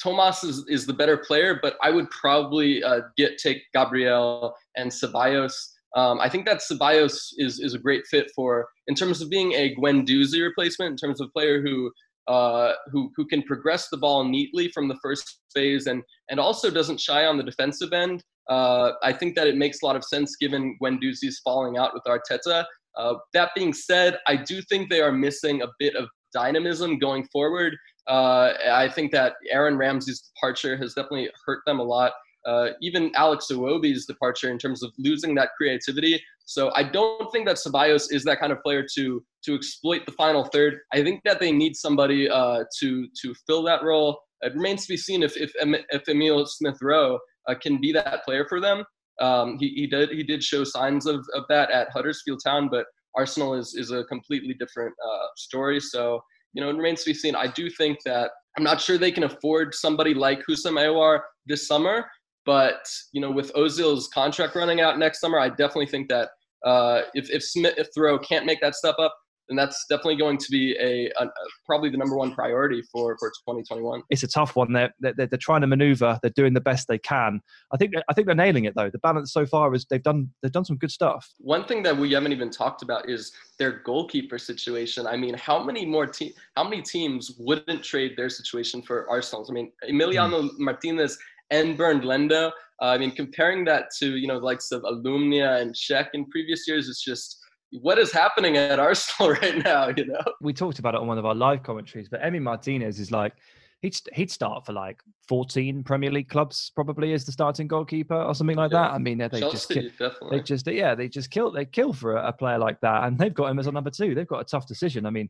Thomas 0.02 0.44
is, 0.44 0.64
is 0.68 0.86
the 0.86 0.92
better 0.92 1.16
player, 1.16 1.58
but 1.60 1.76
I 1.82 1.90
would 1.90 2.08
probably 2.10 2.82
uh, 2.82 3.00
get 3.16 3.38
take 3.38 3.62
Gabriel 3.74 4.54
and 4.76 4.90
Ceballos. 4.90 5.54
Um, 5.94 6.20
I 6.20 6.28
think 6.28 6.46
that 6.46 6.60
Ceballos 6.60 7.34
is 7.36 7.60
is 7.60 7.74
a 7.74 7.78
great 7.78 8.06
fit 8.06 8.30
for 8.34 8.68
in 8.86 8.94
terms 8.94 9.20
of 9.20 9.28
being 9.28 9.52
a 9.52 9.74
Guendouzi 9.74 10.42
replacement, 10.42 10.92
in 10.92 10.96
terms 10.96 11.20
of 11.20 11.32
player 11.32 11.60
who 11.60 11.92
uh, 12.28 12.72
who 12.90 13.10
who 13.16 13.26
can 13.26 13.42
progress 13.42 13.88
the 13.90 13.96
ball 13.96 14.24
neatly 14.24 14.68
from 14.68 14.88
the 14.88 14.96
first 15.02 15.40
phase 15.54 15.86
and 15.86 16.02
and 16.30 16.38
also 16.38 16.70
doesn't 16.70 17.00
shy 17.00 17.24
on 17.26 17.36
the 17.36 17.42
defensive 17.42 17.92
end. 17.92 18.22
Uh, 18.48 18.92
I 19.02 19.12
think 19.12 19.34
that 19.36 19.46
it 19.46 19.56
makes 19.56 19.82
a 19.82 19.86
lot 19.86 19.96
of 19.96 20.04
sense 20.04 20.36
given 20.36 20.76
Guendouzi's 20.82 21.40
falling 21.44 21.78
out 21.78 21.92
with 21.94 22.02
Arteta. 22.04 22.64
Uh, 22.96 23.14
that 23.32 23.50
being 23.54 23.72
said, 23.72 24.18
I 24.26 24.36
do 24.36 24.60
think 24.62 24.90
they 24.90 25.00
are 25.00 25.12
missing 25.12 25.62
a 25.62 25.68
bit 25.78 25.96
of 25.96 26.08
dynamism 26.32 26.98
going 26.98 27.24
forward. 27.32 27.74
Uh, 28.08 28.52
I 28.70 28.88
think 28.88 29.12
that 29.12 29.34
Aaron 29.50 29.76
Ramsey's 29.76 30.20
departure 30.20 30.76
has 30.76 30.94
definitely 30.94 31.30
hurt 31.46 31.60
them 31.66 31.78
a 31.78 31.84
lot. 31.84 32.12
Uh, 32.46 32.70
even 32.80 33.12
Alex 33.14 33.46
Iwobi's 33.50 34.04
departure 34.06 34.50
in 34.50 34.58
terms 34.58 34.82
of 34.82 34.90
losing 34.98 35.34
that 35.36 35.50
creativity 35.56 36.20
so 36.44 36.70
I 36.74 36.82
don't 36.82 37.30
think 37.32 37.46
that 37.46 37.56
Ceballos 37.56 38.12
is 38.12 38.24
that 38.24 38.40
kind 38.40 38.52
of 38.52 38.62
player 38.62 38.86
to 38.94 39.24
to 39.44 39.54
exploit 39.54 40.06
the 40.06 40.12
final 40.12 40.44
third. 40.44 40.78
I 40.92 41.02
think 41.02 41.22
that 41.24 41.40
they 41.40 41.52
need 41.52 41.76
somebody 41.76 42.28
uh, 42.28 42.64
to 42.80 43.08
to 43.22 43.34
fill 43.46 43.62
that 43.64 43.82
role. 43.82 44.20
It 44.42 44.54
remains 44.54 44.82
to 44.82 44.92
be 44.92 44.96
seen 44.96 45.22
if 45.22 45.36
if, 45.36 45.52
if 45.56 46.08
Emile 46.08 46.46
Smith 46.46 46.78
Rowe 46.82 47.18
uh, 47.48 47.54
can 47.54 47.80
be 47.80 47.92
that 47.92 48.24
player 48.24 48.46
for 48.48 48.60
them. 48.60 48.84
Um, 49.20 49.56
he, 49.58 49.68
he 49.68 49.86
did 49.86 50.10
he 50.10 50.22
did 50.22 50.42
show 50.42 50.64
signs 50.64 51.06
of, 51.06 51.24
of 51.34 51.44
that 51.48 51.70
at 51.70 51.90
Huddersfield 51.90 52.40
Town, 52.44 52.68
but 52.70 52.86
Arsenal 53.16 53.54
is 53.54 53.74
is 53.74 53.90
a 53.90 54.04
completely 54.04 54.54
different 54.54 54.94
uh, 55.04 55.26
story. 55.36 55.80
So 55.80 56.20
you 56.52 56.62
know 56.62 56.70
it 56.70 56.76
remains 56.76 57.04
to 57.04 57.10
be 57.10 57.14
seen. 57.14 57.34
I 57.36 57.46
do 57.46 57.70
think 57.70 57.98
that 58.04 58.30
I'm 58.58 58.64
not 58.64 58.80
sure 58.80 58.98
they 58.98 59.12
can 59.12 59.24
afford 59.24 59.74
somebody 59.74 60.12
like 60.12 60.42
Houssem 60.48 60.74
Aouar 60.74 61.20
this 61.46 61.66
summer, 61.66 62.04
but 62.44 62.86
you 63.12 63.20
know, 63.20 63.30
with 63.30 63.52
Ozil's 63.54 64.08
contract 64.08 64.54
running 64.54 64.80
out 64.80 64.98
next 64.98 65.20
summer, 65.20 65.38
I 65.38 65.48
definitely 65.48 65.86
think 65.86 66.08
that 66.08 66.30
uh, 66.64 67.02
if 67.14 67.30
if 67.30 67.42
Smith 67.42 67.74
if 67.76 67.88
Thoreau 67.94 68.18
can't 68.18 68.46
make 68.46 68.60
that 68.60 68.74
step 68.74 68.96
up, 68.98 69.14
then 69.48 69.56
that's 69.56 69.84
definitely 69.88 70.16
going 70.16 70.38
to 70.38 70.46
be 70.50 70.76
a, 70.80 71.10
a, 71.20 71.26
probably 71.66 71.90
the 71.90 71.96
number 71.96 72.16
one 72.16 72.32
priority 72.34 72.82
for 72.92 73.16
for 73.18 73.28
2021. 73.30 74.02
It's 74.10 74.22
a 74.22 74.28
tough 74.28 74.56
one. 74.56 74.72
They're, 74.72 74.92
they're 75.00 75.14
they're 75.14 75.38
trying 75.38 75.62
to 75.62 75.66
maneuver. 75.66 76.18
They're 76.22 76.30
doing 76.30 76.54
the 76.54 76.60
best 76.60 76.88
they 76.88 76.98
can. 76.98 77.40
I 77.72 77.76
think 77.76 77.94
I 78.08 78.14
think 78.14 78.26
they're 78.26 78.36
nailing 78.36 78.64
it 78.64 78.74
though. 78.74 78.90
The 78.90 78.98
balance 78.98 79.32
so 79.32 79.44
far 79.46 79.74
is 79.74 79.86
they've 79.90 80.02
done 80.02 80.30
they've 80.42 80.52
done 80.52 80.64
some 80.64 80.76
good 80.76 80.90
stuff. 80.90 81.28
One 81.38 81.64
thing 81.64 81.82
that 81.82 81.96
we 81.96 82.12
haven't 82.12 82.32
even 82.32 82.50
talked 82.50 82.82
about 82.82 83.08
is 83.08 83.32
their 83.58 83.82
goalkeeper 83.84 84.38
situation. 84.38 85.06
I 85.06 85.16
mean, 85.16 85.34
how 85.34 85.62
many 85.62 85.84
more 85.84 86.06
te- 86.06 86.34
how 86.56 86.64
many 86.64 86.82
teams 86.82 87.32
wouldn't 87.38 87.82
trade 87.82 88.16
their 88.16 88.28
situation 88.28 88.82
for 88.82 89.08
Arsenal's? 89.10 89.50
I 89.50 89.54
mean, 89.54 89.72
Emiliano 89.88 90.44
mm. 90.44 90.58
Martinez 90.58 91.18
and 91.52 91.76
Bernd 91.76 92.04
Leno. 92.04 92.48
Uh, 92.80 92.86
I 92.86 92.98
mean, 92.98 93.12
comparing 93.12 93.64
that 93.66 93.90
to 93.98 94.16
you 94.16 94.26
know 94.26 94.40
the 94.40 94.44
likes 94.44 94.72
of 94.72 94.82
Almunia 94.82 95.60
and 95.60 95.72
Cech 95.72 96.08
in 96.14 96.26
previous 96.26 96.66
years, 96.66 96.88
it's 96.88 97.04
just 97.04 97.38
what 97.80 97.98
is 97.98 98.10
happening 98.10 98.56
at 98.56 98.78
Arsenal 98.80 99.32
right 99.32 99.62
now. 99.62 99.88
You 99.96 100.06
know, 100.06 100.24
we 100.40 100.52
talked 100.52 100.80
about 100.80 100.94
it 100.94 101.00
on 101.00 101.06
one 101.06 101.18
of 101.18 101.24
our 101.24 101.34
live 101.34 101.62
commentaries, 101.62 102.08
but 102.08 102.20
Emi 102.22 102.42
Martinez 102.42 102.98
is 102.98 103.12
like 103.12 103.34
he'd 103.82 103.96
he'd 104.14 104.30
start 104.30 104.64
for 104.64 104.72
like 104.72 105.00
14 105.28 105.84
Premier 105.84 106.10
League 106.10 106.28
clubs 106.28 106.72
probably 106.74 107.12
as 107.12 107.24
the 107.24 107.32
starting 107.32 107.68
goalkeeper 107.68 108.20
or 108.20 108.34
something 108.34 108.56
like 108.56 108.72
yeah. 108.72 108.82
that. 108.82 108.92
I 108.92 108.98
mean, 108.98 109.18
they 109.18 109.28
Chelsea, 109.28 109.90
just 109.90 110.20
they 110.30 110.40
just 110.40 110.66
yeah 110.66 110.94
they 110.94 111.08
just 111.08 111.30
kill 111.30 111.52
they 111.52 111.66
kill 111.66 111.92
for 111.92 112.16
a, 112.16 112.28
a, 112.28 112.32
player 112.32 112.58
like 112.58 112.80
that, 112.80 113.04
and 113.04 113.18
they've 113.18 113.34
got 113.34 113.50
him 113.50 113.58
as 113.58 113.66
a 113.66 113.72
number 113.72 113.90
two. 113.90 114.14
They've 114.14 114.26
got 114.26 114.40
a 114.40 114.44
tough 114.44 114.66
decision. 114.66 115.04
I 115.06 115.10
mean, 115.10 115.28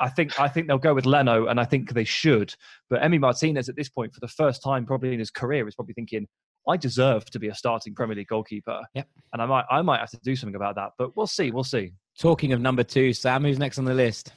I 0.00 0.08
think 0.08 0.38
I 0.40 0.48
think 0.48 0.66
they'll 0.66 0.78
go 0.78 0.94
with 0.94 1.06
Leno, 1.06 1.46
and 1.46 1.60
I 1.60 1.64
think 1.64 1.92
they 1.92 2.04
should. 2.04 2.54
But 2.90 3.02
Emi 3.02 3.20
Martinez 3.20 3.68
at 3.68 3.76
this 3.76 3.88
point, 3.88 4.14
for 4.14 4.20
the 4.20 4.28
first 4.28 4.62
time 4.62 4.86
probably 4.86 5.12
in 5.12 5.18
his 5.18 5.30
career, 5.30 5.66
is 5.66 5.74
probably 5.74 5.94
thinking, 5.94 6.26
I 6.68 6.76
deserve 6.76 7.24
to 7.26 7.38
be 7.38 7.48
a 7.48 7.54
starting 7.54 7.94
Premier 7.94 8.16
League 8.16 8.28
goalkeeper. 8.28 8.80
Yep. 8.94 9.08
And 9.32 9.42
I 9.42 9.46
might 9.46 9.64
I 9.70 9.82
might 9.82 10.00
have 10.00 10.10
to 10.10 10.20
do 10.22 10.36
something 10.36 10.56
about 10.56 10.74
that. 10.76 10.92
But 10.98 11.16
we'll 11.16 11.26
see. 11.26 11.50
We'll 11.50 11.64
see. 11.64 11.92
Talking 12.18 12.52
of 12.52 12.60
number 12.60 12.82
two, 12.82 13.12
Sam, 13.12 13.44
who's 13.44 13.58
next 13.58 13.78
on 13.78 13.84
the 13.84 13.94
list? 13.94 14.32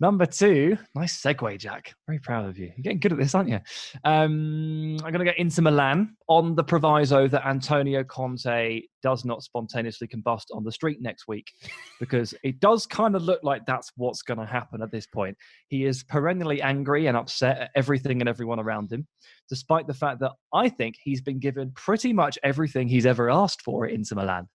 Number 0.00 0.26
two, 0.26 0.76
nice 0.94 1.20
segue, 1.20 1.58
Jack. 1.58 1.94
Very 2.06 2.18
proud 2.18 2.48
of 2.48 2.58
you. 2.58 2.72
You're 2.76 2.82
getting 2.82 3.00
good 3.00 3.12
at 3.12 3.18
this, 3.18 3.34
aren't 3.34 3.48
you? 3.48 3.60
Um, 4.04 4.96
I'm 5.04 5.12
going 5.12 5.18
to 5.18 5.24
get 5.24 5.38
into 5.38 5.62
Milan 5.62 6.16
on 6.28 6.54
the 6.56 6.64
proviso 6.64 7.28
that 7.28 7.46
Antonio 7.46 8.02
Conte 8.02 8.82
does 9.02 9.24
not 9.24 9.42
spontaneously 9.42 10.08
combust 10.08 10.46
on 10.52 10.64
the 10.64 10.72
street 10.72 10.98
next 11.00 11.28
week, 11.28 11.52
because 12.00 12.34
it 12.42 12.60
does 12.60 12.86
kind 12.86 13.14
of 13.16 13.22
look 13.22 13.40
like 13.42 13.66
that's 13.66 13.92
what's 13.96 14.22
going 14.22 14.38
to 14.38 14.46
happen 14.46 14.82
at 14.82 14.90
this 14.90 15.06
point. 15.06 15.36
He 15.68 15.84
is 15.84 16.02
perennially 16.02 16.62
angry 16.62 17.06
and 17.06 17.16
upset 17.16 17.58
at 17.58 17.70
everything 17.74 18.20
and 18.20 18.28
everyone 18.28 18.60
around 18.60 18.92
him, 18.92 19.06
despite 19.48 19.86
the 19.86 19.94
fact 19.94 20.20
that 20.20 20.32
I 20.52 20.68
think 20.68 20.96
he's 21.02 21.20
been 21.20 21.38
given 21.38 21.72
pretty 21.74 22.12
much 22.12 22.38
everything 22.42 22.88
he's 22.88 23.06
ever 23.06 23.30
asked 23.30 23.62
for 23.62 23.86
at 23.86 23.92
Inter 23.92 24.16
Milan. 24.16 24.48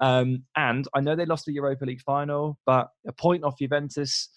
Um, 0.00 0.44
and 0.56 0.86
I 0.94 1.00
know 1.00 1.16
they 1.16 1.26
lost 1.26 1.46
the 1.46 1.52
Europa 1.52 1.84
League 1.84 2.02
final, 2.02 2.58
but 2.66 2.88
a 3.06 3.12
point 3.12 3.44
off 3.44 3.58
Juventus 3.58 4.28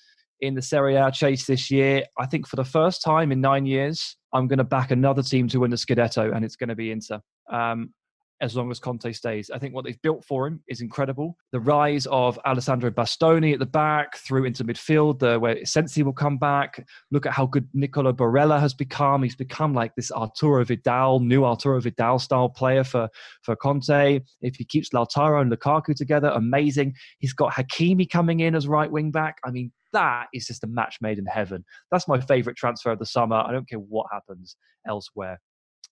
in 0.42 0.56
the 0.56 0.62
Serie 0.62 0.96
A 0.96 1.12
chase 1.12 1.46
this 1.46 1.72
year. 1.72 2.04
I 2.20 2.26
think 2.26 2.48
for 2.48 2.56
the 2.56 2.66
first 2.66 3.02
time 3.02 3.32
in 3.32 3.42
nine 3.42 3.66
years, 3.66 4.18
I'm 4.34 4.48
going 4.48 4.58
to 4.58 4.64
back 4.64 4.92
another 4.92 5.24
team 5.24 5.48
to 5.50 5.60
win 5.60 5.72
the 5.72 5.78
Scudetto, 5.78 6.36
and 6.36 6.44
it's 6.44 6.56
going 6.56 6.70
to 6.70 6.76
be 6.76 6.92
Inter. 6.92 7.22
Um, 7.52 7.94
as 8.42 8.56
long 8.56 8.70
as 8.70 8.80
Conte 8.80 9.12
stays. 9.14 9.50
I 9.50 9.58
think 9.58 9.74
what 9.74 9.86
they've 9.86 10.02
built 10.02 10.24
for 10.26 10.46
him 10.46 10.62
is 10.68 10.82
incredible. 10.82 11.38
The 11.52 11.60
rise 11.60 12.06
of 12.08 12.38
Alessandro 12.46 12.92
Bastoni 12.92 13.54
at 13.54 13.60
the 13.60 13.66
back 13.66 14.18
through 14.18 14.46
into 14.46 14.66
midfield, 14.66 15.20
the, 15.20 15.40
where 15.40 15.64
Sensi 15.66 16.04
will 16.04 16.14
come 16.14 16.38
back. 16.38 16.86
Look 17.12 17.26
at 17.26 17.32
how 17.32 17.46
good 17.46 17.68
Nicolo 17.74 18.12
Barella 18.12 18.60
has 18.60 18.74
become. 18.74 19.24
He's 19.24 19.36
become 19.36 19.74
like 19.74 19.96
this 19.96 20.12
Arturo 20.12 20.66
Vidal, 20.66 21.20
new 21.22 21.46
Arturo 21.46 21.80
Vidal 21.80 22.20
style 22.20 22.50
player 22.50 22.84
for, 22.84 23.08
for 23.44 23.56
Conte. 23.56 24.20
If 24.42 24.56
he 24.56 24.66
keeps 24.66 24.90
Lautaro 24.90 25.42
and 25.42 25.52
Lukaku 25.52 25.96
together, 25.96 26.30
amazing. 26.30 26.94
He's 27.20 27.34
got 27.34 27.54
Hakimi 27.54 28.10
coming 28.10 28.42
in 28.42 28.54
as 28.54 28.68
right 28.68 28.92
wing 28.92 29.12
back. 29.12 29.38
I 29.46 29.52
mean, 29.52 29.72
that 29.96 30.28
is 30.34 30.46
just 30.46 30.64
a 30.64 30.68
match 30.68 30.98
made 31.02 31.18
in 31.18 31.26
heaven. 31.26 31.66
That's 31.92 32.08
my 32.08 32.20
favorite 32.20 32.58
transfer 32.58 32.92
of 32.92 33.00
the 33.00 33.06
summer. 33.06 33.38
I 33.38 33.52
don't 33.52 33.68
care 33.68 33.80
what 33.80 34.08
happens 34.12 34.56
elsewhere. 34.88 35.40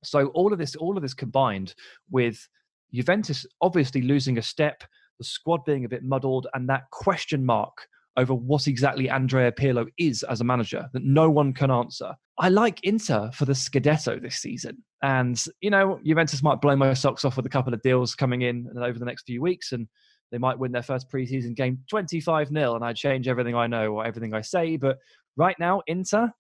So 0.04 0.28
all 0.28 0.54
of 0.54 0.60
this, 0.60 0.76
all 0.76 0.98
of 0.98 1.02
this 1.02 1.14
combined 1.14 1.74
with 2.12 2.48
Juventus 2.94 3.46
obviously 3.62 4.02
losing 4.02 4.38
a 4.38 4.42
step, 4.42 4.84
the 5.18 5.26
squad 5.26 5.66
being 5.66 5.86
a 5.86 5.90
bit 5.90 6.04
muddled, 6.04 6.48
and 6.54 6.70
that 6.70 6.84
question 6.92 7.46
mark 7.46 7.88
over 8.18 8.34
what 8.34 8.68
exactly 8.68 9.10
Andrea 9.10 9.52
Pirlo 9.52 9.88
is 9.98 10.24
as 10.24 10.42
a 10.42 10.44
manager 10.44 10.88
that 10.94 11.04
no 11.04 11.30
one 11.30 11.54
can 11.54 11.72
answer. 11.72 12.14
I 12.38 12.50
like 12.50 12.84
Inter 12.84 13.32
for 13.34 13.46
the 13.46 13.54
Scudetto 13.54 14.22
this 14.22 14.36
season. 14.38 14.84
And, 15.02 15.42
you 15.62 15.70
know, 15.70 16.00
Juventus 16.06 16.44
might 16.44 16.62
blow 16.62 16.76
my 16.76 16.94
socks 16.94 17.26
off 17.26 17.38
with 17.38 17.46
a 17.46 17.50
couple 17.50 17.74
of 17.74 17.82
deals 17.82 18.14
coming 18.16 18.44
in 18.44 18.68
over 18.78 19.00
the 19.00 19.06
next 19.06 19.24
few 19.24 19.42
weeks. 19.42 19.72
And 19.72 19.88
they 20.32 20.38
might 20.38 20.58
win 20.58 20.72
their 20.72 20.84
first 20.84 21.10
preseason 21.12 21.56
game 21.56 21.80
25 21.90 22.50
0, 22.50 22.76
and 22.76 22.84
I'd 22.84 22.96
change 22.96 23.28
everything 23.28 23.56
I 23.56 23.68
know 23.68 23.94
or 23.94 24.06
everything 24.06 24.34
I 24.34 24.42
say. 24.42 24.78
But 24.78 24.98
right 25.38 25.56
now, 25.60 25.82
Inter, 25.88 26.32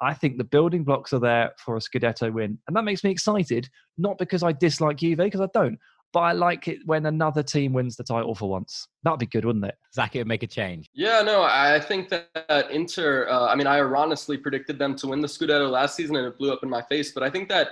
I 0.00 0.14
think 0.14 0.36
the 0.36 0.44
building 0.44 0.84
blocks 0.84 1.12
are 1.12 1.20
there 1.20 1.52
for 1.64 1.76
a 1.76 1.80
Scudetto 1.80 2.32
win. 2.32 2.58
And 2.66 2.76
that 2.76 2.84
makes 2.84 3.02
me 3.02 3.10
excited, 3.10 3.68
not 3.96 4.18
because 4.18 4.42
I 4.42 4.52
dislike 4.52 4.98
Juve, 4.98 5.18
because 5.18 5.40
I 5.40 5.48
don't, 5.54 5.78
but 6.12 6.20
I 6.20 6.32
like 6.32 6.68
it 6.68 6.78
when 6.84 7.06
another 7.06 7.42
team 7.42 7.72
wins 7.72 7.96
the 7.96 8.04
title 8.04 8.34
for 8.34 8.48
once. 8.48 8.88
That'd 9.02 9.20
be 9.20 9.26
good, 9.26 9.44
wouldn't 9.44 9.64
it? 9.64 9.74
Zach, 9.94 10.14
it 10.14 10.20
would 10.20 10.26
make 10.26 10.42
a 10.42 10.46
change. 10.46 10.88
Yeah, 10.94 11.22
no, 11.22 11.42
I 11.42 11.80
think 11.80 12.10
that 12.10 12.70
Inter, 12.70 13.28
uh, 13.28 13.46
I 13.46 13.54
mean, 13.54 13.66
I 13.66 13.78
erroneously 13.78 14.38
predicted 14.38 14.78
them 14.78 14.96
to 14.96 15.08
win 15.08 15.20
the 15.20 15.28
Scudetto 15.28 15.70
last 15.70 15.96
season 15.96 16.16
and 16.16 16.26
it 16.26 16.38
blew 16.38 16.52
up 16.52 16.62
in 16.62 16.70
my 16.70 16.82
face, 16.82 17.12
but 17.12 17.22
I 17.22 17.30
think 17.30 17.48
that 17.48 17.70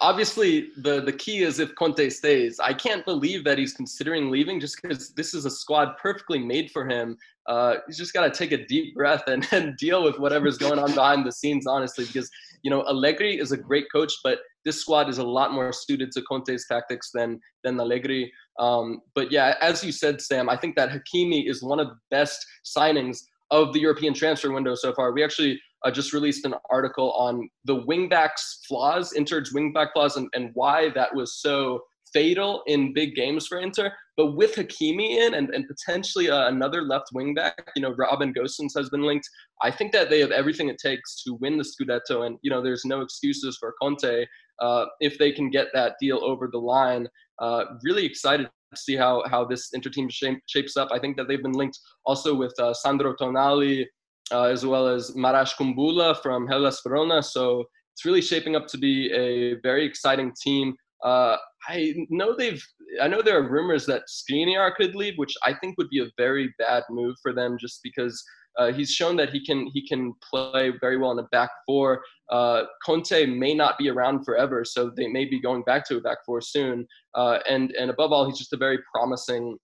obviously 0.00 0.70
the 0.76 1.00
the 1.00 1.12
key 1.12 1.42
is 1.42 1.58
if 1.58 1.74
Conte 1.74 2.08
stays. 2.10 2.60
I 2.60 2.72
can't 2.72 3.04
believe 3.04 3.44
that 3.44 3.58
he's 3.58 3.72
considering 3.72 4.30
leaving 4.30 4.60
just 4.60 4.80
because 4.80 5.10
this 5.10 5.34
is 5.34 5.44
a 5.44 5.50
squad 5.50 5.96
perfectly 6.00 6.38
made 6.38 6.70
for 6.70 6.88
him. 6.88 7.16
Uh, 7.46 7.76
he's 7.86 7.96
just 7.96 8.12
got 8.12 8.22
to 8.22 8.30
take 8.30 8.52
a 8.52 8.66
deep 8.66 8.94
breath 8.94 9.22
and, 9.26 9.46
and 9.52 9.76
deal 9.76 10.04
with 10.04 10.18
whatever's 10.18 10.58
going 10.58 10.78
on 10.78 10.94
behind 10.94 11.26
the 11.26 11.32
scenes, 11.32 11.66
honestly, 11.66 12.04
because 12.04 12.30
you 12.62 12.70
know 12.70 12.82
Allegri 12.82 13.38
is 13.38 13.52
a 13.52 13.56
great 13.56 13.86
coach, 13.92 14.12
but 14.22 14.38
this 14.64 14.80
squad 14.80 15.08
is 15.08 15.18
a 15.18 15.24
lot 15.24 15.52
more 15.52 15.72
suited 15.72 16.12
to 16.12 16.22
Conte's 16.22 16.66
tactics 16.66 17.10
than 17.12 17.40
than 17.64 17.80
Allegri. 17.80 18.32
Um, 18.58 19.00
but 19.14 19.32
yeah, 19.32 19.54
as 19.60 19.84
you 19.84 19.92
said, 19.92 20.20
Sam, 20.20 20.48
I 20.48 20.56
think 20.56 20.76
that 20.76 20.90
Hakimi 20.90 21.48
is 21.48 21.62
one 21.62 21.80
of 21.80 21.88
the 21.88 21.96
best 22.10 22.44
signings 22.64 23.18
of 23.50 23.72
the 23.72 23.80
European 23.80 24.12
transfer 24.12 24.52
window 24.52 24.74
so 24.74 24.92
far. 24.92 25.12
We 25.12 25.24
actually 25.24 25.58
uh, 25.84 25.90
just 25.90 26.12
released 26.12 26.44
an 26.44 26.54
article 26.70 27.12
on 27.12 27.48
the 27.64 27.82
wingbacks 27.84 28.66
flaws, 28.66 29.12
Inter's 29.12 29.52
wingback 29.52 29.92
flaws, 29.92 30.16
and, 30.16 30.28
and 30.34 30.50
why 30.54 30.90
that 30.90 31.14
was 31.14 31.40
so 31.40 31.80
fatal 32.12 32.62
in 32.66 32.92
big 32.92 33.14
games 33.14 33.46
for 33.46 33.58
Inter. 33.58 33.92
But 34.16 34.32
with 34.32 34.54
Hakimi 34.54 35.18
in 35.18 35.34
and, 35.34 35.50
and 35.50 35.66
potentially 35.68 36.30
uh, 36.30 36.48
another 36.48 36.82
left 36.82 37.10
wingback, 37.14 37.52
you 37.76 37.82
know, 37.82 37.94
Robin 37.96 38.32
Gosens 38.32 38.76
has 38.76 38.88
been 38.90 39.02
linked. 39.02 39.28
I 39.62 39.70
think 39.70 39.92
that 39.92 40.10
they 40.10 40.20
have 40.20 40.30
everything 40.30 40.68
it 40.68 40.78
takes 40.78 41.22
to 41.24 41.34
win 41.34 41.58
the 41.58 41.64
Scudetto. 41.64 42.26
And, 42.26 42.38
you 42.42 42.50
know, 42.50 42.62
there's 42.62 42.84
no 42.84 43.00
excuses 43.02 43.56
for 43.58 43.74
Conte 43.80 44.26
uh, 44.60 44.86
if 45.00 45.18
they 45.18 45.32
can 45.32 45.50
get 45.50 45.68
that 45.74 45.94
deal 46.00 46.20
over 46.24 46.48
the 46.50 46.58
line. 46.58 47.06
Uh, 47.38 47.64
really 47.84 48.04
excited 48.04 48.48
to 48.74 48.80
see 48.80 48.96
how, 48.96 49.22
how 49.28 49.44
this 49.44 49.68
Inter 49.72 49.90
team 49.90 50.08
shape, 50.08 50.40
shapes 50.46 50.76
up. 50.76 50.88
I 50.90 50.98
think 50.98 51.16
that 51.16 51.28
they've 51.28 51.42
been 51.42 51.52
linked 51.52 51.78
also 52.04 52.34
with 52.34 52.54
uh, 52.58 52.74
Sandro 52.74 53.14
Tonali, 53.14 53.84
uh, 54.32 54.44
as 54.44 54.64
well 54.64 54.88
as 54.88 55.12
Marash 55.12 55.54
Kumbula 55.56 56.20
from 56.22 56.46
Hellas 56.46 56.80
Verona. 56.84 57.22
So 57.22 57.64
it's 57.94 58.04
really 58.04 58.22
shaping 58.22 58.56
up 58.56 58.66
to 58.68 58.78
be 58.78 59.12
a 59.12 59.54
very 59.62 59.84
exciting 59.84 60.32
team. 60.40 60.74
Uh, 61.04 61.36
I 61.68 61.94
know 62.10 62.34
they've. 62.36 62.62
I 63.02 63.08
know 63.08 63.22
there 63.22 63.38
are 63.38 63.48
rumors 63.48 63.84
that 63.86 64.02
Skriniar 64.08 64.74
could 64.74 64.94
leave, 64.94 65.14
which 65.16 65.34
I 65.44 65.54
think 65.54 65.76
would 65.78 65.90
be 65.90 66.00
a 66.00 66.10
very 66.16 66.54
bad 66.58 66.84
move 66.88 67.16
for 67.22 67.32
them, 67.32 67.56
just 67.60 67.80
because 67.82 68.22
uh, 68.58 68.72
he's 68.72 68.90
shown 68.90 69.16
that 69.16 69.30
he 69.30 69.44
can 69.44 69.68
he 69.72 69.86
can 69.86 70.14
play 70.28 70.72
very 70.80 70.96
well 70.96 71.10
in 71.12 71.16
the 71.16 71.28
back 71.30 71.50
four. 71.66 72.02
Uh, 72.30 72.64
Conte 72.84 73.26
may 73.26 73.54
not 73.54 73.78
be 73.78 73.88
around 73.88 74.24
forever, 74.24 74.64
so 74.64 74.90
they 74.96 75.06
may 75.06 75.24
be 75.24 75.40
going 75.40 75.62
back 75.62 75.86
to 75.88 75.96
a 75.96 76.00
back 76.00 76.18
four 76.26 76.40
soon. 76.40 76.86
Uh, 77.14 77.38
and 77.48 77.72
and 77.72 77.90
above 77.90 78.12
all, 78.12 78.26
he's 78.26 78.38
just 78.38 78.52
a 78.52 78.56
very 78.56 78.78
promising 78.92 79.56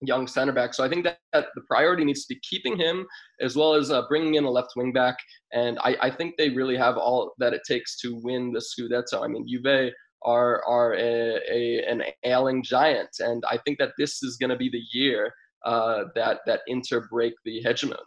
young 0.00 0.26
center 0.26 0.52
back. 0.52 0.74
So 0.74 0.84
I 0.84 0.88
think 0.88 1.04
that, 1.04 1.18
that, 1.32 1.46
the 1.54 1.62
priority 1.62 2.04
needs 2.04 2.24
to 2.26 2.34
be 2.34 2.40
keeping 2.48 2.76
him 2.76 3.06
as 3.40 3.56
well 3.56 3.74
as 3.74 3.90
uh, 3.90 4.02
bringing 4.08 4.34
in 4.34 4.44
a 4.44 4.50
left 4.50 4.70
wing 4.76 4.92
back. 4.92 5.16
And 5.52 5.78
I, 5.80 5.96
I, 6.00 6.10
think 6.10 6.34
they 6.36 6.50
really 6.50 6.76
have 6.76 6.96
all 6.96 7.32
that 7.38 7.52
it 7.52 7.62
takes 7.66 7.98
to 8.00 8.20
win 8.22 8.52
the 8.52 8.60
Scudetto. 8.60 9.24
I 9.24 9.28
mean, 9.28 9.46
Juve 9.48 9.92
are 10.22 10.64
are 10.64 10.94
a, 10.94 11.40
a 11.50 11.84
an 11.88 12.02
ailing 12.24 12.62
giant, 12.62 13.10
and 13.20 13.42
I 13.50 13.58
think 13.58 13.78
that 13.78 13.92
this 13.98 14.22
is 14.22 14.36
going 14.36 14.50
to 14.50 14.56
be 14.56 14.68
the 14.68 14.82
year 14.92 15.32
uh, 15.64 16.04
that 16.14 16.40
that 16.46 16.60
Inter 16.66 17.06
break 17.10 17.34
the 17.44 17.60
hegemony. 17.60 18.00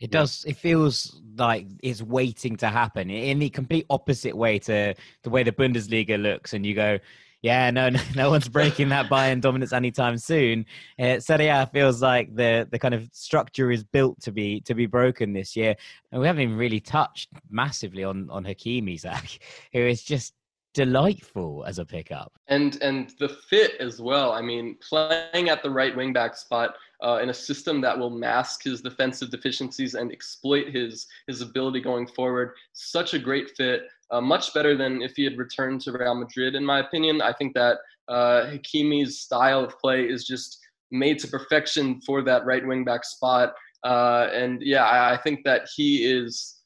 It 0.00 0.10
does. 0.10 0.44
It 0.44 0.56
feels 0.56 1.20
like 1.36 1.68
it's 1.80 2.02
waiting 2.02 2.56
to 2.56 2.68
happen 2.68 3.08
in 3.08 3.38
the 3.38 3.50
complete 3.50 3.86
opposite 3.88 4.36
way 4.36 4.58
to 4.60 4.94
the 5.22 5.30
way 5.30 5.44
the 5.44 5.52
Bundesliga 5.52 6.20
looks, 6.20 6.54
and 6.54 6.66
you 6.66 6.74
go, 6.74 6.98
yeah, 7.42 7.70
no, 7.70 7.88
no, 7.90 8.00
no 8.14 8.30
one's 8.30 8.48
breaking 8.48 8.88
that 8.90 9.10
Bayern 9.10 9.40
dominance 9.40 9.72
anytime 9.72 10.16
soon. 10.16 10.64
Uh, 10.98 11.20
Serie 11.20 11.48
A 11.48 11.68
feels 11.72 12.00
like 12.00 12.34
the 12.34 12.66
the 12.70 12.78
kind 12.78 12.94
of 12.94 13.08
structure 13.12 13.70
is 13.70 13.84
built 13.84 14.20
to 14.22 14.32
be 14.32 14.60
to 14.62 14.74
be 14.74 14.86
broken 14.86 15.32
this 15.32 15.54
year, 15.56 15.76
and 16.10 16.20
we 16.20 16.26
haven't 16.26 16.42
even 16.42 16.56
really 16.56 16.80
touched 16.80 17.28
massively 17.50 18.04
on 18.04 18.30
on 18.30 18.44
Hakimi, 18.44 18.98
Zach, 19.00 19.38
who 19.72 19.80
is 19.80 20.02
just 20.02 20.34
delightful 20.74 21.64
as 21.66 21.78
a 21.78 21.84
pickup. 21.84 22.32
And 22.48 22.80
and 22.82 23.12
the 23.18 23.28
fit 23.28 23.72
as 23.80 24.00
well. 24.00 24.32
I 24.32 24.40
mean, 24.40 24.76
playing 24.88 25.48
at 25.48 25.62
the 25.62 25.70
right 25.70 25.94
wing 25.94 26.12
back 26.12 26.36
spot 26.36 26.74
uh, 27.02 27.18
in 27.22 27.30
a 27.30 27.34
system 27.34 27.80
that 27.80 27.98
will 27.98 28.10
mask 28.10 28.64
his 28.64 28.80
defensive 28.80 29.30
deficiencies 29.30 29.94
and 29.94 30.12
exploit 30.12 30.68
his 30.68 31.06
his 31.26 31.40
ability 31.40 31.80
going 31.80 32.06
forward. 32.06 32.52
Such 32.72 33.14
a 33.14 33.18
great 33.18 33.50
fit. 33.56 33.82
Uh, 34.12 34.20
much 34.20 34.52
better 34.52 34.76
than 34.76 35.00
if 35.00 35.14
he 35.16 35.24
had 35.24 35.38
returned 35.38 35.80
to 35.80 35.90
Real 35.90 36.14
Madrid, 36.14 36.54
in 36.54 36.64
my 36.64 36.80
opinion. 36.80 37.22
I 37.22 37.32
think 37.32 37.54
that 37.54 37.78
uh, 38.08 38.44
Hakimi's 38.46 39.20
style 39.20 39.64
of 39.64 39.78
play 39.78 40.04
is 40.04 40.26
just 40.26 40.58
made 40.90 41.18
to 41.20 41.28
perfection 41.28 41.98
for 42.02 42.22
that 42.22 42.44
right 42.44 42.66
wing 42.66 42.84
back 42.84 43.04
spot. 43.04 43.54
Uh, 43.82 44.28
and 44.32 44.60
yeah, 44.62 44.84
I, 44.84 45.14
I 45.14 45.16
think 45.16 45.40
that 45.44 45.62
he 45.74 46.04
is 46.04 46.60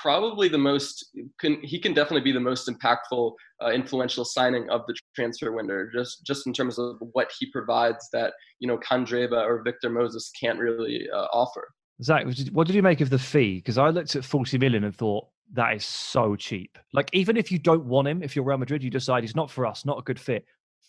probably 0.00 0.48
the 0.48 0.58
most 0.58 1.10
can, 1.40 1.60
he 1.62 1.78
can 1.78 1.92
definitely 1.92 2.22
be 2.22 2.32
the 2.32 2.40
most 2.40 2.68
impactful 2.68 3.32
uh, 3.62 3.70
influential 3.70 4.24
signing 4.24 4.68
of 4.70 4.82
the 4.86 4.94
transfer 5.14 5.50
window 5.52 5.86
just 5.92 6.24
just 6.24 6.46
in 6.46 6.52
terms 6.52 6.78
of 6.78 6.96
what 7.12 7.30
he 7.38 7.50
provides 7.50 8.08
that 8.12 8.32
you 8.60 8.68
know 8.68 8.78
Candreva 8.78 9.44
or 9.44 9.62
Victor 9.64 9.90
Moses 9.90 10.30
can't 10.40 10.58
really 10.58 11.08
uh, 11.12 11.26
offer 11.32 11.66
Zach 12.02 12.26
what 12.52 12.66
did 12.68 12.76
you 12.76 12.82
make 12.82 13.00
of 13.00 13.10
the 13.10 13.18
fee 13.18 13.56
because 13.56 13.76
I 13.76 13.88
looked 13.88 14.14
at 14.14 14.24
40 14.24 14.58
million 14.58 14.84
and 14.84 14.94
thought 14.94 15.26
that 15.52 15.74
is 15.74 15.84
so 15.84 16.36
cheap 16.36 16.78
like 16.92 17.08
even 17.12 17.36
if 17.36 17.50
you 17.50 17.58
don't 17.58 17.84
want 17.84 18.08
him 18.08 18.22
if 18.22 18.36
you're 18.36 18.44
Real 18.44 18.58
Madrid 18.58 18.82
you 18.82 18.90
decide 18.90 19.22
he's 19.22 19.36
not 19.36 19.50
for 19.50 19.66
us 19.66 19.84
not 19.84 19.98
a 19.98 20.02
good 20.02 20.20
fit 20.20 20.44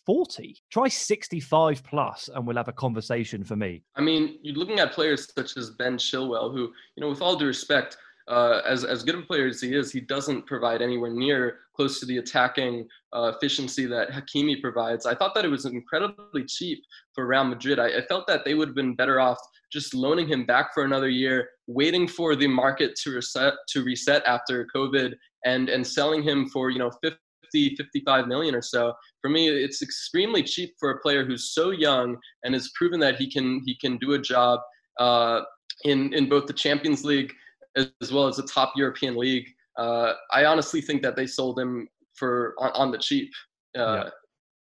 40 0.06 0.56
try 0.72 0.88
65 0.88 1.84
plus 1.84 2.30
and 2.34 2.46
we'll 2.46 2.58
have 2.58 2.68
a 2.68 2.74
conversation 2.74 3.44
for 3.44 3.56
me 3.56 3.84
i 3.96 4.02
mean 4.02 4.40
you're 4.42 4.56
looking 4.56 4.80
at 4.80 4.92
players 4.92 5.32
such 5.38 5.56
as 5.56 5.72
ben 5.72 5.98
chilwell 5.98 6.52
who 6.52 6.72
you 6.96 7.02
know 7.02 7.10
with 7.10 7.22
all 7.22 7.36
due 7.36 7.46
respect 7.46 7.98
uh, 8.30 8.62
as 8.66 8.84
as 8.84 9.04
good 9.04 9.16
a 9.16 9.22
player 9.22 9.48
as 9.48 9.60
he 9.60 9.76
is, 9.76 9.92
he 9.92 10.00
doesn't 10.00 10.46
provide 10.46 10.82
anywhere 10.84 11.12
near 11.12 11.62
close 11.76 12.00
to 12.00 12.06
the 12.06 12.20
attacking 12.20 12.88
uh, 13.12 13.32
efficiency 13.36 13.88
that 13.88 14.12
Hakimi 14.12 14.62
provides. 14.62 15.08
I 15.08 15.16
thought 15.16 15.34
that 15.34 15.46
it 15.46 15.50
was 15.50 15.66
incredibly 15.66 16.46
cheap 16.46 16.84
for 17.16 17.26
Real 17.26 17.44
Madrid. 17.44 17.80
I, 17.80 17.88
I, 17.88 18.02
felt 18.08 18.28
that 18.28 18.46
they 18.46 18.54
would 18.54 18.68
have 18.68 18.76
been 18.76 18.96
better 18.96 19.20
off 19.20 19.40
just 19.72 19.96
loaning 19.96 20.28
him 20.28 20.46
back 20.46 20.74
for 20.74 20.84
another 20.84 21.10
year, 21.10 21.50
waiting 21.70 22.08
for 22.08 22.36
the 22.36 22.48
market 22.48 22.96
to 23.04 23.12
reset 23.12 23.54
to 23.70 23.84
reset 23.84 24.24
after 24.26 24.68
COVID, 24.76 25.14
and 25.46 25.70
and 25.70 25.86
selling 25.86 26.24
him 26.24 26.50
for 26.50 26.70
you 26.70 26.80
know 26.80 26.92
50, 27.04 27.76
55 27.76 28.28
million 28.28 28.56
or 28.56 28.62
so. 28.62 28.94
For 29.22 29.30
me, 29.30 29.48
it's 29.48 29.82
extremely 29.82 30.44
cheap 30.44 30.74
for 30.80 30.92
a 30.92 31.00
player 31.00 31.24
who's 31.26 31.54
so 31.54 31.70
young 31.70 32.18
and 32.44 32.54
has 32.54 32.72
proven 32.76 33.00
that 33.02 33.16
he 33.18 33.32
can 33.32 33.62
he 33.66 33.76
can 33.76 33.98
do 33.98 34.14
a 34.14 34.20
job 34.20 34.60
uh, 35.00 35.42
in 35.86 36.14
in 36.14 36.28
both 36.28 36.48
the 36.48 36.54
Champions 36.54 37.06
League 37.06 37.32
as 37.76 38.12
well 38.12 38.28
as 38.28 38.38
the 38.38 38.48
top 38.48 38.74
European 38.76 39.16
league. 39.16 39.48
Uh, 39.78 40.14
I 40.34 40.46
honestly 40.46 40.82
think 40.82 41.02
that 41.04 41.16
they 41.16 41.28
sold 41.28 41.60
him 41.60 41.88
for 42.16 42.56
on, 42.58 42.72
on 42.72 42.92
the 42.92 42.98
cheap. 42.98 43.32
Uh, 43.78 43.82
yeah. 43.82 44.10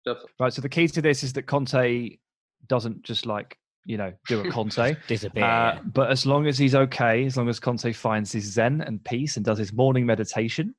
Definitely. 0.05 0.31
Right. 0.39 0.53
So 0.53 0.61
the 0.61 0.69
key 0.69 0.87
to 0.87 1.01
this 1.01 1.23
is 1.23 1.33
that 1.33 1.43
Conte 1.43 2.17
doesn't 2.67 3.03
just 3.03 3.25
like 3.25 3.57
you 3.85 3.97
know 3.97 4.11
do 4.27 4.41
a 4.41 4.51
Conte 4.51 4.95
disappear. 5.07 5.43
Uh, 5.43 5.79
but 5.93 6.11
as 6.11 6.25
long 6.25 6.47
as 6.47 6.57
he's 6.57 6.75
okay, 6.75 7.25
as 7.25 7.37
long 7.37 7.47
as 7.47 7.59
Conte 7.59 7.91
finds 7.93 8.31
his 8.31 8.51
zen 8.51 8.81
and 8.81 9.03
peace 9.03 9.37
and 9.37 9.45
does 9.45 9.57
his 9.57 9.71
morning 9.71 10.05
meditation, 10.05 10.75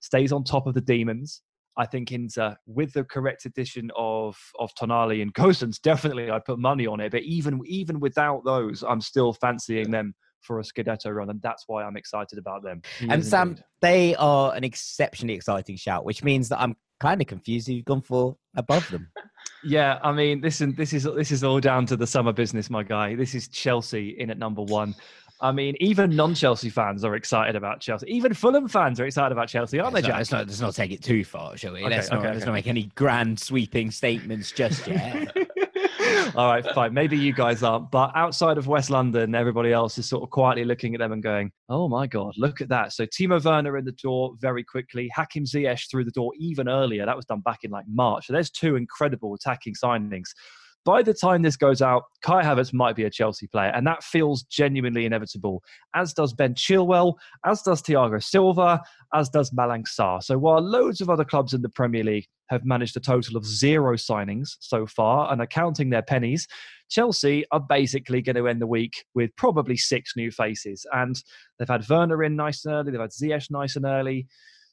stays 0.00 0.32
on 0.32 0.44
top 0.44 0.66
of 0.66 0.74
the 0.74 0.80
demons. 0.80 1.42
I 1.76 1.86
think 1.86 2.12
Inter, 2.12 2.56
with 2.66 2.92
the 2.92 3.04
correct 3.04 3.46
addition 3.46 3.90
of 3.96 4.36
of 4.58 4.70
Tonali 4.74 5.22
and 5.22 5.32
Gosens, 5.32 5.80
definitely 5.80 6.30
I'd 6.30 6.44
put 6.44 6.58
money 6.58 6.86
on 6.86 7.00
it. 7.00 7.12
But 7.12 7.22
even 7.22 7.60
even 7.64 8.00
without 8.00 8.44
those, 8.44 8.82
I'm 8.82 9.00
still 9.00 9.32
fancying 9.32 9.90
them 9.90 10.14
for 10.42 10.58
a 10.58 10.62
Scudetto 10.62 11.14
run, 11.14 11.30
and 11.30 11.40
that's 11.42 11.64
why 11.66 11.84
I'm 11.84 11.96
excited 11.96 12.38
about 12.38 12.62
them. 12.62 12.82
and 13.08 13.24
Sam, 13.24 13.56
they 13.80 14.14
are 14.16 14.54
an 14.54 14.64
exceptionally 14.64 15.34
exciting 15.34 15.76
shout, 15.76 16.04
which 16.04 16.24
means 16.24 16.48
that 16.48 16.60
I'm 16.60 16.76
kind 17.00 17.20
of 17.20 17.26
confused 17.26 17.68
you've 17.68 17.84
gone 17.84 18.02
for 18.02 18.36
above 18.56 18.88
them. 18.90 19.08
yeah, 19.62 19.98
I 20.02 20.12
mean, 20.12 20.40
listen, 20.40 20.74
this 20.74 20.92
is 20.92 21.04
this 21.04 21.30
is 21.30 21.44
all 21.44 21.60
down 21.60 21.86
to 21.86 21.96
the 21.96 22.06
summer 22.06 22.32
business, 22.32 22.70
my 22.70 22.82
guy. 22.82 23.14
This 23.14 23.34
is 23.34 23.48
Chelsea 23.48 24.10
in 24.18 24.30
at 24.30 24.38
number 24.38 24.62
one. 24.62 24.94
I 25.42 25.52
mean, 25.52 25.74
even 25.80 26.14
non-Chelsea 26.14 26.68
fans 26.68 27.02
are 27.02 27.14
excited 27.14 27.56
about 27.56 27.80
Chelsea. 27.80 28.06
Even 28.14 28.34
Fulham 28.34 28.68
fans 28.68 29.00
are 29.00 29.06
excited 29.06 29.32
about 29.32 29.48
Chelsea, 29.48 29.80
aren't 29.80 29.94
yeah, 29.94 30.00
they, 30.00 30.06
Jack? 30.08 30.16
Let's 30.18 30.32
not, 30.32 30.46
let's 30.46 30.60
not 30.60 30.74
take 30.74 30.90
it 30.90 31.02
too 31.02 31.24
far, 31.24 31.56
shall 31.56 31.72
we? 31.72 31.80
Okay, 31.80 31.96
let's, 31.96 32.10
not, 32.10 32.18
okay, 32.20 32.32
let's 32.34 32.44
not 32.44 32.52
make 32.52 32.66
any 32.66 32.90
grand 32.94 33.40
sweeping 33.40 33.90
statements 33.90 34.52
just 34.52 34.86
yet. 34.86 35.34
All 36.36 36.48
right, 36.48 36.64
fine. 36.74 36.94
Maybe 36.94 37.16
you 37.16 37.32
guys 37.32 37.62
aren't, 37.62 37.90
but 37.90 38.12
outside 38.14 38.58
of 38.58 38.66
West 38.66 38.90
London, 38.90 39.34
everybody 39.34 39.72
else 39.72 39.98
is 39.98 40.08
sort 40.08 40.22
of 40.22 40.30
quietly 40.30 40.64
looking 40.64 40.94
at 40.94 40.98
them 41.00 41.12
and 41.12 41.22
going, 41.22 41.50
"Oh 41.68 41.88
my 41.88 42.06
god, 42.06 42.34
look 42.36 42.60
at 42.60 42.68
that!" 42.68 42.92
So 42.92 43.06
Timo 43.06 43.42
Werner 43.42 43.76
in 43.76 43.84
the 43.84 43.92
door 43.92 44.34
very 44.40 44.64
quickly. 44.64 45.10
Hakim 45.14 45.44
Ziyech 45.44 45.90
through 45.90 46.04
the 46.04 46.10
door 46.10 46.32
even 46.38 46.68
earlier. 46.68 47.06
That 47.06 47.16
was 47.16 47.26
done 47.26 47.40
back 47.40 47.60
in 47.64 47.70
like 47.70 47.86
March. 47.88 48.26
So 48.26 48.32
there's 48.32 48.50
two 48.50 48.76
incredible 48.76 49.34
attacking 49.34 49.74
signings. 49.82 50.28
by 50.84 51.02
the 51.02 51.12
time 51.12 51.42
this 51.42 51.56
goes 51.56 51.82
out, 51.82 52.04
Kai 52.22 52.42
Havertz 52.42 52.72
might 52.72 52.96
be 52.96 53.04
a 53.04 53.10
Chelsea 53.10 53.46
player, 53.46 53.70
and 53.74 53.86
that 53.86 54.02
feels 54.02 54.44
genuinely 54.44 55.04
inevitable, 55.04 55.62
as 55.94 56.14
does 56.14 56.32
Ben 56.32 56.54
Chilwell, 56.54 57.14
as 57.44 57.62
does 57.62 57.82
Thiago 57.82 58.22
Silva, 58.22 58.80
as 59.14 59.28
does 59.28 59.50
Malang 59.50 59.84
Sarr. 59.84 60.22
So 60.22 60.38
while 60.38 60.60
loads 60.60 61.00
of 61.00 61.10
other 61.10 61.24
clubs 61.24 61.52
in 61.52 61.62
the 61.62 61.68
Premier 61.68 62.04
League 62.04 62.26
have 62.50 62.64
managed 62.64 62.96
a 62.96 63.00
total 63.00 63.36
of 63.36 63.46
zero 63.46 63.94
signings 63.94 64.56
so 64.58 64.86
far 64.86 65.32
and 65.32 65.40
are 65.40 65.46
counting 65.46 65.88
their 65.88 66.02
pennies, 66.02 66.46
Chelsea 66.90 67.44
are 67.52 67.60
basically 67.60 68.20
going 68.20 68.36
to 68.36 68.48
end 68.48 68.60
the 68.60 68.66
week 68.66 69.04
with 69.14 69.34
probably 69.36 69.76
six 69.76 70.16
new 70.16 70.30
faces. 70.30 70.84
And 70.92 71.22
they've 71.58 71.68
had 71.68 71.88
Werner 71.88 72.24
in 72.24 72.34
nice 72.34 72.64
and 72.64 72.74
early, 72.74 72.90
they've 72.90 73.00
had 73.00 73.10
Ziyech 73.10 73.50
nice 73.50 73.76
and 73.76 73.86
early. 73.86 74.26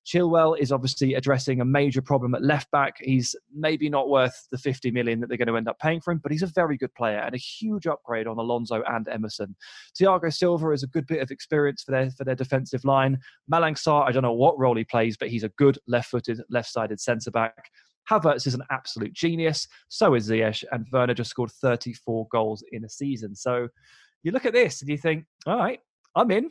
Chilwell 0.08 0.58
is 0.58 0.72
obviously 0.72 1.16
addressing 1.16 1.60
a 1.60 1.66
major 1.66 2.02
problem 2.02 2.34
at 2.34 2.42
left 2.42 2.72
back. 2.72 2.96
He's 3.02 3.36
maybe 3.54 3.90
not 3.90 4.10
worth 4.10 4.48
the 4.52 4.58
50 4.58 4.90
million 4.92 5.20
that 5.20 5.28
they're 5.28 5.38
going 5.38 5.50
to 5.50 5.58
end 5.58 5.68
up 5.68 5.80
paying 5.80 6.00
for 6.00 6.12
him, 6.12 6.20
but 6.24 6.32
he's 6.32 6.44
a 6.44 6.48
very 6.48 6.78
good 6.78 6.94
player 6.96 7.20
and 7.20 7.36
a 7.36 7.38
huge 7.38 7.88
upgrade 7.88 8.26
on 8.26 8.38
Alonso 8.38 8.82
and 8.88 9.10
Emerson. 9.10 9.56
Thiago 10.00 10.34
Silva 10.34 10.72
is 10.72 10.84
a 10.84 10.88
good 10.88 11.06
bit 11.08 11.22
of 11.22 11.30
experience 11.30 11.84
for 11.84 11.92
their 11.92 12.10
for 12.12 12.24
their 12.24 12.36
defensive 12.36 12.86
line. 12.86 13.20
Malang 13.52 13.76
Sarr, 13.76 14.08
I 14.08 14.12
don't 14.14 14.24
know 14.24 14.32
what 14.32 14.58
role 14.58 14.78
he 14.78 14.86
plays, 14.86 15.18
but 15.18 15.30
he's 15.30 15.44
a 15.44 15.50
good 15.50 15.78
left-footed, 15.88 16.42
left-sided 16.50 17.02
centre 17.02 17.32
back. 17.32 17.70
Havertz 18.10 18.48
is 18.48 18.54
an 18.54 18.64
absolute 18.72 19.12
genius. 19.12 19.68
So 19.90 20.14
is 20.14 20.30
Ziyech, 20.30 20.64
and 20.72 20.86
Werner 20.94 21.14
just 21.14 21.32
scored 21.32 21.52
34 21.52 22.28
goals 22.32 22.64
in 22.72 22.86
a 22.86 22.90
season. 22.90 23.36
So 23.36 23.68
you 24.24 24.32
look 24.32 24.46
at 24.46 24.54
this 24.54 24.82
and 24.82 24.90
you 24.90 24.98
think, 24.98 25.26
all 25.46 25.58
right, 25.58 25.80
I'm 26.16 26.32
in 26.32 26.50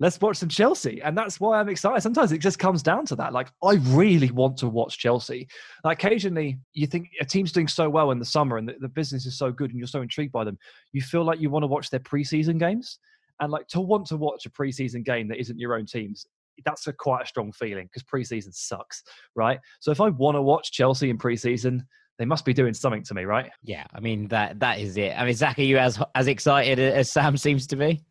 let's 0.00 0.20
watch 0.20 0.38
some 0.38 0.48
Chelsea. 0.48 1.00
And 1.02 1.16
that's 1.16 1.38
why 1.38 1.60
I'm 1.60 1.68
excited. 1.68 2.00
Sometimes 2.02 2.32
it 2.32 2.38
just 2.38 2.58
comes 2.58 2.82
down 2.82 3.06
to 3.06 3.16
that. 3.16 3.32
Like, 3.32 3.48
I 3.62 3.74
really 3.88 4.30
want 4.30 4.56
to 4.58 4.68
watch 4.68 4.98
Chelsea. 4.98 5.48
Like, 5.84 6.02
occasionally 6.02 6.58
you 6.72 6.86
think 6.86 7.08
a 7.20 7.24
team's 7.24 7.52
doing 7.52 7.68
so 7.68 7.88
well 7.88 8.10
in 8.10 8.18
the 8.18 8.24
summer 8.24 8.56
and 8.56 8.68
the, 8.68 8.74
the 8.80 8.88
business 8.88 9.26
is 9.26 9.38
so 9.38 9.52
good 9.52 9.70
and 9.70 9.78
you're 9.78 9.86
so 9.86 10.02
intrigued 10.02 10.32
by 10.32 10.44
them, 10.44 10.58
you 10.92 11.02
feel 11.02 11.24
like 11.24 11.40
you 11.40 11.50
want 11.50 11.62
to 11.62 11.68
watch 11.68 11.90
their 11.90 12.00
preseason 12.00 12.58
games. 12.58 12.98
And 13.40 13.50
like 13.50 13.66
to 13.68 13.80
want 13.80 14.06
to 14.06 14.16
watch 14.16 14.46
a 14.46 14.50
preseason 14.50 15.04
game 15.04 15.26
that 15.28 15.40
isn't 15.40 15.58
your 15.58 15.74
own 15.74 15.86
team's, 15.86 16.26
that's 16.64 16.86
a 16.86 16.92
quite 16.92 17.24
a 17.24 17.26
strong 17.26 17.50
feeling 17.52 17.86
because 17.86 18.02
preseason 18.02 18.54
sucks, 18.54 19.02
right? 19.34 19.58
So 19.80 19.90
if 19.90 20.00
I 20.00 20.10
want 20.10 20.36
to 20.36 20.42
watch 20.42 20.70
Chelsea 20.70 21.10
in 21.10 21.18
preseason, 21.18 21.80
they 22.18 22.24
must 22.24 22.44
be 22.44 22.52
doing 22.52 22.74
something 22.74 23.02
to 23.04 23.14
me, 23.14 23.24
right? 23.24 23.50
Yeah, 23.64 23.84
I 23.92 24.00
mean 24.00 24.28
that 24.28 24.60
that 24.60 24.78
is 24.78 24.96
it. 24.96 25.18
I 25.18 25.24
mean, 25.24 25.34
Zach, 25.34 25.58
are 25.58 25.62
you 25.62 25.78
as 25.78 26.00
as 26.14 26.28
excited 26.28 26.78
as 26.78 27.10
Sam 27.10 27.36
seems 27.36 27.66
to 27.68 27.76
be? 27.76 28.04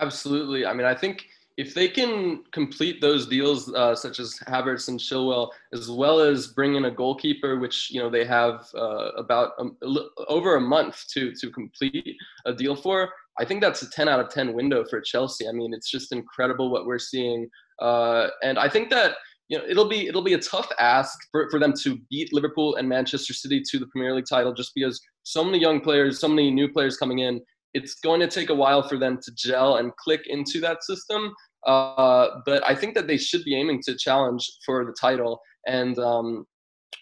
Absolutely. 0.00 0.66
I 0.66 0.72
mean, 0.72 0.86
I 0.86 0.94
think 0.94 1.26
if 1.56 1.74
they 1.74 1.88
can 1.88 2.42
complete 2.52 3.02
those 3.02 3.26
deals, 3.26 3.72
uh, 3.74 3.94
such 3.94 4.18
as 4.18 4.38
Havertz 4.48 4.88
and 4.88 4.98
Chilwell, 4.98 5.50
as 5.74 5.90
well 5.90 6.18
as 6.20 6.48
bring 6.48 6.76
in 6.76 6.86
a 6.86 6.90
goalkeeper, 6.90 7.58
which 7.58 7.90
you 7.90 8.00
know 8.00 8.08
they 8.08 8.24
have 8.24 8.66
uh, 8.74 9.10
about 9.16 9.52
a, 9.58 9.98
over 10.28 10.56
a 10.56 10.60
month 10.60 11.04
to 11.12 11.32
to 11.34 11.50
complete 11.50 12.16
a 12.46 12.54
deal 12.54 12.74
for, 12.74 13.10
I 13.38 13.44
think 13.44 13.60
that's 13.60 13.82
a 13.82 13.90
10 13.90 14.08
out 14.08 14.20
of 14.20 14.30
10 14.30 14.54
window 14.54 14.84
for 14.84 15.00
Chelsea. 15.00 15.48
I 15.48 15.52
mean, 15.52 15.74
it's 15.74 15.90
just 15.90 16.12
incredible 16.12 16.70
what 16.70 16.86
we're 16.86 16.98
seeing, 16.98 17.48
uh, 17.80 18.28
and 18.42 18.58
I 18.58 18.68
think 18.68 18.88
that 18.90 19.16
you 19.48 19.58
know 19.58 19.64
it'll 19.68 19.88
be 19.88 20.06
it'll 20.06 20.22
be 20.22 20.34
a 20.34 20.38
tough 20.38 20.68
ask 20.78 21.18
for, 21.30 21.50
for 21.50 21.60
them 21.60 21.74
to 21.82 21.98
beat 22.10 22.32
Liverpool 22.32 22.76
and 22.76 22.88
Manchester 22.88 23.34
City 23.34 23.62
to 23.70 23.78
the 23.78 23.86
Premier 23.88 24.14
League 24.14 24.24
title, 24.26 24.54
just 24.54 24.72
because 24.74 24.98
so 25.24 25.44
many 25.44 25.58
young 25.58 25.80
players, 25.80 26.20
so 26.20 26.28
many 26.28 26.50
new 26.50 26.72
players 26.72 26.96
coming 26.96 27.18
in, 27.18 27.40
it's 27.74 27.94
going 28.00 28.20
to 28.20 28.28
take 28.28 28.50
a 28.50 28.54
while 28.54 28.82
for 28.82 28.98
them 28.98 29.18
to 29.22 29.32
gel 29.34 29.76
and 29.76 29.94
click 29.96 30.22
into 30.26 30.60
that 30.60 30.82
system. 30.82 31.32
Uh, 31.66 32.28
but 32.46 32.62
I 32.68 32.74
think 32.74 32.94
that 32.94 33.06
they 33.06 33.16
should 33.16 33.44
be 33.44 33.56
aiming 33.56 33.82
to 33.84 33.96
challenge 33.96 34.50
for 34.64 34.84
the 34.84 34.94
title. 34.98 35.40
And 35.66 35.98
um, 35.98 36.46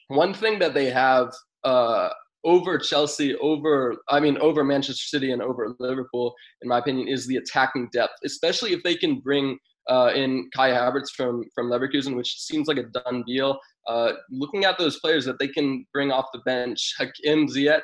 one 0.09 0.35
thing 0.35 0.59
that 0.59 0.75
they 0.75 0.91
have 0.91 1.33
uh, 1.65 2.11
over 2.45 2.79
Chelsea, 2.79 3.37
over 3.37 3.97
I 4.09 4.21
mean 4.21 4.39
over 4.39 4.65
Manchester 4.65 5.07
City 5.07 5.33
and 5.33 5.43
over 5.43 5.75
Liverpool, 5.79 6.35
in 6.63 6.69
my 6.69 6.79
opinion, 6.79 7.09
is 7.09 7.27
the 7.27 7.37
attacking 7.37 7.89
depth. 7.93 8.15
Especially 8.25 8.73
if 8.73 8.83
they 8.83 8.97
can 8.97 9.21
bring 9.21 9.59
uh, 9.89 10.13
in 10.15 10.49
Kai 10.55 10.71
Havertz 10.71 11.11
from 11.17 11.45
from 11.55 11.71
Leverkusen, 11.71 12.17
which 12.17 12.41
seems 12.41 12.69
like 12.69 12.79
a 12.79 12.85
done 12.85 13.23
deal. 13.27 13.59
Uh, 13.87 14.13
looking 14.31 14.65
at 14.65 14.79
those 14.79 14.99
players 15.01 15.25
that 15.25 15.39
they 15.39 15.49
can 15.49 15.87
bring 15.93 16.11
off 16.11 16.27
the 16.33 16.41
bench, 16.41 16.95
Hakim 16.99 17.47
Ziyech, 17.49 17.81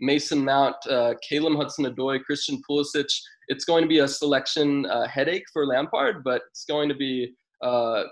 Mason 0.00 0.44
Mount, 0.44 0.76
uh, 0.90 1.14
Callum 1.28 1.56
Hudson-Odoi, 1.56 2.22
Christian 2.24 2.60
Pulisic. 2.68 3.06
It's 3.48 3.64
going 3.64 3.82
to 3.82 3.88
be 3.88 4.00
a 4.00 4.08
selection 4.08 4.86
uh, 4.86 5.06
headache 5.06 5.44
for 5.52 5.66
Lampard, 5.66 6.24
but 6.24 6.42
it's 6.50 6.64
going 6.64 6.88
to 6.88 6.94
be 6.94 7.34
uh, 7.62 8.04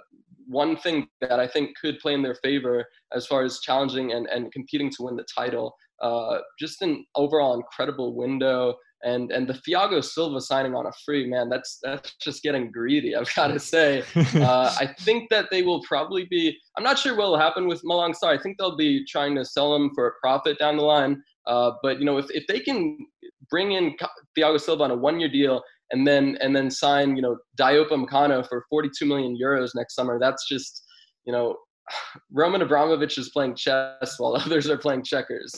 one 0.51 0.77
thing 0.77 1.07
that 1.21 1.39
I 1.39 1.47
think 1.47 1.77
could 1.81 1.99
play 2.01 2.15
in 2.15 2.23
their 2.23 2.35
favor 2.35 2.85
as 3.15 3.27
far 3.27 3.45
as 3.45 3.61
challenging 3.61 4.13
and, 4.13 4.27
and 4.27 4.53
competing 4.53 4.91
to 4.91 5.05
win 5.05 5.17
the 5.17 5.27
title. 5.35 5.75
Uh, 6.03 6.39
just 6.59 6.83
an 6.83 7.05
overall 7.15 7.55
incredible 7.55 8.15
window. 8.15 8.75
And 9.03 9.33
and 9.33 9.49
the 9.49 9.55
Thiago 9.55 10.05
Silva 10.05 10.43
signing 10.43 10.75
on 10.75 10.87
a 10.87 10.93
free 11.07 11.27
man, 11.27 11.49
that's 11.49 11.79
that's 11.83 12.15
just 12.17 12.43
getting 12.43 12.71
greedy. 12.71 13.17
I've 13.17 13.35
got 13.37 13.49
to 13.49 13.59
say. 13.59 14.03
Uh, 14.41 14.75
I 14.79 14.87
think 15.01 15.29
that 15.31 15.51
they 15.51 15.63
will 15.63 15.83
probably 15.83 16.25
be. 16.25 16.57
I'm 16.77 16.85
not 16.85 16.99
sure 16.99 17.17
what 17.17 17.29
will 17.29 17.39
happen 17.39 17.67
with 17.67 17.83
Malang 17.83 18.15
Sarr. 18.15 18.39
I 18.39 18.43
think 18.43 18.59
they'll 18.59 18.77
be 18.77 19.05
trying 19.07 19.35
to 19.37 19.45
sell 19.45 19.75
him 19.75 19.91
for 19.95 20.09
a 20.09 20.13
profit 20.21 20.59
down 20.59 20.77
the 20.77 20.83
line. 20.83 21.23
Uh, 21.51 21.73
but 21.83 21.99
you 21.99 22.05
know, 22.07 22.17
if, 22.17 22.27
if 22.31 22.47
they 22.47 22.61
can 22.61 22.97
bring 23.51 23.73
in 23.73 23.97
Thiago 24.39 24.61
Silva 24.61 24.85
on 24.85 24.91
a 24.93 24.97
one-year 24.97 25.29
deal 25.29 25.61
and 25.91 26.07
then 26.07 26.39
and 26.41 26.55
then 26.55 26.71
sign 26.71 27.17
you 27.17 27.23
know 27.23 27.37
Dayot 27.59 27.89
Upamecano 27.89 28.49
for 28.49 28.65
42 28.71 29.05
million 29.05 29.37
euros 29.37 29.71
next 29.75 29.95
summer, 29.97 30.19
that's 30.21 30.47
just 30.49 30.85
you 31.27 31.33
know 31.33 31.57
Roman 32.33 32.63
Abramovich 32.63 33.19
is 33.19 33.31
playing 33.31 33.57
chess 33.57 34.15
while 34.19 34.37
others 34.45 34.71
are 34.71 34.79
playing 34.79 35.03
checkers. 35.03 35.53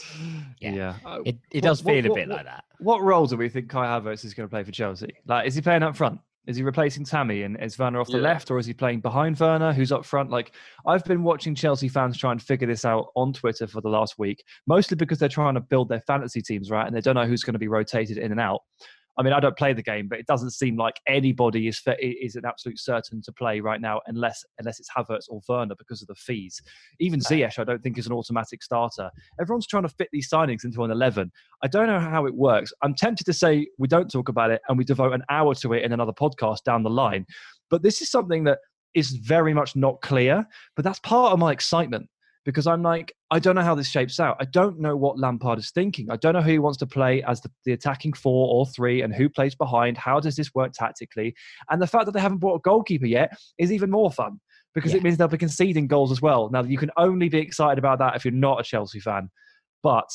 Yeah, 0.60 0.72
yeah. 0.72 0.94
Uh, 1.04 1.18
it, 1.26 1.36
it 1.50 1.60
does 1.60 1.84
what, 1.84 1.92
feel 1.92 2.10
what, 2.10 2.18
a 2.18 2.20
bit 2.22 2.28
what, 2.28 2.36
like 2.38 2.46
that. 2.46 2.64
What 2.78 3.02
role 3.02 3.26
do 3.26 3.36
we 3.36 3.50
think 3.50 3.68
Kai 3.68 3.86
Havertz 3.86 4.24
is 4.24 4.32
going 4.32 4.48
to 4.48 4.50
play 4.50 4.64
for 4.64 4.72
Chelsea? 4.72 5.14
Like, 5.26 5.46
is 5.46 5.54
he 5.54 5.60
playing 5.60 5.82
up 5.82 5.94
front? 5.94 6.18
Is 6.46 6.56
he 6.56 6.64
replacing 6.64 7.04
Tammy 7.04 7.42
and 7.42 7.56
is 7.62 7.78
Werner 7.78 8.00
off 8.00 8.08
the 8.08 8.16
yeah. 8.16 8.24
left, 8.24 8.50
or 8.50 8.58
is 8.58 8.66
he 8.66 8.74
playing 8.74 9.00
behind 9.00 9.38
Werner, 9.38 9.72
who's 9.72 9.92
up 9.92 10.04
front? 10.04 10.30
Like, 10.30 10.52
I've 10.86 11.04
been 11.04 11.22
watching 11.22 11.54
Chelsea 11.54 11.88
fans 11.88 12.18
try 12.18 12.32
and 12.32 12.42
figure 12.42 12.66
this 12.66 12.84
out 12.84 13.08
on 13.14 13.32
Twitter 13.32 13.68
for 13.68 13.80
the 13.80 13.88
last 13.88 14.18
week, 14.18 14.42
mostly 14.66 14.96
because 14.96 15.18
they're 15.18 15.28
trying 15.28 15.54
to 15.54 15.60
build 15.60 15.88
their 15.88 16.00
fantasy 16.00 16.42
teams, 16.42 16.70
right? 16.70 16.86
And 16.86 16.96
they 16.96 17.00
don't 17.00 17.14
know 17.14 17.26
who's 17.26 17.44
going 17.44 17.52
to 17.54 17.60
be 17.60 17.68
rotated 17.68 18.18
in 18.18 18.32
and 18.32 18.40
out. 18.40 18.62
I 19.18 19.22
mean, 19.22 19.32
I 19.32 19.40
don't 19.40 19.56
play 19.56 19.72
the 19.72 19.82
game, 19.82 20.08
but 20.08 20.18
it 20.18 20.26
doesn't 20.26 20.50
seem 20.50 20.76
like 20.76 20.94
anybody 21.06 21.68
is 21.68 21.82
is 22.00 22.36
an 22.36 22.44
absolute 22.46 22.78
certain 22.78 23.20
to 23.22 23.32
play 23.32 23.60
right 23.60 23.80
now, 23.80 24.00
unless 24.06 24.44
unless 24.58 24.80
it's 24.80 24.88
Havertz 24.90 25.26
or 25.28 25.40
Werner 25.48 25.74
because 25.76 26.00
of 26.00 26.08
the 26.08 26.14
fees. 26.14 26.60
Even 26.98 27.20
Ziyech, 27.20 27.58
I 27.58 27.64
don't 27.64 27.82
think 27.82 27.98
is 27.98 28.06
an 28.06 28.12
automatic 28.12 28.62
starter. 28.62 29.10
Everyone's 29.40 29.66
trying 29.66 29.82
to 29.82 29.88
fit 29.88 30.08
these 30.12 30.30
signings 30.30 30.64
into 30.64 30.82
an 30.84 30.90
eleven. 30.90 31.30
I 31.62 31.68
don't 31.68 31.86
know 31.86 32.00
how 32.00 32.26
it 32.26 32.34
works. 32.34 32.72
I'm 32.82 32.94
tempted 32.94 33.24
to 33.24 33.32
say 33.32 33.66
we 33.78 33.88
don't 33.88 34.10
talk 34.10 34.28
about 34.28 34.50
it 34.50 34.62
and 34.68 34.78
we 34.78 34.84
devote 34.84 35.12
an 35.12 35.24
hour 35.28 35.54
to 35.56 35.74
it 35.74 35.84
in 35.84 35.92
another 35.92 36.12
podcast 36.12 36.64
down 36.64 36.82
the 36.82 36.90
line, 36.90 37.26
but 37.70 37.82
this 37.82 38.00
is 38.00 38.10
something 38.10 38.44
that 38.44 38.58
is 38.94 39.10
very 39.12 39.54
much 39.54 39.76
not 39.76 40.00
clear. 40.02 40.46
But 40.76 40.84
that's 40.84 40.98
part 41.00 41.32
of 41.32 41.38
my 41.38 41.52
excitement 41.52 42.08
because 42.44 42.66
I'm 42.66 42.82
like, 42.82 43.12
I 43.30 43.38
don't 43.38 43.54
know 43.54 43.62
how 43.62 43.74
this 43.74 43.88
shapes 43.88 44.18
out. 44.18 44.36
I 44.40 44.44
don't 44.46 44.80
know 44.80 44.96
what 44.96 45.18
Lampard 45.18 45.58
is 45.58 45.70
thinking. 45.70 46.10
I 46.10 46.16
don't 46.16 46.34
know 46.34 46.40
who 46.40 46.50
he 46.50 46.58
wants 46.58 46.78
to 46.78 46.86
play 46.86 47.22
as 47.22 47.40
the, 47.40 47.50
the, 47.64 47.72
attacking 47.72 48.14
four 48.14 48.52
or 48.52 48.66
three 48.66 49.02
and 49.02 49.14
who 49.14 49.28
plays 49.28 49.54
behind. 49.54 49.96
How 49.96 50.18
does 50.18 50.36
this 50.36 50.54
work 50.54 50.72
tactically? 50.72 51.34
And 51.70 51.80
the 51.80 51.86
fact 51.86 52.06
that 52.06 52.12
they 52.12 52.20
haven't 52.20 52.38
brought 52.38 52.56
a 52.56 52.60
goalkeeper 52.60 53.06
yet 53.06 53.36
is 53.58 53.72
even 53.72 53.90
more 53.90 54.10
fun 54.10 54.40
because 54.74 54.92
yeah. 54.92 54.98
it 54.98 55.02
means 55.04 55.16
they'll 55.16 55.28
be 55.28 55.38
conceding 55.38 55.86
goals 55.86 56.10
as 56.10 56.20
well. 56.20 56.50
Now, 56.50 56.62
you 56.62 56.78
can 56.78 56.90
only 56.96 57.28
be 57.28 57.38
excited 57.38 57.78
about 57.78 57.98
that 58.00 58.16
if 58.16 58.24
you're 58.24 58.32
not 58.32 58.60
a 58.60 58.64
Chelsea 58.64 59.00
fan. 59.00 59.30
But 59.82 60.08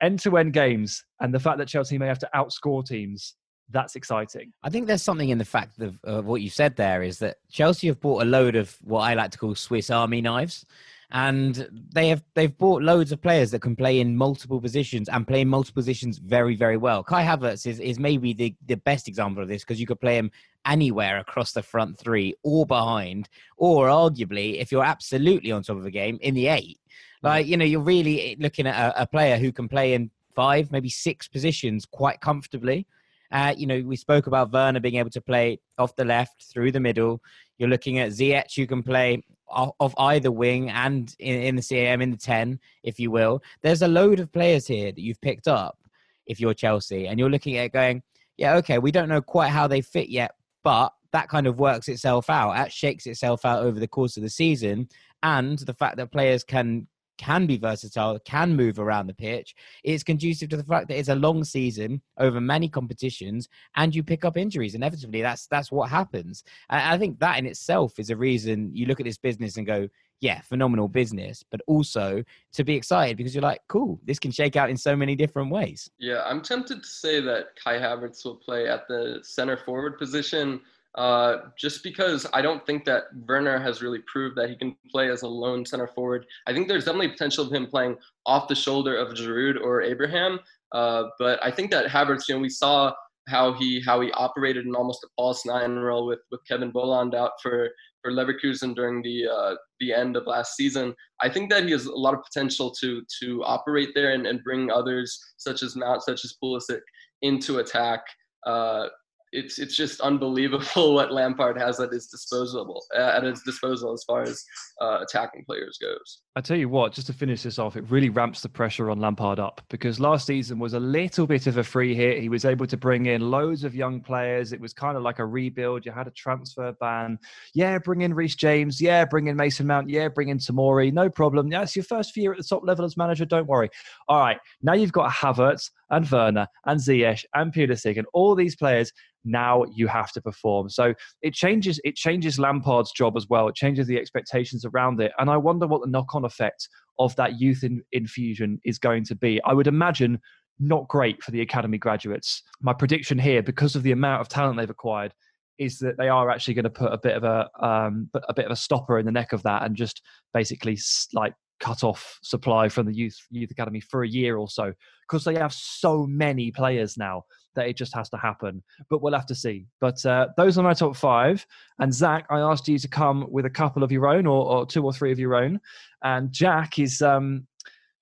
end 0.00 0.20
to 0.20 0.36
end 0.36 0.52
games 0.52 1.04
and 1.20 1.32
the 1.34 1.40
fact 1.40 1.58
that 1.58 1.68
Chelsea 1.68 1.98
may 1.98 2.06
have 2.06 2.18
to 2.20 2.28
outscore 2.34 2.84
teams 2.84 3.34
that's 3.70 3.96
exciting. 3.96 4.52
I 4.62 4.70
think 4.70 4.86
there's 4.86 5.02
something 5.02 5.30
in 5.30 5.38
the 5.38 5.44
fact 5.44 5.80
of, 5.80 5.98
of, 6.04 6.24
what 6.24 6.40
you 6.40 6.48
said 6.48 6.76
there 6.76 7.02
is 7.02 7.18
that 7.18 7.38
Chelsea 7.50 7.88
have 7.88 8.00
bought 8.00 8.22
a 8.22 8.24
load 8.24 8.54
of 8.54 8.76
what 8.82 9.00
I 9.00 9.14
like 9.14 9.32
to 9.32 9.38
call 9.38 9.56
Swiss 9.56 9.90
Army 9.90 10.20
knives 10.20 10.64
and 11.12 11.68
they 11.94 12.08
have 12.08 12.22
they've 12.34 12.56
bought 12.56 12.82
loads 12.82 13.12
of 13.12 13.22
players 13.22 13.50
that 13.52 13.60
can 13.60 13.76
play 13.76 14.00
in 14.00 14.16
multiple 14.16 14.60
positions 14.60 15.08
and 15.08 15.26
play 15.26 15.40
in 15.40 15.48
multiple 15.48 15.80
positions 15.80 16.18
very 16.18 16.56
very 16.56 16.76
well. 16.76 17.04
Kai 17.04 17.24
Havertz 17.24 17.66
is, 17.66 17.78
is 17.80 17.98
maybe 17.98 18.32
the, 18.32 18.54
the 18.66 18.76
best 18.76 19.06
example 19.08 19.42
of 19.42 19.48
this 19.48 19.62
because 19.62 19.80
you 19.80 19.86
could 19.86 20.00
play 20.00 20.16
him 20.16 20.30
anywhere 20.64 21.18
across 21.18 21.52
the 21.52 21.62
front 21.62 21.98
three 21.98 22.34
or 22.42 22.66
behind, 22.66 23.28
or 23.56 23.86
arguably 23.86 24.60
if 24.60 24.72
you're 24.72 24.84
absolutely 24.84 25.52
on 25.52 25.62
top 25.62 25.76
of 25.76 25.84
the 25.84 25.90
game 25.90 26.18
in 26.22 26.34
the 26.34 26.48
eight. 26.48 26.80
Mm. 27.22 27.28
Like 27.28 27.46
you 27.46 27.56
know, 27.56 27.64
you're 27.64 27.80
really 27.80 28.32
eh, 28.32 28.34
looking 28.38 28.66
at 28.66 28.74
a, 28.76 29.02
a 29.02 29.06
player 29.06 29.38
who 29.38 29.52
can 29.52 29.68
play 29.68 29.94
in 29.94 30.10
five, 30.34 30.72
maybe 30.72 30.88
six 30.88 31.28
positions 31.28 31.86
quite 31.86 32.20
comfortably. 32.20 32.86
Uh, 33.30 33.54
you 33.56 33.66
know, 33.66 33.82
we 33.84 33.96
spoke 33.96 34.26
about 34.26 34.52
Werner 34.52 34.80
being 34.80 34.96
able 34.96 35.10
to 35.10 35.20
play 35.20 35.60
off 35.78 35.96
the 35.96 36.04
left, 36.04 36.44
through 36.52 36.72
the 36.72 36.80
middle. 36.80 37.20
You're 37.58 37.68
looking 37.68 37.98
at 37.98 38.10
Ziyech, 38.10 38.54
who 38.54 38.66
can 38.66 38.82
play 38.82 39.22
of 39.48 39.94
either 39.98 40.32
wing 40.32 40.70
and 40.70 41.14
in, 41.18 41.40
in 41.42 41.56
the 41.56 41.62
CAM 41.62 42.02
in 42.02 42.10
the 42.10 42.16
10, 42.16 42.58
if 42.82 42.98
you 42.98 43.10
will. 43.10 43.42
There's 43.62 43.82
a 43.82 43.88
load 43.88 44.18
of 44.20 44.32
players 44.32 44.66
here 44.66 44.90
that 44.90 45.00
you've 45.00 45.20
picked 45.20 45.46
up 45.46 45.78
if 46.26 46.40
you're 46.40 46.54
Chelsea, 46.54 47.06
and 47.06 47.18
you're 47.20 47.30
looking 47.30 47.56
at 47.56 47.72
going, 47.72 48.02
yeah, 48.36 48.56
okay, 48.56 48.78
we 48.78 48.90
don't 48.90 49.08
know 49.08 49.22
quite 49.22 49.50
how 49.50 49.66
they 49.68 49.80
fit 49.80 50.08
yet, 50.08 50.32
but 50.64 50.92
that 51.12 51.28
kind 51.28 51.46
of 51.46 51.58
works 51.58 51.88
itself 51.88 52.28
out. 52.28 52.54
That 52.54 52.72
shakes 52.72 53.06
itself 53.06 53.44
out 53.44 53.62
over 53.62 53.78
the 53.78 53.88
course 53.88 54.16
of 54.16 54.22
the 54.22 54.30
season. 54.30 54.88
And 55.22 55.58
the 55.60 55.72
fact 55.72 55.96
that 55.96 56.12
players 56.12 56.44
can 56.44 56.88
can 57.18 57.46
be 57.46 57.56
versatile, 57.56 58.18
can 58.24 58.54
move 58.54 58.78
around 58.78 59.06
the 59.06 59.14
pitch. 59.14 59.54
It's 59.84 60.02
conducive 60.02 60.48
to 60.50 60.56
the 60.56 60.64
fact 60.64 60.88
that 60.88 60.98
it's 60.98 61.08
a 61.08 61.14
long 61.14 61.44
season 61.44 62.00
over 62.18 62.40
many 62.40 62.68
competitions, 62.68 63.48
and 63.76 63.94
you 63.94 64.02
pick 64.02 64.24
up 64.24 64.36
injuries. 64.36 64.74
Inevitably, 64.74 65.22
that's 65.22 65.46
that's 65.46 65.72
what 65.72 65.90
happens. 65.90 66.44
And 66.70 66.80
I 66.80 66.98
think 66.98 67.18
that 67.20 67.38
in 67.38 67.46
itself 67.46 67.98
is 67.98 68.10
a 68.10 68.16
reason 68.16 68.70
you 68.72 68.86
look 68.86 69.00
at 69.00 69.06
this 69.06 69.18
business 69.18 69.56
and 69.56 69.66
go, 69.66 69.88
yeah, 70.20 70.40
phenomenal 70.40 70.88
business, 70.88 71.44
but 71.50 71.60
also 71.66 72.22
to 72.54 72.64
be 72.64 72.74
excited 72.74 73.16
because 73.16 73.34
you're 73.34 73.42
like, 73.42 73.60
cool, 73.68 74.00
this 74.04 74.18
can 74.18 74.30
shake 74.30 74.56
out 74.56 74.70
in 74.70 74.76
so 74.76 74.96
many 74.96 75.14
different 75.14 75.50
ways. 75.50 75.90
Yeah, 75.98 76.22
I'm 76.24 76.40
tempted 76.40 76.82
to 76.82 76.88
say 76.88 77.20
that 77.20 77.48
Kai 77.62 77.78
Havertz 77.78 78.24
will 78.24 78.36
play 78.36 78.68
at 78.68 78.88
the 78.88 79.20
center 79.22 79.56
forward 79.56 79.98
position. 79.98 80.60
Uh, 80.96 81.48
just 81.58 81.82
because 81.82 82.26
I 82.32 82.40
don't 82.40 82.64
think 82.64 82.86
that 82.86 83.04
Werner 83.28 83.58
has 83.58 83.82
really 83.82 84.00
proved 84.06 84.36
that 84.36 84.48
he 84.48 84.56
can 84.56 84.74
play 84.90 85.10
as 85.10 85.22
a 85.22 85.28
lone 85.28 85.66
center 85.66 85.86
forward. 85.88 86.24
I 86.46 86.54
think 86.54 86.68
there's 86.68 86.86
definitely 86.86 87.08
potential 87.08 87.44
of 87.44 87.52
him 87.52 87.66
playing 87.66 87.96
off 88.24 88.48
the 88.48 88.54
shoulder 88.54 88.96
of 88.96 89.12
Giroud 89.12 89.60
or 89.62 89.82
Abraham. 89.82 90.40
Uh, 90.72 91.04
but 91.18 91.38
I 91.44 91.50
think 91.50 91.70
that 91.70 91.86
Havertz, 91.86 92.28
you 92.28 92.34
know, 92.34 92.40
we 92.40 92.48
saw 92.48 92.92
how 93.28 93.52
he 93.52 93.82
how 93.84 94.00
he 94.00 94.10
operated 94.12 94.66
in 94.66 94.74
almost 94.74 95.04
a 95.04 95.08
false 95.16 95.44
nine 95.44 95.74
role 95.76 96.06
with 96.06 96.20
with 96.30 96.40
Kevin 96.48 96.72
Volland 96.72 97.14
out 97.14 97.32
for 97.42 97.68
for 98.02 98.12
Leverkusen 98.12 98.74
during 98.74 99.02
the 99.02 99.26
uh, 99.26 99.54
the 99.80 99.92
end 99.92 100.16
of 100.16 100.26
last 100.26 100.56
season. 100.56 100.94
I 101.20 101.28
think 101.28 101.50
that 101.50 101.64
he 101.64 101.72
has 101.72 101.86
a 101.86 101.92
lot 101.92 102.14
of 102.14 102.22
potential 102.22 102.70
to 102.80 103.02
to 103.20 103.42
operate 103.44 103.90
there 103.94 104.12
and, 104.12 104.26
and 104.26 104.42
bring 104.44 104.70
others 104.70 105.18
such 105.36 105.62
as 105.62 105.76
Mount, 105.76 106.02
such 106.02 106.24
as 106.24 106.36
Pulisic 106.42 106.80
into 107.22 107.58
attack. 107.58 108.00
Uh, 108.46 108.86
it's 109.32 109.58
it's 109.58 109.76
just 109.76 110.00
unbelievable 110.00 110.94
what 110.94 111.12
Lampard 111.12 111.58
has 111.58 111.80
at 111.80 111.92
his 111.92 112.06
disposal 112.06 112.82
at 112.96 113.22
his 113.22 113.42
disposal 113.42 113.92
as 113.92 114.04
far 114.04 114.22
as 114.22 114.44
uh, 114.80 115.00
attacking 115.02 115.44
players 115.44 115.78
goes. 115.80 116.22
I 116.36 116.42
tell 116.42 116.58
you 116.58 116.68
what, 116.68 116.92
just 116.92 117.06
to 117.06 117.14
finish 117.14 117.42
this 117.42 117.58
off, 117.58 117.76
it 117.76 117.90
really 117.90 118.10
ramps 118.10 118.42
the 118.42 118.50
pressure 118.50 118.90
on 118.90 119.00
Lampard 119.00 119.40
up 119.40 119.62
because 119.70 119.98
last 119.98 120.26
season 120.26 120.58
was 120.58 120.74
a 120.74 120.78
little 120.78 121.26
bit 121.26 121.46
of 121.46 121.56
a 121.56 121.64
free 121.64 121.94
hit. 121.94 122.20
He 122.20 122.28
was 122.28 122.44
able 122.44 122.66
to 122.66 122.76
bring 122.76 123.06
in 123.06 123.30
loads 123.30 123.64
of 123.64 123.74
young 123.74 124.02
players. 124.02 124.52
It 124.52 124.60
was 124.60 124.74
kind 124.74 124.98
of 124.98 125.02
like 125.02 125.18
a 125.18 125.24
rebuild. 125.24 125.86
You 125.86 125.92
had 125.92 126.06
a 126.06 126.10
transfer 126.10 126.72
ban. 126.78 127.18
Yeah, 127.54 127.78
bring 127.78 128.02
in 128.02 128.12
Reece 128.12 128.34
James. 128.34 128.82
Yeah, 128.82 129.06
bring 129.06 129.28
in 129.28 129.36
Mason 129.36 129.66
Mount. 129.66 129.88
Yeah, 129.88 130.08
bring 130.08 130.28
in 130.28 130.36
Tomori. 130.36 130.92
No 130.92 131.08
problem. 131.08 131.50
It's 131.50 131.74
your 131.74 131.86
first 131.86 132.14
year 132.18 132.32
at 132.32 132.36
the 132.36 132.44
top 132.44 132.66
level 132.66 132.84
as 132.84 132.98
manager. 132.98 133.24
Don't 133.24 133.46
worry. 133.46 133.70
All 134.06 134.20
right, 134.20 134.36
now 134.60 134.74
you've 134.74 134.92
got 134.92 135.10
Havertz 135.10 135.70
and 135.88 136.06
Werner 136.10 136.48
and 136.66 136.78
Ziyech 136.78 137.24
and 137.34 137.50
Pulisic 137.50 137.96
and 137.96 138.06
all 138.12 138.34
these 138.34 138.56
players 138.56 138.92
now 139.26 139.64
you 139.74 139.88
have 139.88 140.12
to 140.12 140.20
perform 140.22 140.70
so 140.70 140.94
it 141.20 141.34
changes 141.34 141.80
it 141.84 141.96
changes 141.96 142.38
lampard's 142.38 142.92
job 142.92 143.16
as 143.16 143.28
well 143.28 143.48
it 143.48 143.54
changes 143.54 143.86
the 143.86 143.98
expectations 143.98 144.64
around 144.64 145.00
it 145.00 145.12
and 145.18 145.28
i 145.28 145.36
wonder 145.36 145.66
what 145.66 145.82
the 145.82 145.88
knock-on 145.88 146.24
effect 146.26 146.68
of 146.98 147.16
that 147.16 147.40
youth 147.40 147.64
in, 147.64 147.82
infusion 147.92 148.60
is 148.64 148.78
going 148.78 149.04
to 149.04 149.14
be 149.14 149.40
i 149.44 149.52
would 149.52 149.66
imagine 149.66 150.20
not 150.58 150.88
great 150.88 151.22
for 151.22 151.30
the 151.30 151.40
academy 151.40 151.78
graduates. 151.78 152.42
My 152.60 152.72
prediction 152.72 153.18
here 153.18 153.42
because 153.42 153.76
of 153.76 153.82
the 153.82 153.92
amount 153.92 154.20
of 154.20 154.28
talent 154.28 154.58
they've 154.58 154.70
acquired 154.70 155.12
is 155.58 155.78
that 155.78 155.96
they 155.96 156.08
are 156.08 156.30
actually 156.30 156.54
going 156.54 156.64
to 156.64 156.70
put 156.70 156.92
a 156.92 156.98
bit 156.98 157.16
of 157.16 157.24
a 157.24 157.48
um, 157.64 158.10
a 158.28 158.34
bit 158.34 158.44
of 158.44 158.50
a 158.50 158.56
stopper 158.56 158.98
in 158.98 159.06
the 159.06 159.12
neck 159.12 159.32
of 159.32 159.42
that 159.44 159.62
and 159.62 159.76
just 159.76 160.02
basically 160.34 160.78
like 161.14 161.34
cut 161.60 161.84
off 161.84 162.18
supply 162.22 162.68
from 162.68 162.86
the 162.86 162.94
youth 162.94 163.18
youth 163.30 163.50
academy 163.50 163.80
for 163.80 164.02
a 164.02 164.08
year 164.08 164.36
or 164.36 164.48
so 164.48 164.72
because 165.08 165.24
they 165.24 165.34
have 165.34 165.52
so 165.52 166.06
many 166.06 166.50
players 166.50 166.96
now 166.96 167.22
that 167.54 167.68
it 167.68 167.76
just 167.76 167.94
has 167.94 168.08
to 168.10 168.16
happen. 168.16 168.62
But 168.88 169.02
we'll 169.02 169.14
have 169.14 169.26
to 169.26 169.34
see. 169.34 169.66
But 169.80 170.04
uh, 170.04 170.28
those 170.36 170.58
are 170.58 170.62
my 170.62 170.74
top 170.74 170.96
five. 170.96 171.44
And 171.78 171.92
Zach, 171.92 172.26
I 172.30 172.40
asked 172.40 172.68
you 172.68 172.78
to 172.78 172.88
come 172.88 173.26
with 173.30 173.46
a 173.46 173.50
couple 173.50 173.82
of 173.82 173.90
your 173.90 174.06
own, 174.06 174.26
or, 174.26 174.46
or 174.46 174.66
two 174.66 174.84
or 174.84 174.92
three 174.92 175.10
of 175.10 175.18
your 175.18 175.34
own. 175.34 175.60
And 176.04 176.30
Jack 176.30 176.78
is 176.78 177.02
um, 177.02 177.46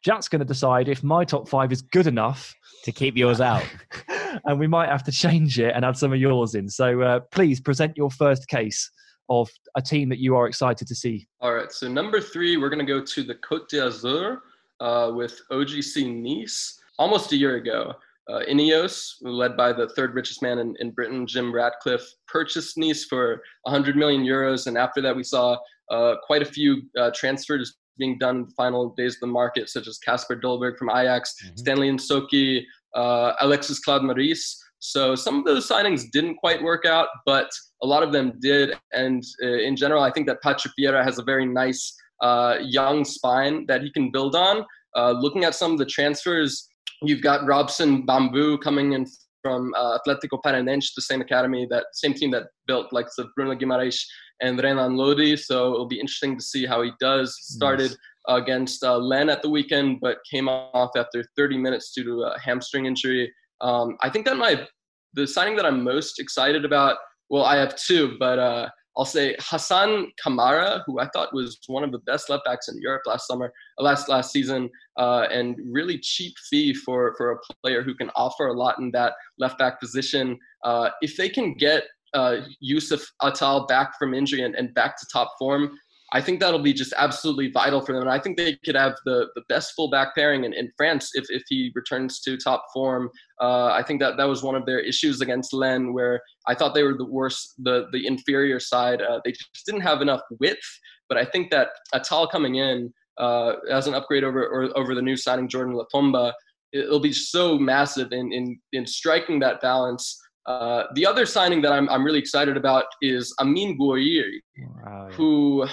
Jack's 0.05 0.29
going 0.29 0.41
to 0.41 0.45
decide 0.45 0.89
if 0.89 1.03
my 1.03 1.25
top 1.25 1.49
five 1.49 1.73
is 1.73 1.81
good 1.81 2.07
enough 2.07 2.55
to 2.85 2.93
keep 2.93 3.17
yours 3.17 3.41
out. 3.41 3.65
and 4.45 4.59
we 4.59 4.67
might 4.67 4.91
have 4.91 5.05
to 5.05 5.13
change 5.13 5.59
it 5.59 5.73
and 5.75 5.85
add 5.85 5.97
some 5.97 6.13
of 6.13 6.19
yours 6.19 6.55
in. 6.55 6.69
So 6.69 7.01
uh, 7.01 7.21
please 7.31 7.61
present 7.61 7.97
your 7.97 8.11
first 8.11 8.49
case 8.49 8.91
of 9.29 9.51
a 9.77 9.83
team 9.83 10.09
that 10.09 10.19
you 10.19 10.37
are 10.37 10.47
excited 10.47 10.87
to 10.89 10.95
see. 10.95 11.27
All 11.41 11.55
right. 11.55 11.73
So 11.73 11.89
number 11.89 12.21
three, 12.21 12.57
we're 12.57 12.69
going 12.69 12.85
to 12.85 12.93
go 12.93 13.03
to 13.05 13.23
the 13.23 13.35
Côte 13.37 13.69
d'Azur 13.69 14.39
uh, 14.81 15.13
with 15.15 15.41
OGC 15.51 16.15
Nice. 16.15 16.81
Almost 16.99 17.33
a 17.33 17.37
year 17.37 17.57
ago, 17.57 17.95
uh, 18.29 18.41
Ineos, 18.49 19.15
led 19.23 19.57
by 19.57 19.73
the 19.73 19.89
third 19.91 20.15
richest 20.15 20.43
man 20.43 20.59
in, 20.59 20.75
in 20.81 20.91
Britain, 20.91 21.27
Jim 21.27 21.53
Ratcliffe, 21.53 22.07
purchased 22.29 22.79
Nice 22.79 23.05
for 23.05 23.43
100 23.63 23.97
million 23.97 24.23
euros. 24.23 24.67
And 24.67 24.79
after 24.79 25.01
that, 25.03 25.15
we 25.15 25.25
saw 25.25 25.57
uh, 25.91 26.15
quite 26.25 26.43
a 26.43 26.47
few 26.47 26.83
uh, 26.99 27.11
transfers 27.15 27.77
being 27.99 28.19
done 28.19 28.37
in 28.37 28.45
the 28.47 28.55
final 28.57 28.91
days 28.97 29.15
of 29.15 29.21
the 29.21 29.27
market, 29.27 29.69
such 29.69 29.87
as 29.87 29.99
Kasper 29.99 30.37
Dolberg 30.37 30.77
from 30.77 30.91
Ajax, 30.91 31.35
mm-hmm. 31.45 31.57
Stanley 31.57 31.91
Nsoki, 31.91 32.63
uh, 32.95 33.35
Alexis 33.41 33.79
Claude 33.81 34.05
Maurice. 34.05 34.64
So 34.85 35.15
some 35.15 35.39
of 35.39 35.45
those 35.45 35.67
signings 35.67 36.11
didn't 36.13 36.37
quite 36.37 36.63
work 36.63 36.85
out, 36.85 37.09
but 37.25 37.51
a 37.83 37.87
lot 37.87 38.03
of 38.03 38.13
them 38.13 38.33
did. 38.41 38.75
And 38.93 39.23
uh, 39.43 39.47
in 39.47 39.77
general, 39.77 40.03
I 40.03 40.11
think 40.11 40.27
that 40.27 40.43
Patrick 40.43 40.75
Vieira 40.79 41.03
has 41.03 41.19
a 41.19 41.23
very 41.23 41.47
nice 41.47 41.95
uh, 42.23 42.57
young 42.61 43.05
spine 43.05 43.65
that 43.67 43.83
he 43.83 43.91
can 43.91 44.11
build 44.11 44.35
on. 44.35 44.65
looking 44.95 45.45
at 45.45 45.55
some 45.55 45.73
of 45.73 45.79
the 45.79 45.87
transfers, 45.87 46.69
You've 47.03 47.23
got 47.23 47.47
Robson 47.47 48.07
Bambu 48.07 48.61
coming 48.61 48.93
in 48.93 49.07
from 49.43 49.75
uh, 49.77 49.99
Atletico 49.99 50.39
Paranaense, 50.45 50.95
the 50.97 51.03
same 51.03 51.21
academy, 51.21 51.67
that 51.71 51.87
same 51.93 52.15
team 52.15 52.31
that 52.31 52.45
built 52.67 52.93
like 52.93 53.07
the 53.17 53.29
Bruno 53.37 53.55
Guimaraes 53.55 54.01
and 54.41 54.63
Renan 54.63 54.97
Lodi. 54.97 55.37
So 55.37 55.75
it'll 55.75 55.89
be 55.89 56.01
interesting 56.01 56.39
to 56.39 56.43
see 56.43 56.65
how 56.65 56.83
he 56.83 56.93
does. 57.01 57.37
Started 57.43 57.91
nice. 57.91 58.41
against 58.43 58.83
uh, 58.83 58.97
Lens 58.97 59.31
at 59.31 59.43
the 59.43 59.51
weekend, 59.51 59.99
but 60.01 60.19
came 60.31 60.49
off 60.49 60.93
after 60.97 61.25
30 61.37 61.59
minutes 61.59 61.93
due 61.93 62.05
to 62.05 62.23
a 62.23 62.39
hamstring 62.41 62.87
injury. 62.87 63.31
Um, 63.61 63.97
I 64.01 64.09
think 64.09 64.25
that 64.27 64.37
my 64.37 64.67
the 65.15 65.27
signing 65.27 65.57
that 65.57 65.67
I'm 65.67 65.83
most 65.83 66.19
excited 66.21 66.65
about. 66.65 66.97
Well, 67.31 67.45
I 67.45 67.57
have 67.57 67.75
two, 67.77 68.17
but 68.19 68.39
uh, 68.39 68.69
I'll 68.97 69.05
say 69.05 69.35
Hassane 69.41 70.07
Kamara, 70.25 70.83
who 70.87 71.01
I 71.01 71.09
thought 71.09 71.35
was 71.35 71.59
one 71.67 71.83
of 71.83 71.91
the 71.91 71.99
best 72.01 72.31
left 72.31 72.45
backs 72.45 72.69
in 72.69 72.81
Europe 72.81 73.03
last 73.07 73.27
summer, 73.27 73.53
uh, 73.79 73.83
last 73.83 74.09
last 74.09 74.31
season, 74.33 74.71
uh, 74.99 75.27
and 75.31 75.57
really 75.65 75.99
cheap 75.99 76.35
fee 76.51 76.75
for 76.75 77.15
for 77.17 77.33
a 77.33 77.37
player 77.63 77.83
who 77.83 77.95
can 77.95 78.11
offer 78.15 78.47
a 78.47 78.53
lot 78.53 78.79
in 78.79 78.91
that 78.93 79.15
left 79.39 79.59
back 79.59 79.81
position. 79.81 80.39
Uh, 80.65 80.91
if 81.01 81.17
they 81.17 81.29
can 81.29 81.55
get 81.55 81.85
uh, 82.15 82.37
Youcef 82.63 83.05
Atal 83.23 83.67
back 83.67 83.99
from 83.99 84.15
injury 84.15 84.43
and, 84.43 84.55
and 84.55 84.73
back 84.75 84.97
to 84.99 85.07
top 85.13 85.33
form, 85.39 85.77
I 86.15 86.21
think 86.21 86.39
that'll 86.39 86.63
be 86.63 86.73
just 86.73 86.95
absolutely 86.97 87.51
vital 87.51 87.85
for 87.85 87.93
them. 87.93 88.03
And 88.03 88.11
I 88.11 88.21
think 88.21 88.37
they 88.37 88.57
could 88.65 88.77
have 88.77 88.95
the, 89.05 89.27
the 89.35 89.43
best 89.49 89.75
fullback 89.75 90.15
pairing 90.15 90.45
in, 90.45 90.53
in 90.53 90.71
France 90.77 91.11
if, 91.15 91.25
if 91.29 91.43
he 91.49 91.73
returns 91.75 92.21
to 92.21 92.37
top 92.37 92.67
form. 92.73 93.11
Uh, 93.41 93.67
I 93.67 93.83
think 93.83 94.01
that 94.01 94.17
that 94.17 94.29
was 94.29 94.41
one 94.41 94.55
of 94.55 94.65
their 94.65 94.79
issues 94.79 95.21
against 95.21 95.53
Lens, 95.53 95.89
where 95.93 96.21
I 96.47 96.55
thought 96.55 96.73
they 96.73 96.85
were 96.85 96.97
the 96.97 97.05
worst, 97.05 97.55
the, 97.59 97.87
the 97.91 98.07
inferior 98.07 98.61
side. 98.61 99.03
Uh, 99.03 99.21
they 99.25 99.33
just 99.33 99.67
didn't 99.67 99.81
have 99.81 100.03
enough 100.03 100.21
width. 100.39 100.65
But 101.09 101.19
I 101.19 101.25
think 101.25 101.51
that 101.51 101.71
Atal 101.93 102.31
coming 102.31 102.55
in 102.55 102.95
uh, 103.19 103.55
as 103.69 103.89
an 103.89 103.95
upgrade 103.95 104.23
over, 104.23 104.47
or, 104.47 104.79
over 104.79 104.95
the 104.95 105.03
new 105.03 105.17
signing 105.17 105.49
Jordan 105.49 105.75
Lotomba, 105.75 106.33
it'll 106.73 107.01
be 107.01 107.13
so 107.13 107.59
massive 107.59 108.13
in, 108.13 108.33
in, 108.33 108.57
in 108.73 108.87
striking 108.87 109.41
that 109.41 109.61
balance. 109.61 110.17
Uh, 110.47 110.85
the 110.95 111.07
other 111.07 111.27
signing 111.27 111.61
that 111.63 111.73
I'm, 111.73 111.89
I'm 111.89 112.05
really 112.05 112.19
excited 112.21 112.57
about 112.57 112.85
is 113.03 113.35
Amine 113.41 113.77
Gouiri, 113.79 114.39
wow, 114.59 115.09
yeah. 115.09 115.17
who 115.17 115.67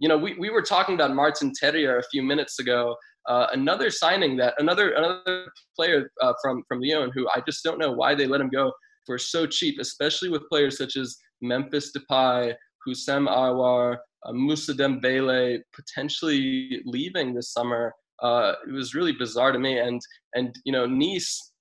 you 0.00 0.08
know, 0.08 0.16
we, 0.16 0.34
we 0.38 0.50
were 0.50 0.62
talking 0.62 0.94
about 0.94 1.14
Martin 1.14 1.52
Terrier 1.54 1.98
a 1.98 2.02
few 2.10 2.22
minutes 2.22 2.58
ago. 2.58 2.96
Uh, 3.28 3.48
another 3.52 3.90
signing 3.90 4.34
that 4.38 4.54
another 4.58 4.92
another 4.92 5.46
player 5.76 6.10
uh, 6.22 6.32
from 6.42 6.62
from 6.66 6.80
Lyon 6.80 7.12
who 7.14 7.28
I 7.28 7.42
just 7.46 7.62
don't 7.62 7.78
know 7.78 7.92
why 7.92 8.14
they 8.14 8.26
let 8.26 8.40
him 8.40 8.48
go 8.48 8.72
for 9.06 9.18
so 9.18 9.46
cheap, 9.46 9.78
especially 9.78 10.30
with 10.30 10.48
players 10.48 10.78
such 10.78 10.96
as 10.96 11.16
Memphis 11.42 11.92
Depay, 11.92 12.54
Houssem 12.88 13.28
Aouar, 13.28 13.98
uh, 14.24 14.32
Moussa 14.32 14.72
Dembele 14.72 15.58
potentially 15.74 16.82
leaving 16.86 17.34
this 17.34 17.52
summer. 17.52 17.94
Uh, 18.22 18.54
it 18.66 18.72
was 18.72 18.94
really 18.94 19.12
bizarre 19.12 19.52
to 19.52 19.58
me, 19.58 19.78
and 19.78 20.00
and 20.34 20.54
you 20.64 20.72
know 20.72 20.86
Nice, 20.86 21.52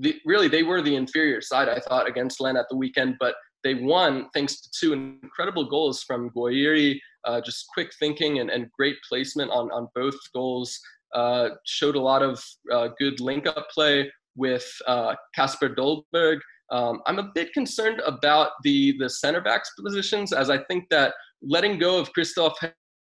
the, 0.00 0.18
really 0.24 0.48
they 0.48 0.62
were 0.62 0.80
the 0.80 0.96
inferior 0.96 1.42
side 1.42 1.68
I 1.68 1.80
thought 1.80 2.08
against 2.08 2.40
Lens 2.40 2.58
at 2.58 2.66
the 2.70 2.76
weekend, 2.76 3.16
but 3.20 3.34
they 3.62 3.74
won 3.74 4.28
thanks 4.34 4.60
to 4.60 4.70
two 4.78 4.92
incredible 4.92 5.68
goals 5.68 6.02
from 6.02 6.30
Gouiri, 6.30 6.98
uh, 7.24 7.40
just 7.40 7.66
quick 7.72 7.92
thinking 7.98 8.38
and, 8.38 8.50
and 8.50 8.70
great 8.78 8.96
placement 9.08 9.50
on, 9.50 9.70
on 9.70 9.88
both 9.94 10.14
goals. 10.34 10.78
Uh, 11.14 11.50
showed 11.66 11.94
a 11.94 12.00
lot 12.00 12.22
of 12.22 12.42
uh, 12.72 12.88
good 12.98 13.20
link 13.20 13.46
up 13.46 13.68
play 13.70 14.10
with 14.34 14.64
Kasper 15.34 15.66
uh, 15.66 15.74
Dolberg. 15.74 16.38
Um, 16.70 17.02
I'm 17.06 17.18
a 17.18 17.30
bit 17.34 17.52
concerned 17.52 18.00
about 18.06 18.52
the, 18.64 18.96
the 18.98 19.10
center 19.10 19.42
backs 19.42 19.70
positions, 19.78 20.32
as 20.32 20.48
I 20.48 20.58
think 20.64 20.84
that 20.90 21.12
letting 21.42 21.78
go 21.78 21.98
of 21.98 22.10
Christophe 22.14 22.56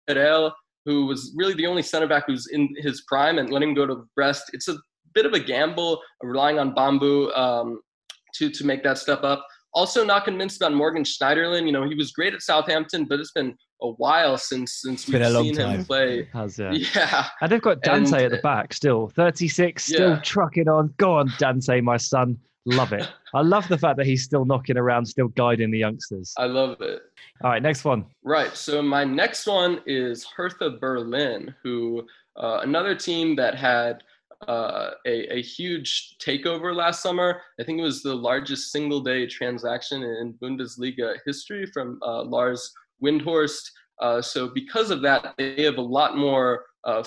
Hérelle, 0.09 0.51
who 0.85 1.05
was 1.05 1.33
really 1.35 1.53
the 1.53 1.67
only 1.67 1.81
center 1.81 2.07
back 2.07 2.23
who's 2.27 2.47
in 2.53 2.69
his 2.77 3.03
prime, 3.09 3.39
and 3.39 3.49
letting 3.49 3.73
go 3.73 3.85
to 3.85 4.07
Brest, 4.15 4.43
it's 4.53 4.69
a 4.69 4.77
bit 5.13 5.25
of 5.25 5.33
a 5.33 5.39
gamble, 5.39 6.01
relying 6.23 6.59
on 6.59 6.73
Bambu 6.73 7.37
um, 7.37 7.81
to, 8.35 8.49
to 8.49 8.65
make 8.65 8.83
that 8.83 8.97
step 8.97 9.23
up. 9.23 9.45
Also, 9.73 10.05
not 10.05 10.23
convinced 10.23 10.57
about 10.57 10.73
Morgan 10.73 11.03
Schneiderlin. 11.03 11.65
You 11.65 11.73
know, 11.73 11.87
he 11.87 11.95
was 11.95 12.11
great 12.11 12.33
at 12.33 12.41
Southampton, 12.41 13.05
but 13.05 13.19
it's 13.19 13.31
been 13.31 13.55
a 13.81 13.89
while 13.91 14.37
since 14.37 14.81
since 14.81 15.07
we've 15.07 15.25
seen 15.25 15.55
him 15.55 15.85
play. 15.85 16.27
Has, 16.33 16.57
yeah. 16.57 16.71
yeah. 16.71 17.27
And 17.41 17.51
they've 17.51 17.61
got 17.61 17.81
Dante 17.81 18.23
and, 18.23 18.25
at 18.25 18.31
the 18.31 18.41
back 18.41 18.73
still, 18.73 19.09
36, 19.09 19.83
still 19.83 20.09
yeah. 20.11 20.19
trucking 20.21 20.67
on. 20.67 20.93
Go 20.97 21.15
on, 21.17 21.31
Dante, 21.37 21.81
my 21.81 21.97
son. 21.97 22.37
Love 22.65 22.91
it. 22.91 23.07
I 23.33 23.41
love 23.41 23.65
the 23.69 23.77
fact 23.77 23.95
that 23.97 24.05
he's 24.05 24.23
still 24.23 24.43
knocking 24.43 24.77
around, 24.77 25.05
still 25.05 25.29
guiding 25.29 25.71
the 25.71 25.77
youngsters. 25.77 26.33
I 26.37 26.47
love 26.47 26.81
it. 26.81 27.01
All 27.41 27.51
right, 27.51 27.61
next 27.61 27.85
one. 27.85 28.05
Right. 28.23 28.55
So 28.57 28.81
my 28.81 29.05
next 29.05 29.47
one 29.47 29.79
is 29.85 30.25
Hertha 30.25 30.71
Berlin, 30.71 31.55
who 31.63 32.05
uh, 32.35 32.59
another 32.63 32.93
team 32.93 33.37
that 33.37 33.55
had 33.55 34.03
uh, 34.47 34.91
a, 35.05 35.37
a, 35.37 35.41
huge 35.41 36.17
takeover 36.19 36.75
last 36.75 37.01
summer. 37.01 37.41
I 37.59 37.63
think 37.63 37.79
it 37.79 37.83
was 37.83 38.03
the 38.03 38.13
largest 38.13 38.71
single 38.71 39.01
day 39.01 39.25
transaction 39.25 40.03
in 40.03 40.33
Bundesliga 40.33 41.15
history 41.25 41.65
from 41.65 41.99
uh, 42.03 42.21
Lars 42.21 42.71
Windhorst. 43.03 43.61
Uh, 44.01 44.21
so 44.21 44.49
because 44.53 44.91
of 44.91 45.01
that, 45.01 45.33
they 45.37 45.63
have 45.63 45.77
a 45.77 45.81
lot 45.81 46.17
more 46.17 46.65
uh, 46.83 47.03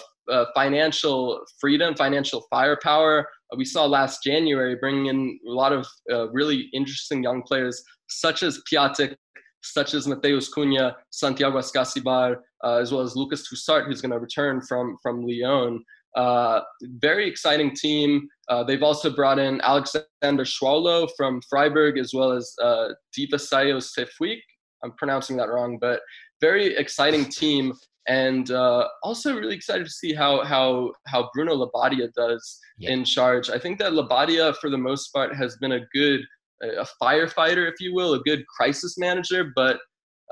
financial 0.55 1.41
freedom, 1.61 1.95
financial 1.95 2.45
firepower. 2.51 3.27
Uh, 3.53 3.57
we 3.57 3.65
saw 3.65 3.85
last 3.87 4.23
January 4.23 4.77
bringing 4.77 5.07
in 5.07 5.39
a 5.49 5.51
lot 5.51 5.73
of 5.73 5.87
really 6.33 6.69
interesting 6.73 7.23
young 7.23 7.43
players, 7.43 7.83
such 8.09 8.43
as 8.43 8.61
Piatek, 8.71 9.15
such 9.63 9.95
as 9.95 10.07
Matheus 10.07 10.49
Cunha, 10.51 10.95
Santiago 11.11 11.59
Ascacíbar, 11.59 12.37
uh, 12.65 12.77
as 12.77 12.93
well 12.93 13.03
as 13.03 13.17
Lucas 13.17 13.49
Tousart, 13.49 13.87
who's 13.87 14.01
going 14.01 14.13
to 14.13 14.19
return 14.19 14.61
from 14.63 14.97
from 15.03 15.27
Lyon. 15.27 15.83
Uh, 16.17 16.61
very 17.01 17.29
exciting 17.29 17.75
team. 17.75 18.29
Uh, 18.49 18.65
they've 18.65 18.83
also 18.83 19.11
brought 19.15 19.39
in 19.39 19.61
Alexander 19.61 20.45
Schwolow 20.45 21.09
from 21.17 21.41
Freiburg, 21.49 21.99
as 21.99 22.13
well 22.13 22.33
as 22.33 22.53
uh, 22.63 22.89
Deyovaisio 23.17 23.79
Zeefuik. 23.79 24.41
I'm 24.83 24.93
pronouncing 24.93 25.37
that 25.39 25.49
wrong, 25.49 25.79
but 25.81 26.01
very 26.41 26.77
exciting 26.77 27.27
team. 27.27 27.73
And 28.09 28.51
uh, 28.51 28.89
also 29.03 29.37
really 29.37 29.55
excited 29.55 29.85
to 29.85 29.93
see 29.93 30.15
how 30.15 30.43
how 30.45 30.93
how 31.07 31.31
Bruno 31.35 31.55
Labbadia 31.55 32.09
does 32.17 32.59
yeah. 32.79 32.91
in 32.91 33.05
charge. 33.05 33.51
I 33.51 33.59
think 33.59 33.79
that 33.79 33.93
Labbadia, 33.93 34.57
for 34.57 34.71
the 34.71 34.79
most 34.79 35.09
part, 35.13 35.37
has 35.37 35.57
been 35.59 35.73
a 35.73 35.87
good 35.95 36.21
a 36.63 36.87
firefighter, 37.03 37.71
if 37.71 37.81
you 37.81 37.95
will, 37.95 38.15
a 38.15 38.21
good 38.21 38.47
crisis 38.47 38.99
manager, 38.99 39.53
but 39.55 39.79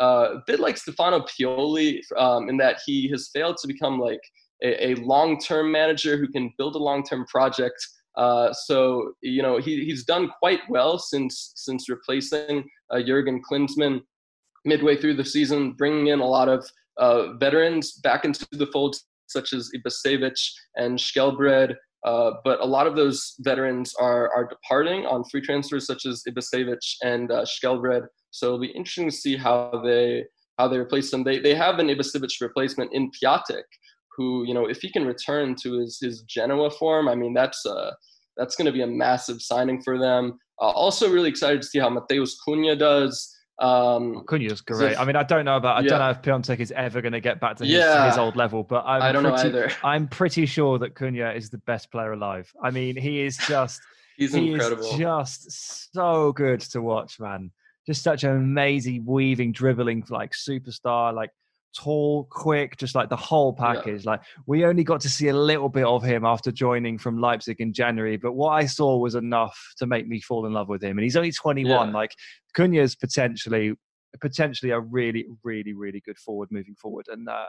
uh, 0.00 0.34
a 0.34 0.42
bit 0.46 0.60
like 0.60 0.76
Stefano 0.76 1.20
Pioli 1.20 2.00
um, 2.16 2.48
in 2.48 2.56
that 2.58 2.80
he 2.86 3.08
has 3.08 3.30
failed 3.32 3.56
to 3.58 3.66
become 3.66 3.98
like 3.98 4.20
a, 4.62 4.90
a 4.90 4.94
long-term 4.96 5.72
manager 5.72 6.16
who 6.16 6.28
can 6.28 6.52
build 6.58 6.76
a 6.76 6.78
long-term 6.78 7.26
project. 7.26 7.76
Uh, 8.16 8.52
so 8.52 9.12
you 9.22 9.42
know 9.42 9.58
he, 9.58 9.84
he's 9.84 10.04
done 10.04 10.30
quite 10.40 10.60
well 10.68 10.98
since 10.98 11.52
since 11.54 11.88
replacing 11.88 12.64
uh, 12.90 13.00
Jurgen 13.00 13.40
Klinsmann 13.48 14.00
midway 14.68 14.96
through 14.96 15.14
the 15.14 15.24
season, 15.24 15.72
bringing 15.72 16.08
in 16.08 16.20
a 16.20 16.26
lot 16.26 16.48
of 16.48 16.68
uh, 16.98 17.32
veterans 17.34 17.92
back 17.92 18.24
into 18.24 18.46
the 18.52 18.66
fold, 18.66 18.96
such 19.26 19.52
as 19.52 19.70
Ibisevic 19.76 20.38
and 20.76 20.98
Skjelbred. 20.98 21.74
Uh, 22.06 22.32
but 22.44 22.60
a 22.60 22.64
lot 22.64 22.86
of 22.86 22.94
those 22.94 23.34
veterans 23.40 23.94
are 23.98 24.30
are 24.32 24.46
departing 24.46 25.04
on 25.06 25.24
free 25.24 25.40
transfers, 25.40 25.86
such 25.86 26.06
as 26.06 26.22
Ibisevic 26.28 26.78
and 27.02 27.32
uh. 27.32 27.44
So 28.30 28.46
it'll 28.46 28.60
be 28.60 28.68
interesting 28.68 29.10
to 29.10 29.16
see 29.16 29.36
how 29.36 29.80
they 29.84 30.24
how 30.58 30.68
they 30.68 30.78
replace 30.78 31.10
them. 31.10 31.24
They 31.24 31.38
they 31.40 31.54
have 31.54 31.78
an 31.78 31.88
Ibisevic 31.88 32.40
replacement 32.40 32.92
in 32.92 33.10
Piatek, 33.10 33.68
who 34.16 34.44
you 34.46 34.54
know 34.54 34.66
if 34.66 34.78
he 34.78 34.92
can 34.92 35.06
return 35.06 35.56
to 35.62 35.80
his 35.80 35.98
his 36.00 36.22
Genoa 36.22 36.70
form, 36.70 37.08
I 37.08 37.16
mean 37.16 37.34
that's 37.34 37.66
uh 37.66 37.90
that's 38.36 38.54
going 38.54 38.66
to 38.66 38.72
be 38.72 38.82
a 38.82 38.86
massive 38.86 39.42
signing 39.42 39.82
for 39.82 39.98
them. 39.98 40.38
Uh, 40.60 40.70
also, 40.70 41.10
really 41.10 41.28
excited 41.28 41.60
to 41.60 41.66
see 41.66 41.78
how 41.78 41.90
Matheus 41.90 42.34
Cunha 42.46 42.78
does. 42.78 43.34
Um, 43.58 44.24
Cunha's 44.26 44.60
great. 44.60 44.92
If, 44.92 45.00
I 45.00 45.04
mean, 45.04 45.16
I 45.16 45.24
don't 45.24 45.44
know 45.44 45.56
about. 45.56 45.78
I 45.78 45.80
yeah. 45.80 45.88
don't 45.88 45.98
know 45.98 46.10
if 46.10 46.22
Piatek 46.22 46.60
is 46.60 46.72
ever 46.72 47.00
going 47.00 47.12
to 47.12 47.20
get 47.20 47.40
back 47.40 47.56
to 47.56 47.64
his, 47.64 47.74
yeah. 47.74 48.08
his 48.08 48.16
old 48.16 48.36
level, 48.36 48.62
but 48.62 48.84
I'm 48.86 49.02
I 49.02 49.12
do 49.12 49.20
not 49.20 49.40
pretty, 49.40 49.52
know 49.52 49.58
either. 49.58 49.72
I'm 49.84 50.06
pretty 50.06 50.46
sure 50.46 50.78
that 50.78 50.94
Cunha 50.94 51.34
is 51.34 51.50
the 51.50 51.58
best 51.58 51.90
player 51.90 52.12
alive. 52.12 52.52
I 52.62 52.70
mean, 52.70 52.96
he 52.96 53.22
is 53.22 53.36
just. 53.48 53.80
He's 54.16 54.34
he 54.34 54.52
incredible. 54.52 54.84
Is 54.84 54.98
just 54.98 55.92
so 55.92 56.32
good 56.32 56.60
to 56.60 56.82
watch, 56.82 57.20
man. 57.20 57.50
Just 57.86 58.02
such 58.02 58.24
an 58.24 58.30
amazing 58.30 59.04
weaving, 59.06 59.52
dribbling 59.52 60.04
like 60.08 60.32
superstar, 60.32 61.14
like 61.14 61.30
tall, 61.76 62.26
quick, 62.30 62.76
just 62.76 62.94
like 62.94 63.08
the 63.08 63.16
whole 63.16 63.52
package. 63.52 64.04
Yeah. 64.04 64.12
Like 64.12 64.20
we 64.46 64.64
only 64.64 64.84
got 64.84 65.00
to 65.02 65.08
see 65.08 65.28
a 65.28 65.36
little 65.36 65.68
bit 65.68 65.84
of 65.84 66.02
him 66.02 66.24
after 66.24 66.50
joining 66.50 66.98
from 66.98 67.20
Leipzig 67.20 67.60
in 67.60 67.72
January, 67.72 68.16
but 68.16 68.32
what 68.32 68.50
I 68.50 68.66
saw 68.66 68.96
was 68.96 69.14
enough 69.14 69.58
to 69.78 69.86
make 69.86 70.06
me 70.06 70.20
fall 70.20 70.46
in 70.46 70.52
love 70.52 70.68
with 70.68 70.82
him. 70.82 70.98
And 70.98 71.04
he's 71.04 71.16
only 71.16 71.32
21. 71.32 71.88
Yeah. 71.88 71.94
Like 71.94 72.12
Cunha's 72.54 72.94
potentially 72.94 73.74
potentially 74.20 74.72
a 74.72 74.80
really, 74.80 75.26
really, 75.44 75.74
really 75.74 76.00
good 76.04 76.18
forward 76.18 76.48
moving 76.50 76.74
forward. 76.74 77.06
And 77.08 77.28
uh 77.28 77.46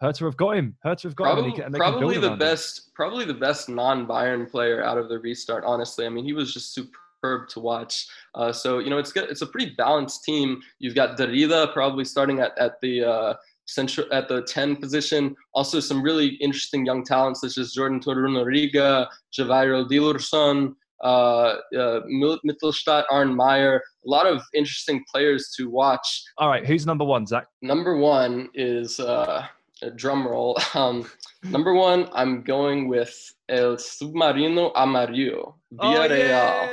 Hertha 0.00 0.24
have 0.24 0.36
got 0.36 0.56
him. 0.56 0.76
Hertha 0.82 1.08
have 1.08 1.16
got 1.16 1.24
probably, 1.24 1.50
him. 1.52 1.72
Probably 1.72 2.18
the 2.18 2.36
best, 2.36 2.78
him. 2.78 2.92
probably 2.94 3.24
the 3.24 3.34
best 3.34 3.68
non-Bayern 3.68 4.50
player 4.50 4.84
out 4.84 4.98
of 4.98 5.08
the 5.08 5.18
restart. 5.18 5.64
Honestly, 5.64 6.04
I 6.04 6.10
mean, 6.10 6.24
he 6.24 6.34
was 6.34 6.52
just 6.52 6.74
superb 6.74 7.48
to 7.48 7.60
watch. 7.60 8.06
Uh, 8.34 8.52
so 8.52 8.78
you 8.78 8.90
know, 8.90 8.98
it's 8.98 9.12
good. 9.12 9.30
It's 9.30 9.42
a 9.42 9.46
pretty 9.46 9.74
balanced 9.76 10.22
team. 10.24 10.60
You've 10.78 10.94
got 10.94 11.16
Darida 11.16 11.72
probably 11.72 12.04
starting 12.04 12.40
at 12.40 12.56
at 12.58 12.80
the 12.82 13.04
uh, 13.04 13.34
central 13.66 14.06
at 14.12 14.28
the 14.28 14.42
10 14.42 14.76
position. 14.76 15.34
Also, 15.54 15.80
some 15.80 16.02
really 16.02 16.28
interesting 16.40 16.86
young 16.86 17.04
talents 17.04 17.40
such 17.40 17.58
as 17.58 17.72
Jordan 17.72 18.00
Torunarigha, 18.00 19.06
Javairo 19.36 19.88
Dilrosun, 19.88 20.74
uh, 21.02 21.56
uh, 21.76 22.00
Mittelstadt, 22.08 23.04
Arne 23.10 23.34
Maier. 23.34 23.76
A 23.76 24.08
lot 24.08 24.26
of 24.26 24.42
interesting 24.54 25.04
players 25.12 25.52
to 25.56 25.68
watch. 25.68 26.24
All 26.38 26.48
right, 26.48 26.64
who's 26.64 26.86
number 26.86 27.04
one, 27.04 27.26
Zach? 27.26 27.46
Number 27.62 27.96
one 27.96 28.48
is 28.54 28.98
uh, 29.00 29.46
a 29.82 29.90
drum 29.90 30.26
roll. 30.26 30.56
Um, 30.74 31.08
number 31.42 31.72
one, 31.72 32.08
I'm 32.12 32.42
going 32.42 32.88
with 32.88 33.14
El 33.48 33.76
Submarino 33.76 34.72
Amarillo, 34.76 35.56
Villarreal. 35.74 36.68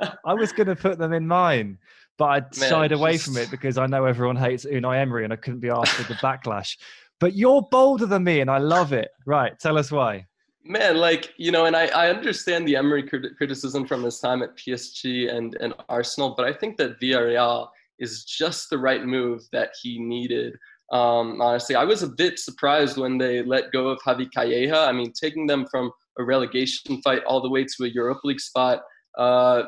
Oh, 0.00 0.12
I 0.26 0.34
was 0.34 0.52
going 0.52 0.66
to 0.66 0.76
put 0.76 0.98
them 0.98 1.14
in 1.14 1.26
mine 1.26 1.78
but 2.22 2.28
I 2.28 2.60
Man, 2.60 2.70
shied 2.70 2.92
away 2.92 3.12
just... 3.14 3.24
from 3.24 3.36
it 3.36 3.50
because 3.50 3.78
I 3.78 3.86
know 3.86 4.04
everyone 4.04 4.36
hates 4.36 4.64
Unai 4.64 5.00
Emery 5.00 5.24
and 5.24 5.32
I 5.32 5.36
couldn't 5.36 5.58
be 5.58 5.70
asked 5.70 5.98
with 5.98 6.06
the 6.06 6.14
backlash. 6.14 6.76
But 7.18 7.34
you're 7.34 7.62
bolder 7.62 8.06
than 8.06 8.22
me 8.22 8.38
and 8.38 8.48
I 8.48 8.58
love 8.58 8.92
it. 8.92 9.10
Right, 9.26 9.58
tell 9.58 9.76
us 9.76 9.90
why. 9.90 10.28
Man, 10.64 10.98
like, 10.98 11.34
you 11.36 11.50
know, 11.50 11.66
and 11.66 11.74
I, 11.74 11.86
I 11.86 12.10
understand 12.10 12.68
the 12.68 12.76
Emery 12.76 13.02
criticism 13.02 13.88
from 13.88 14.04
his 14.04 14.20
time 14.20 14.40
at 14.44 14.56
PSG 14.56 15.34
and, 15.34 15.56
and 15.60 15.74
Arsenal, 15.88 16.34
but 16.36 16.46
I 16.46 16.52
think 16.52 16.76
that 16.76 17.00
Villarreal 17.00 17.66
is 17.98 18.24
just 18.24 18.70
the 18.70 18.78
right 18.78 19.04
move 19.04 19.42
that 19.50 19.70
he 19.82 19.98
needed. 19.98 20.54
Um, 20.92 21.40
honestly, 21.40 21.74
I 21.74 21.82
was 21.82 22.04
a 22.04 22.08
bit 22.08 22.38
surprised 22.38 22.98
when 22.98 23.18
they 23.18 23.42
let 23.42 23.72
go 23.72 23.88
of 23.88 23.98
Javi 24.06 24.28
Calleja. 24.30 24.86
I 24.86 24.92
mean, 24.92 25.12
taking 25.20 25.48
them 25.48 25.66
from 25.68 25.90
a 26.20 26.22
relegation 26.22 27.02
fight 27.02 27.24
all 27.24 27.40
the 27.40 27.50
way 27.50 27.64
to 27.64 27.84
a 27.84 27.88
Europa 27.88 28.20
League 28.22 28.38
spot. 28.38 28.80
Uh, 29.18 29.64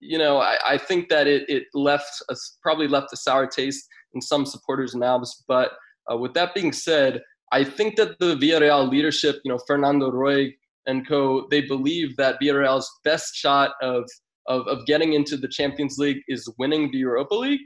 you 0.00 0.18
know, 0.18 0.38
I, 0.38 0.58
I 0.66 0.78
think 0.78 1.08
that 1.08 1.26
it, 1.26 1.48
it 1.48 1.64
left 1.74 2.22
a, 2.30 2.36
probably 2.62 2.88
left 2.88 3.12
a 3.12 3.16
sour 3.16 3.46
taste 3.46 3.86
in 4.14 4.20
some 4.20 4.46
supporters' 4.46 4.94
mouths. 4.94 5.44
But 5.48 5.72
uh, 6.10 6.16
with 6.16 6.34
that 6.34 6.54
being 6.54 6.72
said, 6.72 7.22
I 7.52 7.64
think 7.64 7.96
that 7.96 8.18
the 8.18 8.36
Villarreal 8.36 8.88
leadership, 8.88 9.40
you 9.44 9.50
know, 9.50 9.58
Fernando 9.66 10.10
Roig 10.10 10.52
and 10.86 11.06
co, 11.06 11.46
they 11.50 11.62
believe 11.62 12.16
that 12.16 12.40
Villarreal's 12.40 12.90
best 13.04 13.34
shot 13.34 13.72
of, 13.82 14.04
of, 14.46 14.66
of 14.68 14.86
getting 14.86 15.14
into 15.14 15.36
the 15.36 15.48
Champions 15.48 15.98
League 15.98 16.22
is 16.28 16.48
winning 16.58 16.90
the 16.90 16.98
Europa 16.98 17.34
League. 17.34 17.60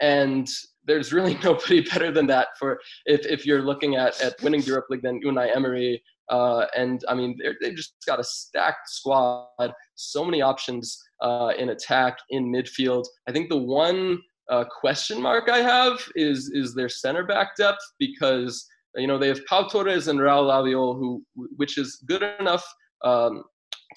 And 0.00 0.48
there's 0.86 1.12
really 1.12 1.38
nobody 1.44 1.80
better 1.82 2.10
than 2.10 2.26
that 2.28 2.48
for 2.58 2.80
if, 3.06 3.26
if 3.26 3.46
you're 3.46 3.62
looking 3.62 3.96
at, 3.96 4.20
at 4.22 4.40
winning 4.42 4.60
the 4.60 4.68
Europa 4.68 4.86
League 4.90 5.02
than 5.02 5.20
Unai 5.22 5.54
Emery. 5.54 6.02
Uh, 6.30 6.64
and 6.76 7.04
I 7.08 7.14
mean, 7.14 7.38
they've 7.60 7.76
just 7.76 7.94
got 8.06 8.18
a 8.18 8.24
stacked 8.24 8.88
squad, 8.88 9.72
so 9.94 10.24
many 10.24 10.40
options 10.40 10.98
uh, 11.20 11.52
in 11.58 11.70
attack, 11.70 12.18
in 12.30 12.52
midfield. 12.52 13.04
I 13.28 13.32
think 13.32 13.48
the 13.48 13.56
one 13.56 14.18
uh, 14.50 14.64
question 14.64 15.20
mark 15.20 15.48
I 15.48 15.58
have 15.58 15.98
is 16.14 16.50
is 16.52 16.74
their 16.74 16.88
center 16.88 17.24
back 17.24 17.56
depth 17.56 17.80
because 17.98 18.66
you 18.96 19.06
know 19.06 19.18
they 19.18 19.28
have 19.28 19.44
Pau 19.46 19.66
Torres 19.66 20.08
and 20.08 20.20
Raul 20.20 20.50
Albiol, 20.52 20.98
who 20.98 21.24
which 21.56 21.78
is 21.78 22.02
good 22.06 22.22
enough 22.40 22.64
um, 23.04 23.42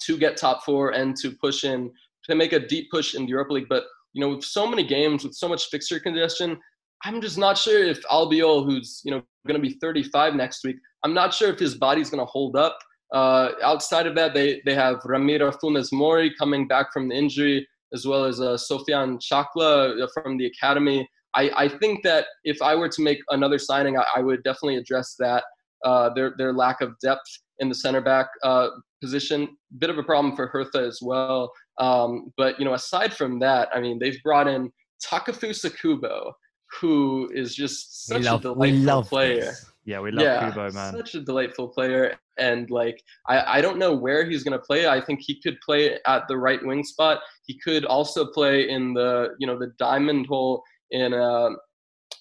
to 0.02 0.16
get 0.16 0.36
top 0.36 0.64
four 0.64 0.90
and 0.90 1.16
to 1.16 1.32
push 1.32 1.64
in 1.64 1.90
to 2.24 2.34
make 2.34 2.52
a 2.52 2.66
deep 2.66 2.90
push 2.90 3.14
in 3.14 3.22
the 3.22 3.30
Europa 3.30 3.54
League. 3.54 3.68
But 3.68 3.84
you 4.12 4.20
know, 4.20 4.36
with 4.36 4.44
so 4.44 4.66
many 4.66 4.84
games, 4.84 5.24
with 5.24 5.34
so 5.34 5.48
much 5.48 5.66
fixture 5.66 6.00
congestion, 6.00 6.58
I'm 7.04 7.20
just 7.20 7.38
not 7.38 7.58
sure 7.58 7.82
if 7.82 8.02
Albiol, 8.04 8.64
who's 8.64 9.02
you 9.04 9.10
know 9.10 9.22
going 9.46 9.60
to 9.60 9.66
be 9.66 9.78
35 9.80 10.34
next 10.34 10.64
week, 10.64 10.76
I'm 11.04 11.14
not 11.14 11.32
sure 11.32 11.50
if 11.50 11.58
his 11.58 11.74
body's 11.74 12.10
going 12.10 12.20
to 12.20 12.30
hold 12.30 12.56
up. 12.56 12.78
Uh, 13.12 13.50
outside 13.62 14.06
of 14.06 14.14
that, 14.14 14.34
they, 14.34 14.60
they 14.64 14.74
have 14.74 15.00
Ramiro 15.04 15.50
Funes 15.52 15.92
Mori 15.92 16.32
coming 16.38 16.68
back 16.68 16.92
from 16.92 17.08
the 17.08 17.14
injury, 17.14 17.66
as 17.92 18.06
well 18.06 18.24
as 18.24 18.40
uh, 18.40 18.56
Sofian 18.56 19.18
Chakla 19.18 20.02
uh, 20.02 20.06
from 20.14 20.36
the 20.36 20.46
academy. 20.46 21.08
I, 21.34 21.50
I 21.56 21.68
think 21.68 22.02
that 22.04 22.26
if 22.44 22.60
I 22.62 22.74
were 22.74 22.88
to 22.88 23.02
make 23.02 23.18
another 23.30 23.58
signing, 23.58 23.98
I, 23.98 24.04
I 24.16 24.20
would 24.20 24.42
definitely 24.42 24.76
address 24.76 25.14
that 25.18 25.44
uh, 25.84 26.10
their 26.14 26.34
their 26.36 26.52
lack 26.52 26.80
of 26.80 26.98
depth 27.00 27.38
in 27.60 27.68
the 27.68 27.74
center 27.74 28.00
back 28.00 28.26
uh, 28.42 28.68
position. 29.00 29.56
Bit 29.78 29.90
of 29.90 29.98
a 29.98 30.02
problem 30.02 30.34
for 30.34 30.46
Hertha 30.48 30.78
as 30.78 31.00
well. 31.02 31.52
Um, 31.78 32.32
but 32.36 32.58
you 32.58 32.64
know, 32.64 32.74
aside 32.74 33.14
from 33.14 33.38
that, 33.40 33.68
I 33.74 33.80
mean, 33.80 33.98
they've 33.98 34.20
brought 34.24 34.48
in 34.48 34.72
Takefusa 35.04 35.78
Kubo, 35.80 36.32
who 36.80 37.30
is 37.32 37.54
just 37.54 38.06
such 38.06 38.24
love- 38.24 38.40
a 38.40 38.54
delightful 38.54 39.02
player. 39.04 39.40
this. 39.40 39.66
Yeah, 39.84 40.00
we 40.00 40.10
love 40.10 40.22
yeah, 40.22 40.50
Kubo, 40.50 40.70
man. 40.72 40.92
such 40.94 41.14
a 41.14 41.20
delightful 41.20 41.68
player. 41.68 42.14
And 42.38 42.70
like, 42.70 43.02
I, 43.26 43.58
I 43.58 43.60
don't 43.60 43.78
know 43.78 43.94
where 43.94 44.28
he's 44.28 44.42
going 44.42 44.58
to 44.58 44.64
play. 44.64 44.86
I 44.88 45.00
think 45.00 45.20
he 45.22 45.40
could 45.40 45.58
play 45.60 45.98
at 46.06 46.28
the 46.28 46.36
right 46.36 46.64
wing 46.64 46.84
spot. 46.84 47.20
He 47.46 47.58
could 47.58 47.84
also 47.84 48.26
play 48.26 48.68
in 48.68 48.94
the, 48.94 49.34
you 49.38 49.46
know, 49.46 49.58
the 49.58 49.72
diamond 49.78 50.26
hole 50.26 50.62
in, 50.90 51.14
uh, 51.14 51.50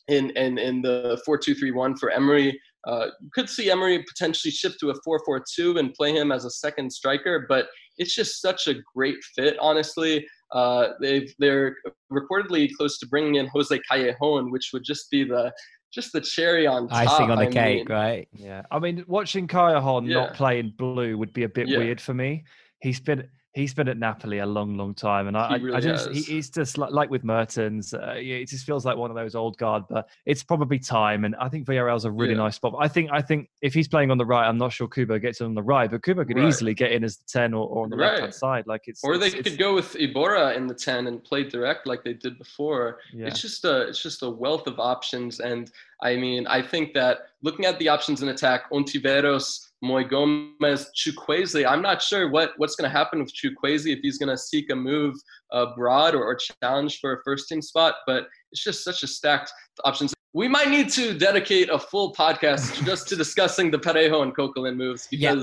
in, 0.07 0.32
in, 0.32 0.57
in 0.57 0.82
the 0.82 1.22
4-2-3-1 1.28 1.99
for 1.99 2.09
Emery. 2.11 2.59
Uh, 2.88 3.07
you 3.22 3.30
could 3.34 3.49
see 3.49 3.70
Emery 3.70 4.03
potentially 4.07 4.51
shift 4.51 4.80
to 4.80 4.91
a 4.91 4.95
4-4-2 5.07 5.80
and 5.80 5.93
play 5.93 6.15
him 6.15 6.32
as 6.32 6.45
a 6.45 6.49
second 6.49 6.91
striker, 6.91 7.45
but 7.49 7.68
it's 7.97 8.15
just 8.15 8.41
such 8.41 8.68
a 8.68 8.76
great 8.95 9.18
fit, 9.36 9.57
honestly. 9.59 10.26
Uh, 10.53 10.89
they've, 11.01 11.34
they're 11.39 11.76
reportedly 12.11 12.72
close 12.78 12.97
to 12.99 13.07
bringing 13.07 13.36
in 13.36 13.47
Jose 13.47 13.78
Callejon, 13.91 14.51
which 14.51 14.70
would 14.72 14.86
just 14.86 15.11
be 15.11 15.26
the 15.26 15.51
just 15.92 16.12
the 16.14 16.22
cherry 16.22 16.68
on 16.68 16.88
top. 16.88 16.98
Icing 16.98 17.32
on 17.32 17.38
the 17.38 17.46
I 17.48 17.52
cake, 17.52 17.88
mean, 17.90 17.98
right? 17.98 18.28
Yeah, 18.34 18.64
I 18.72 18.80
mean, 18.80 19.04
watching 19.08 19.48
Callejon 19.48 20.08
Yeah. 20.08 20.14
not 20.16 20.34
play 20.34 20.60
in 20.60 20.72
blue 20.78 21.18
would 21.18 21.34
be 21.34 21.44
a 21.44 21.50
bit 21.50 21.68
Yeah. 21.68 21.80
weird 21.80 22.02
for 22.02 22.14
me. 22.14 22.44
He's 22.82 23.00
been 23.00 23.28
he's 23.58 23.74
been 23.74 23.88
at 23.88 23.97
Napoli 23.97 24.39
a 24.39 24.45
long, 24.45 24.78
long 24.78 24.93
time, 24.93 25.28
and 25.28 25.36
I, 25.38 25.58
He 25.58 25.72
I- 25.74 25.80
just 25.80 26.10
he, 26.12 26.41
just 26.41 26.78
like, 26.78 26.91
like 26.91 27.10
with 27.10 27.24
Mertens. 27.24 27.93
Uh, 27.93 28.14
it 28.16 28.45
just 28.47 28.66
feels 28.66 28.86
like 28.86 28.95
one 28.95 29.10
of 29.10 29.16
those 29.16 29.36
old 29.36 29.58
guard, 29.58 29.84
but 29.89 30.08
it's 30.26 30.43
probably 30.43 30.80
time. 30.80 31.26
And 31.26 31.36
I 31.38 31.49
think 31.49 31.66
Villarreal's 31.68 32.05
a 32.05 32.12
really 32.12 32.34
Yeah. 32.34 32.38
nice 32.43 32.55
spot. 32.55 32.76
I 32.80 32.88
think 32.88 33.10
I 33.12 33.22
think 33.22 33.49
if 33.62 33.74
he's 33.74 33.88
playing 33.88 34.12
on 34.12 34.18
the 34.18 34.26
right, 34.26 34.47
I'm 34.47 34.58
not 34.58 34.72
sure 34.72 34.88
Kubo 34.88 35.20
gets 35.20 35.41
on 35.41 35.53
the 35.55 35.64
right, 35.64 35.89
but 35.91 36.03
Kubo 36.03 36.24
could 36.24 36.38
Right. 36.38 36.47
easily 36.47 36.74
get 36.74 36.91
in 36.91 37.03
as 37.03 37.18
the 37.18 37.26
ten 37.28 37.53
or, 37.53 37.68
or 37.68 37.84
on 37.84 37.89
the 37.89 37.95
left 37.97 38.20
hand 38.22 38.34
side. 38.34 38.68
Like 38.68 38.84
it's 38.88 39.03
Or 39.03 39.18
they 39.18 39.28
it's- 39.28 39.34
could 39.43 39.47
it's- 39.47 39.58
go 39.58 39.74
with 39.76 39.93
Iborra 39.95 40.55
in 40.55 40.68
the 40.68 40.76
ten 40.76 41.08
and 41.08 41.24
play 41.24 41.43
direct 41.43 41.88
like 41.88 42.03
they 42.03 42.14
did 42.14 42.38
before. 42.38 42.99
Yeah. 43.14 43.28
It's 43.28 43.41
just 43.41 43.66
a 43.66 43.88
it's 43.89 44.01
just 44.01 44.22
a 44.24 44.30
wealth 44.30 44.68
of 44.68 44.80
options, 44.80 45.39
and 45.39 45.72
I 46.01 46.16
mean 46.16 46.45
I 46.47 46.62
think 46.62 46.93
that 46.93 47.28
looking 47.41 47.66
at 47.66 47.80
the 47.80 47.89
options 47.89 48.22
in 48.22 48.30
attack, 48.30 48.70
Ontiveros, 48.72 49.66
Moi 49.82 50.04
Gomez, 50.04 50.90
Chukwueze. 50.96 51.68
I'm 51.68 51.82
not 51.82 52.02
sure 52.02 52.30
what 52.30 52.52
what's 52.58 52.76
going 52.76 52.90
to 52.90 52.98
happen 52.98 53.20
with 53.20 53.34
Chukwueze 53.34 53.92
if 53.92 54.00
he's 54.02 54.18
going 54.18 54.30
to 54.30 54.38
seek 54.38 54.72
a 54.72 54.76
move 54.76 55.16
abroad 55.52 56.16
or, 56.16 56.24
or 56.24 56.38
challenge 56.64 57.00
for 57.00 57.14
a 57.14 57.18
first 57.24 57.48
team 57.48 57.62
spot, 57.62 57.96
but 58.06 58.28
it's 58.52 58.64
just 58.64 58.84
such 58.84 59.04
a 59.04 59.08
stacked 59.08 59.52
options. 59.86 60.14
We 60.34 60.48
might 60.48 60.70
need 60.70 60.90
to 60.90 61.18
dedicate 61.18 61.70
a 61.70 61.80
full 61.80 62.14
podcast 62.14 62.84
just 62.86 63.08
to 63.10 63.16
discussing 63.16 63.72
the 63.72 63.80
Parejo 63.80 64.24
and 64.24 64.36
Coquelin 64.36 64.76
moves 64.76 65.08
Yeah. 65.12 65.36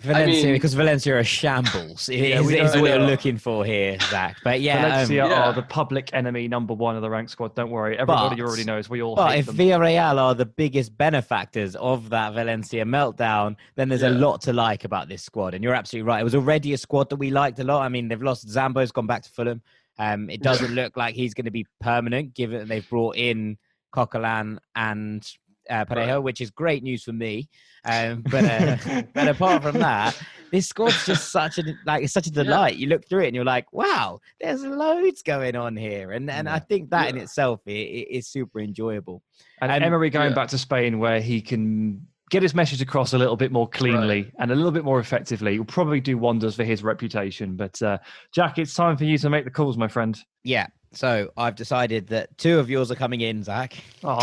Because 0.00 0.16
Valencia, 0.16 0.44
mean- 0.44 0.54
because 0.54 0.74
Valencia 0.74 1.16
are 1.18 1.24
shambles. 1.24 2.08
Yeah, 2.20 2.40
is, 2.40 2.50
is 2.50 2.80
what 2.80 2.90
you're 2.90 2.98
looking 2.98 3.38
for 3.38 3.64
here, 3.64 3.98
Zach. 4.10 4.36
But 4.42 4.60
yeah, 4.60 4.76
um, 4.76 4.90
Valencia 4.90 5.26
yeah. 5.26 5.42
are 5.42 5.52
the 5.52 5.62
public 5.62 6.10
enemy 6.12 6.48
number 6.48 6.74
one 6.74 6.96
of 6.96 7.02
the 7.02 7.10
rank 7.10 7.28
squad. 7.28 7.54
Don't 7.54 7.70
worry, 7.70 7.98
everybody 7.98 8.36
But- 8.36 8.46
already 8.46 8.64
knows. 8.64 8.88
We 8.88 9.02
all 9.02 9.16
But 9.16 9.32
hate 9.32 9.38
if 9.40 9.46
them. 9.46 9.56
Villarreal 9.56 10.16
are 10.16 10.34
the 10.34 10.46
biggest 10.46 10.96
benefactors 10.96 11.76
of 11.76 12.10
that 12.10 12.34
Valencia 12.34 12.84
meltdown, 12.84 13.56
then 13.76 13.88
there's 13.88 14.02
a 14.02 14.10
lot 14.10 14.40
to 14.42 14.52
like 14.52 14.84
about 14.84 15.08
this 15.08 15.22
squad. 15.22 15.54
And 15.54 15.62
you're 15.62 15.74
absolutely 15.74 16.08
right. 16.08 16.20
It 16.20 16.24
was 16.24 16.34
already 16.34 16.72
a 16.72 16.78
squad 16.78 17.08
that 17.10 17.16
we 17.16 17.30
liked 17.30 17.58
a 17.58 17.64
lot. 17.64 17.82
I 17.82 17.88
mean, 17.88 18.08
they've 18.08 18.22
lost 18.22 18.48
Zambo's 18.48 18.92
gone 18.92 19.06
back 19.06 19.22
to 19.22 19.30
Fulham. 19.30 19.62
Um, 19.98 20.30
it 20.30 20.42
doesn't 20.42 20.74
look 20.74 20.96
like 20.96 21.14
he's 21.14 21.34
going 21.34 21.44
to 21.44 21.50
be 21.50 21.66
permanent, 21.80 22.34
given 22.34 22.58
that 22.60 22.68
they've 22.68 22.88
brought 22.88 23.16
in 23.16 23.58
Coquelin 23.94 24.58
and 24.74 25.26
uh, 25.70 25.84
Parejo, 25.84 26.22
which 26.22 26.40
is 26.40 26.50
great 26.50 26.82
news 26.82 27.04
for 27.04 27.12
me. 27.12 27.48
Um, 27.84 28.22
but 28.30 28.44
uh, 28.44 29.02
but 29.14 29.28
apart 29.28 29.62
from 29.62 29.78
that, 29.78 30.20
this 30.52 30.68
squad's 30.68 31.06
just 31.06 31.30
such 31.32 31.58
a 31.58 31.62
like 31.86 32.04
it's 32.04 32.12
such 32.12 32.26
a 32.26 32.30
delight. 32.30 32.76
You 32.76 32.88
look 32.88 33.08
through 33.08 33.22
it 33.24 33.28
and 33.28 33.34
you're 33.36 33.44
like, 33.44 33.72
wow, 33.72 34.20
there's 34.40 34.62
loads 34.64 35.22
going 35.22 35.56
on 35.56 35.76
here, 35.76 36.12
and 36.12 36.30
and 36.30 36.48
I 36.48 36.58
think 36.58 36.90
that 36.90 37.08
in 37.08 37.16
itself 37.16 37.60
i- 37.66 37.70
i- 37.70 38.06
is 38.10 38.26
super 38.26 38.60
enjoyable. 38.60 39.22
And 39.62 39.70
Um, 39.72 39.82
Emery 39.82 40.10
going 40.10 40.30
yeah. 40.30 40.34
back 40.34 40.48
to 40.48 40.58
Spain, 40.58 40.98
where 40.98 41.20
he 41.20 41.40
can 41.40 42.06
get 42.30 42.42
his 42.42 42.54
message 42.54 42.80
across 42.80 43.12
a 43.12 43.18
little 43.18 43.36
bit 43.36 43.50
more 43.50 43.68
cleanly 43.68 44.30
and 44.38 44.52
a 44.52 44.54
little 44.54 44.70
bit 44.70 44.84
more 44.84 45.00
effectively, 45.00 45.58
will 45.58 45.64
probably 45.66 46.00
do 46.00 46.16
wonders 46.16 46.54
for 46.54 46.62
his 46.64 46.82
reputation. 46.84 47.56
But 47.56 47.80
uh, 47.82 47.98
Jack, 48.32 48.56
it's 48.58 48.72
time 48.72 48.96
for 48.96 49.04
you 49.04 49.18
to 49.18 49.28
make 49.30 49.44
the 49.44 49.50
calls, 49.50 49.76
my 49.76 49.88
friend. 49.88 50.16
Yeah. 50.44 50.66
So 50.92 51.30
I've 51.36 51.54
decided 51.54 52.08
that 52.08 52.36
two 52.36 52.58
of 52.58 52.68
yours 52.68 52.90
are 52.90 52.96
coming 52.96 53.20
in, 53.20 53.44
Zach. 53.44 53.74
Oh, 54.02 54.18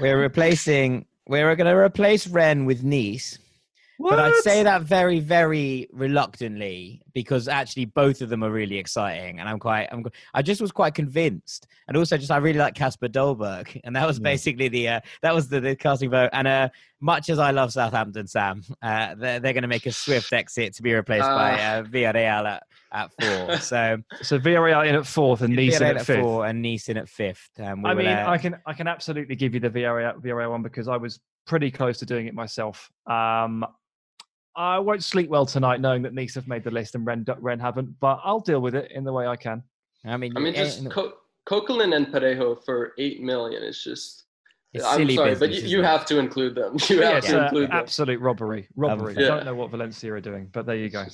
We're 0.00 0.20
replacing. 0.20 1.06
We're 1.26 1.54
going 1.56 1.66
to 1.70 1.76
replace 1.76 2.26
Rennes 2.26 2.66
with 2.66 2.82
Nice. 2.82 3.38
But 3.98 4.18
I'd 4.18 4.34
say 4.42 4.64
that 4.64 4.82
very, 4.82 5.20
very 5.20 5.88
reluctantly 5.92 7.02
because 7.14 7.46
actually 7.46 7.84
both 7.84 8.20
of 8.20 8.30
them 8.30 8.42
are 8.42 8.50
really 8.50 8.76
exciting, 8.78 9.38
and 9.38 9.48
I'm 9.48 9.60
quite, 9.60 9.86
I'm, 9.92 10.04
I 10.34 10.42
just 10.42 10.60
was 10.60 10.72
quite 10.72 10.94
convinced, 10.94 11.68
and 11.86 11.96
also 11.96 12.16
just 12.18 12.32
I 12.32 12.38
really 12.38 12.58
like 12.58 12.74
Kasper 12.74 13.06
Dolberg, 13.06 13.80
and 13.84 13.94
that 13.94 14.04
was 14.04 14.18
Yeah. 14.18 14.24
basically 14.24 14.66
the, 14.68 14.88
uh, 14.88 15.00
that 15.20 15.32
was 15.32 15.46
the, 15.48 15.60
the 15.60 15.76
casting 15.76 16.10
vote. 16.10 16.30
And 16.32 16.48
uh, 16.48 16.70
much 17.00 17.28
as 17.30 17.38
I 17.38 17.52
love 17.52 17.72
Southampton, 17.72 18.26
Sam, 18.26 18.64
uh, 18.82 19.14
they're, 19.14 19.38
they're 19.38 19.52
going 19.52 19.62
to 19.62 19.68
make 19.68 19.86
a 19.86 19.92
swift 19.92 20.32
exit 20.32 20.74
to 20.74 20.82
be 20.82 20.92
replaced 20.94 21.22
by 21.28 21.56
Ah. 21.60 21.74
uh, 21.76 21.82
Villarreal 21.84 22.48
at, 22.48 22.64
at 22.92 23.10
four. 23.20 23.56
So 23.60 23.98
so 24.22 24.38
Villarreal 24.38 24.86
in 24.88 24.94
at 24.94 25.06
fourth 25.06 25.40
and 25.42 25.54
Nice 25.56 25.76
in 25.78 25.82
at 25.86 25.96
at 25.96 26.06
fifth. 26.06 26.20
four 26.20 26.46
and 26.46 26.60
Nice 26.62 26.88
in 26.88 26.96
at 26.96 27.08
fifth. 27.08 27.48
Um, 27.58 27.82
we 27.82 27.90
I 27.90 27.94
mean, 27.94 28.06
uh, 28.08 28.24
I 28.28 28.38
can 28.38 28.56
I 28.66 28.72
can 28.72 28.86
absolutely 28.86 29.34
give 29.36 29.54
you 29.54 29.60
the 29.60 29.70
Villarreal, 29.70 30.20
Villarreal 30.20 30.50
one 30.50 30.62
because 30.62 30.88
I 30.88 30.96
was 30.96 31.20
pretty 31.46 31.70
close 31.70 31.98
to 31.98 32.06
doing 32.06 32.26
it 32.26 32.34
myself. 32.34 32.90
Um, 33.06 33.64
I 34.54 34.78
won't 34.78 35.02
sleep 35.02 35.30
well 35.30 35.46
tonight 35.46 35.80
knowing 35.80 36.02
that 36.02 36.12
Nice 36.12 36.34
have 36.34 36.46
made 36.46 36.62
the 36.64 36.70
list 36.70 36.94
and 36.94 37.06
Rennes, 37.06 37.26
Rennes 37.40 37.62
haven't, 37.62 37.98
but 38.00 38.20
I'll 38.22 38.40
deal 38.40 38.60
with 38.60 38.74
it 38.74 38.92
in 38.92 39.02
the 39.04 39.12
way 39.12 39.26
I 39.26 39.36
can. 39.36 39.62
I 40.04 40.16
mean, 40.18 40.32
I 40.36 40.40
mean, 40.40 40.52
just 40.54 40.82
no, 40.82 40.90
Co- 40.90 41.14
Coquelin 41.48 41.94
and 41.96 42.08
Parejo 42.08 42.62
for 42.64 42.92
eight 42.98 43.22
million 43.22 43.62
is 43.62 43.82
just. 43.82 44.24
it's 44.74 44.84
I'm 44.84 44.98
silly 44.98 45.16
sorry, 45.16 45.30
business, 45.30 45.48
but 45.62 45.62
you, 45.70 45.78
you 45.78 45.82
have 45.82 46.04
to 46.06 46.18
include 46.18 46.54
them. 46.56 46.76
You 46.90 47.00
have 47.00 47.18
it's 47.18 47.28
to 47.28 47.40
uh, 47.40 47.44
include 47.44 47.70
them. 47.70 47.76
absolute 47.78 48.20
robbery. 48.20 48.68
Robbery. 48.76 49.16
I 49.16 49.20
Yeah. 49.20 49.28
don't 49.28 49.44
know 49.46 49.54
what 49.54 49.70
Valencia 49.70 50.12
are 50.12 50.20
doing, 50.20 50.48
but 50.52 50.66
there 50.66 50.76
you 50.76 50.90
go. 50.90 51.06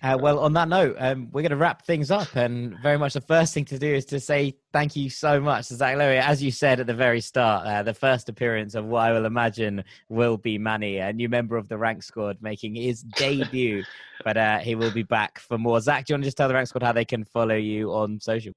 Uh, 0.00 0.16
well, 0.20 0.38
on 0.38 0.52
that 0.52 0.68
note, 0.68 0.94
um, 1.00 1.28
we're 1.32 1.42
going 1.42 1.50
to 1.50 1.56
wrap 1.56 1.84
things 1.84 2.10
up, 2.10 2.36
and 2.36 2.78
very 2.80 2.96
much 2.96 3.14
the 3.14 3.20
first 3.20 3.52
thing 3.52 3.64
to 3.64 3.78
do 3.78 3.92
is 3.92 4.04
to 4.04 4.20
say 4.20 4.56
thank 4.72 4.94
you 4.94 5.10
so 5.10 5.40
much 5.40 5.66
to 5.68 5.74
Zach 5.74 5.96
Lowy. 5.96 6.20
As 6.20 6.40
you 6.40 6.52
said 6.52 6.78
at 6.78 6.86
the 6.86 6.94
very 6.94 7.20
start, 7.20 7.66
uh, 7.66 7.82
the 7.82 7.94
first 7.94 8.28
appearance 8.28 8.76
of 8.76 8.84
what 8.84 9.00
I 9.00 9.12
will 9.12 9.26
imagine 9.26 9.82
will 10.08 10.36
be 10.36 10.56
Manny, 10.56 10.98
a 10.98 11.12
new 11.12 11.28
member 11.28 11.56
of 11.56 11.68
the 11.68 11.76
rank 11.76 12.04
squad, 12.04 12.38
making 12.40 12.76
his 12.76 13.02
debut. 13.02 13.82
but 14.24 14.36
uh, 14.36 14.58
he 14.58 14.76
will 14.76 14.92
be 14.92 15.02
back 15.02 15.40
for 15.40 15.58
more. 15.58 15.80
Zach, 15.80 16.04
do 16.04 16.12
you 16.12 16.14
want 16.14 16.24
to 16.24 16.26
just 16.28 16.36
tell 16.36 16.48
the 16.48 16.54
rank 16.54 16.68
squad 16.68 16.84
how 16.84 16.92
they 16.92 17.04
can 17.04 17.24
follow 17.24 17.56
you 17.56 17.92
on 17.92 18.20
social? 18.20 18.52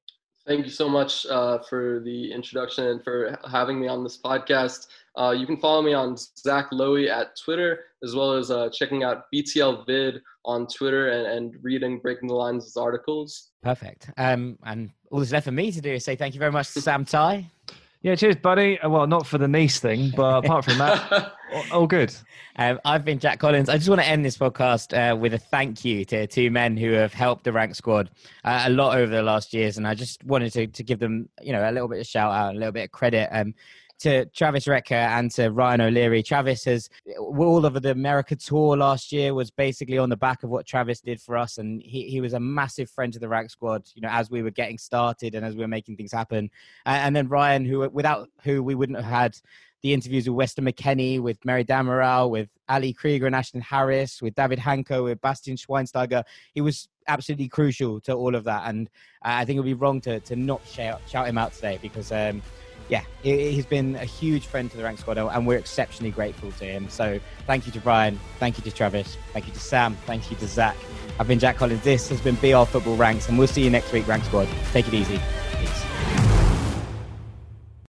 Thank 0.48 0.66
you 0.66 0.72
so 0.72 0.90
much 0.90 1.26
uh, 1.28 1.60
for 1.60 2.02
the 2.04 2.32
introduction 2.32 2.88
and 2.88 3.04
for 3.04 3.38
having 3.50 3.80
me 3.80 3.88
on 3.88 4.04
this 4.04 4.18
podcast. 4.18 4.88
Uh, 5.18 5.32
you 5.38 5.46
can 5.46 5.58
follow 5.58 5.82
me 5.82 5.94
on 5.94 6.18
Zach 6.18 6.72
Lowy 6.72 7.10
at 7.10 7.38
Twitter, 7.38 7.82
as 8.04 8.16
well 8.16 8.34
as 8.34 8.50
uh, 8.50 8.70
checking 8.70 9.04
out 9.04 9.26
BTL 9.34 9.86
Vid 9.86 10.22
on 10.46 10.66
Twitter 10.68 11.10
and, 11.10 11.28
and 11.28 11.64
reading 11.64 12.00
Breaking 12.00 12.28
the 12.28 12.34
Lines' 12.34 12.76
articles. 12.76 13.50
Perfect. 13.62 14.10
Um, 14.18 14.58
and 14.64 14.90
all 15.12 15.20
that's 15.20 15.32
left 15.32 15.46
for 15.46 15.52
me 15.52 15.72
to 15.72 15.82
do 15.82 15.92
is 15.94 16.06
say 16.06 16.16
thank 16.16 16.34
you 16.34 16.40
very 16.40 16.52
much 16.52 16.74
to 16.74 16.82
Sam 16.82 17.06
Tighe. 17.06 17.46
Yeah, 18.04 18.16
cheers, 18.16 18.36
buddy. 18.36 18.80
Uh, 18.80 18.90
Well, 18.90 19.06
not 19.06 19.28
for 19.28 19.38
the 19.38 19.48
Nice 19.48 19.80
thing, 19.80 20.12
but 20.16 20.44
apart 20.44 20.66
from 20.66 20.80
that, 20.80 21.34
all, 21.54 21.64
all 21.72 21.88
good. 21.88 22.14
Um, 22.56 22.80
I've 22.84 23.06
been 23.06 23.20
Jack 23.20 23.40
Collins. 23.40 23.70
I 23.70 23.78
just 23.78 23.90
want 23.90 24.02
to 24.02 24.08
end 24.08 24.26
this 24.26 24.38
podcast 24.38 24.98
uh, 24.98 25.16
with 25.16 25.36
a 25.36 25.38
thank 25.38 25.86
you 25.86 26.04
to 26.06 26.26
two 26.26 26.50
men 26.50 26.78
who 26.78 26.94
have 26.94 27.14
helped 27.14 27.44
the 27.44 27.52
rank 27.52 27.76
squad 27.76 28.10
uh, 28.44 28.64
a 28.66 28.70
lot 28.72 28.98
over 28.98 29.12
the 29.12 29.22
last 29.22 29.54
years, 29.54 29.78
and 29.78 29.88
I 29.88 29.94
just 29.94 30.24
wanted 30.24 30.52
to, 30.54 30.66
to 30.68 30.84
give 30.84 30.98
them, 30.98 31.30
you 31.44 31.54
know, 31.54 31.70
a 31.70 31.72
little 31.72 31.88
bit 31.88 32.00
of 32.00 32.08
shout 32.08 32.34
out, 32.34 32.56
a 32.56 32.58
little 32.58 32.72
bit 32.72 32.86
of 32.86 32.92
credit. 32.92 33.30
Um, 33.32 33.54
to 34.02 34.26
Travis 34.28 34.66
Recker 34.66 34.92
and 34.92 35.30
to 35.32 35.50
Ryan 35.50 35.82
O'Leary. 35.82 36.24
Travis 36.24 36.66
has 36.66 36.90
all 37.18 37.66
over 37.66 37.80
the 37.80 37.92
America 37.92 38.36
tour 38.36 38.76
last 38.76 39.12
year 39.12 39.34
was 39.34 39.52
basically 39.52 39.98
on 39.98 40.10
the 40.10 40.18
back 40.18 40.44
of 40.44 40.50
what 40.50 40.66
Travis 40.66 41.02
did 41.02 41.22
for 41.22 41.38
us, 41.38 41.58
and 41.58 41.82
he, 41.82 42.10
he 42.10 42.20
was 42.20 42.34
a 42.34 42.40
massive 42.40 42.90
friend 42.90 43.14
to 43.14 43.20
the 43.20 43.30
rank 43.30 43.50
squad. 43.50 43.84
You 43.94 44.02
know, 44.02 44.10
as 44.10 44.30
we 44.30 44.42
were 44.42 44.52
getting 44.52 44.78
started 44.78 45.36
and 45.36 45.46
as 45.46 45.56
we 45.56 45.62
were 45.62 45.68
making 45.68 45.98
things 45.98 46.12
happen, 46.12 46.50
and, 46.86 46.98
and 46.98 47.16
then 47.16 47.28
Ryan, 47.28 47.64
who 47.64 47.88
without 47.90 48.30
who 48.44 48.64
we 48.64 48.76
wouldn't 48.76 48.98
have 48.98 49.12
had 49.12 49.38
the 49.82 49.94
interviews 49.94 50.28
with 50.28 50.36
Weston 50.36 50.66
McKennie, 50.66 51.20
with 51.20 51.44
Mary 51.44 51.66
Damaral, 51.66 52.30
with 52.30 52.50
Ali 52.70 52.94
Krieger 52.94 53.26
and 53.26 53.36
Ashlyn 53.36 53.62
Harris, 53.62 54.22
with 54.22 54.36
David 54.36 54.60
Hancko, 54.60 55.06
with 55.06 55.22
Bastian 55.22 55.58
Schweinsteiger. 55.58 56.24
He 56.54 56.62
was 56.62 56.88
absolutely 57.08 57.48
crucial 57.48 58.00
to 58.02 58.14
all 58.14 58.36
of 58.36 58.44
that. 58.44 58.70
And 58.70 58.90
uh, 59.26 59.42
I 59.42 59.46
think 59.46 59.58
it 59.58 59.60
would 59.60 59.66
be 59.66 59.74
wrong 59.74 60.00
to, 60.02 60.20
to 60.20 60.36
not 60.36 60.62
shout, 60.68 61.02
shout 61.08 61.28
him 61.28 61.38
out 61.38 61.54
today 61.54 61.80
because, 61.82 62.12
um, 62.12 62.42
yeah, 62.90 63.04
he, 63.24 63.52
he's 63.52 63.66
been 63.66 63.96
a 63.96 64.06
huge 64.06 64.46
friend 64.46 64.70
to 64.72 64.78
the 64.78 64.84
rank 64.84 65.00
squad 65.00 65.18
and 65.18 65.48
we're 65.48 65.58
exceptionally 65.58 66.12
grateful 66.12 66.52
to 66.54 66.66
him. 66.66 66.90
So 66.90 67.20
thank 67.48 67.66
you 67.66 67.72
to 67.74 67.80
Brian. 67.80 68.20
Thank 68.40 68.58
you 68.58 68.64
to 68.64 68.72
Travis. 68.72 69.18
Thank 69.34 69.48
you 69.48 69.54
to 69.54 69.60
Sam. 69.60 69.96
Thank 70.06 70.30
you 70.32 70.38
to 70.38 70.48
Zach. 70.48 70.76
I've 71.20 71.28
been 71.28 71.40
Jack 71.40 71.58
Collins. 71.58 71.84
This 71.84 72.10
has 72.10 72.22
been 72.22 72.36
BR 72.36 72.66
Football 72.66 72.96
Ranks 72.96 73.30
and 73.30 73.38
we'll 73.38 73.48
see 73.48 73.64
you 73.64 73.70
next 73.70 73.92
week, 73.92 74.08
Rank 74.08 74.24
Squad. 74.26 74.48
Take 74.72 74.88
it 74.88 74.94
easy. 74.94 75.20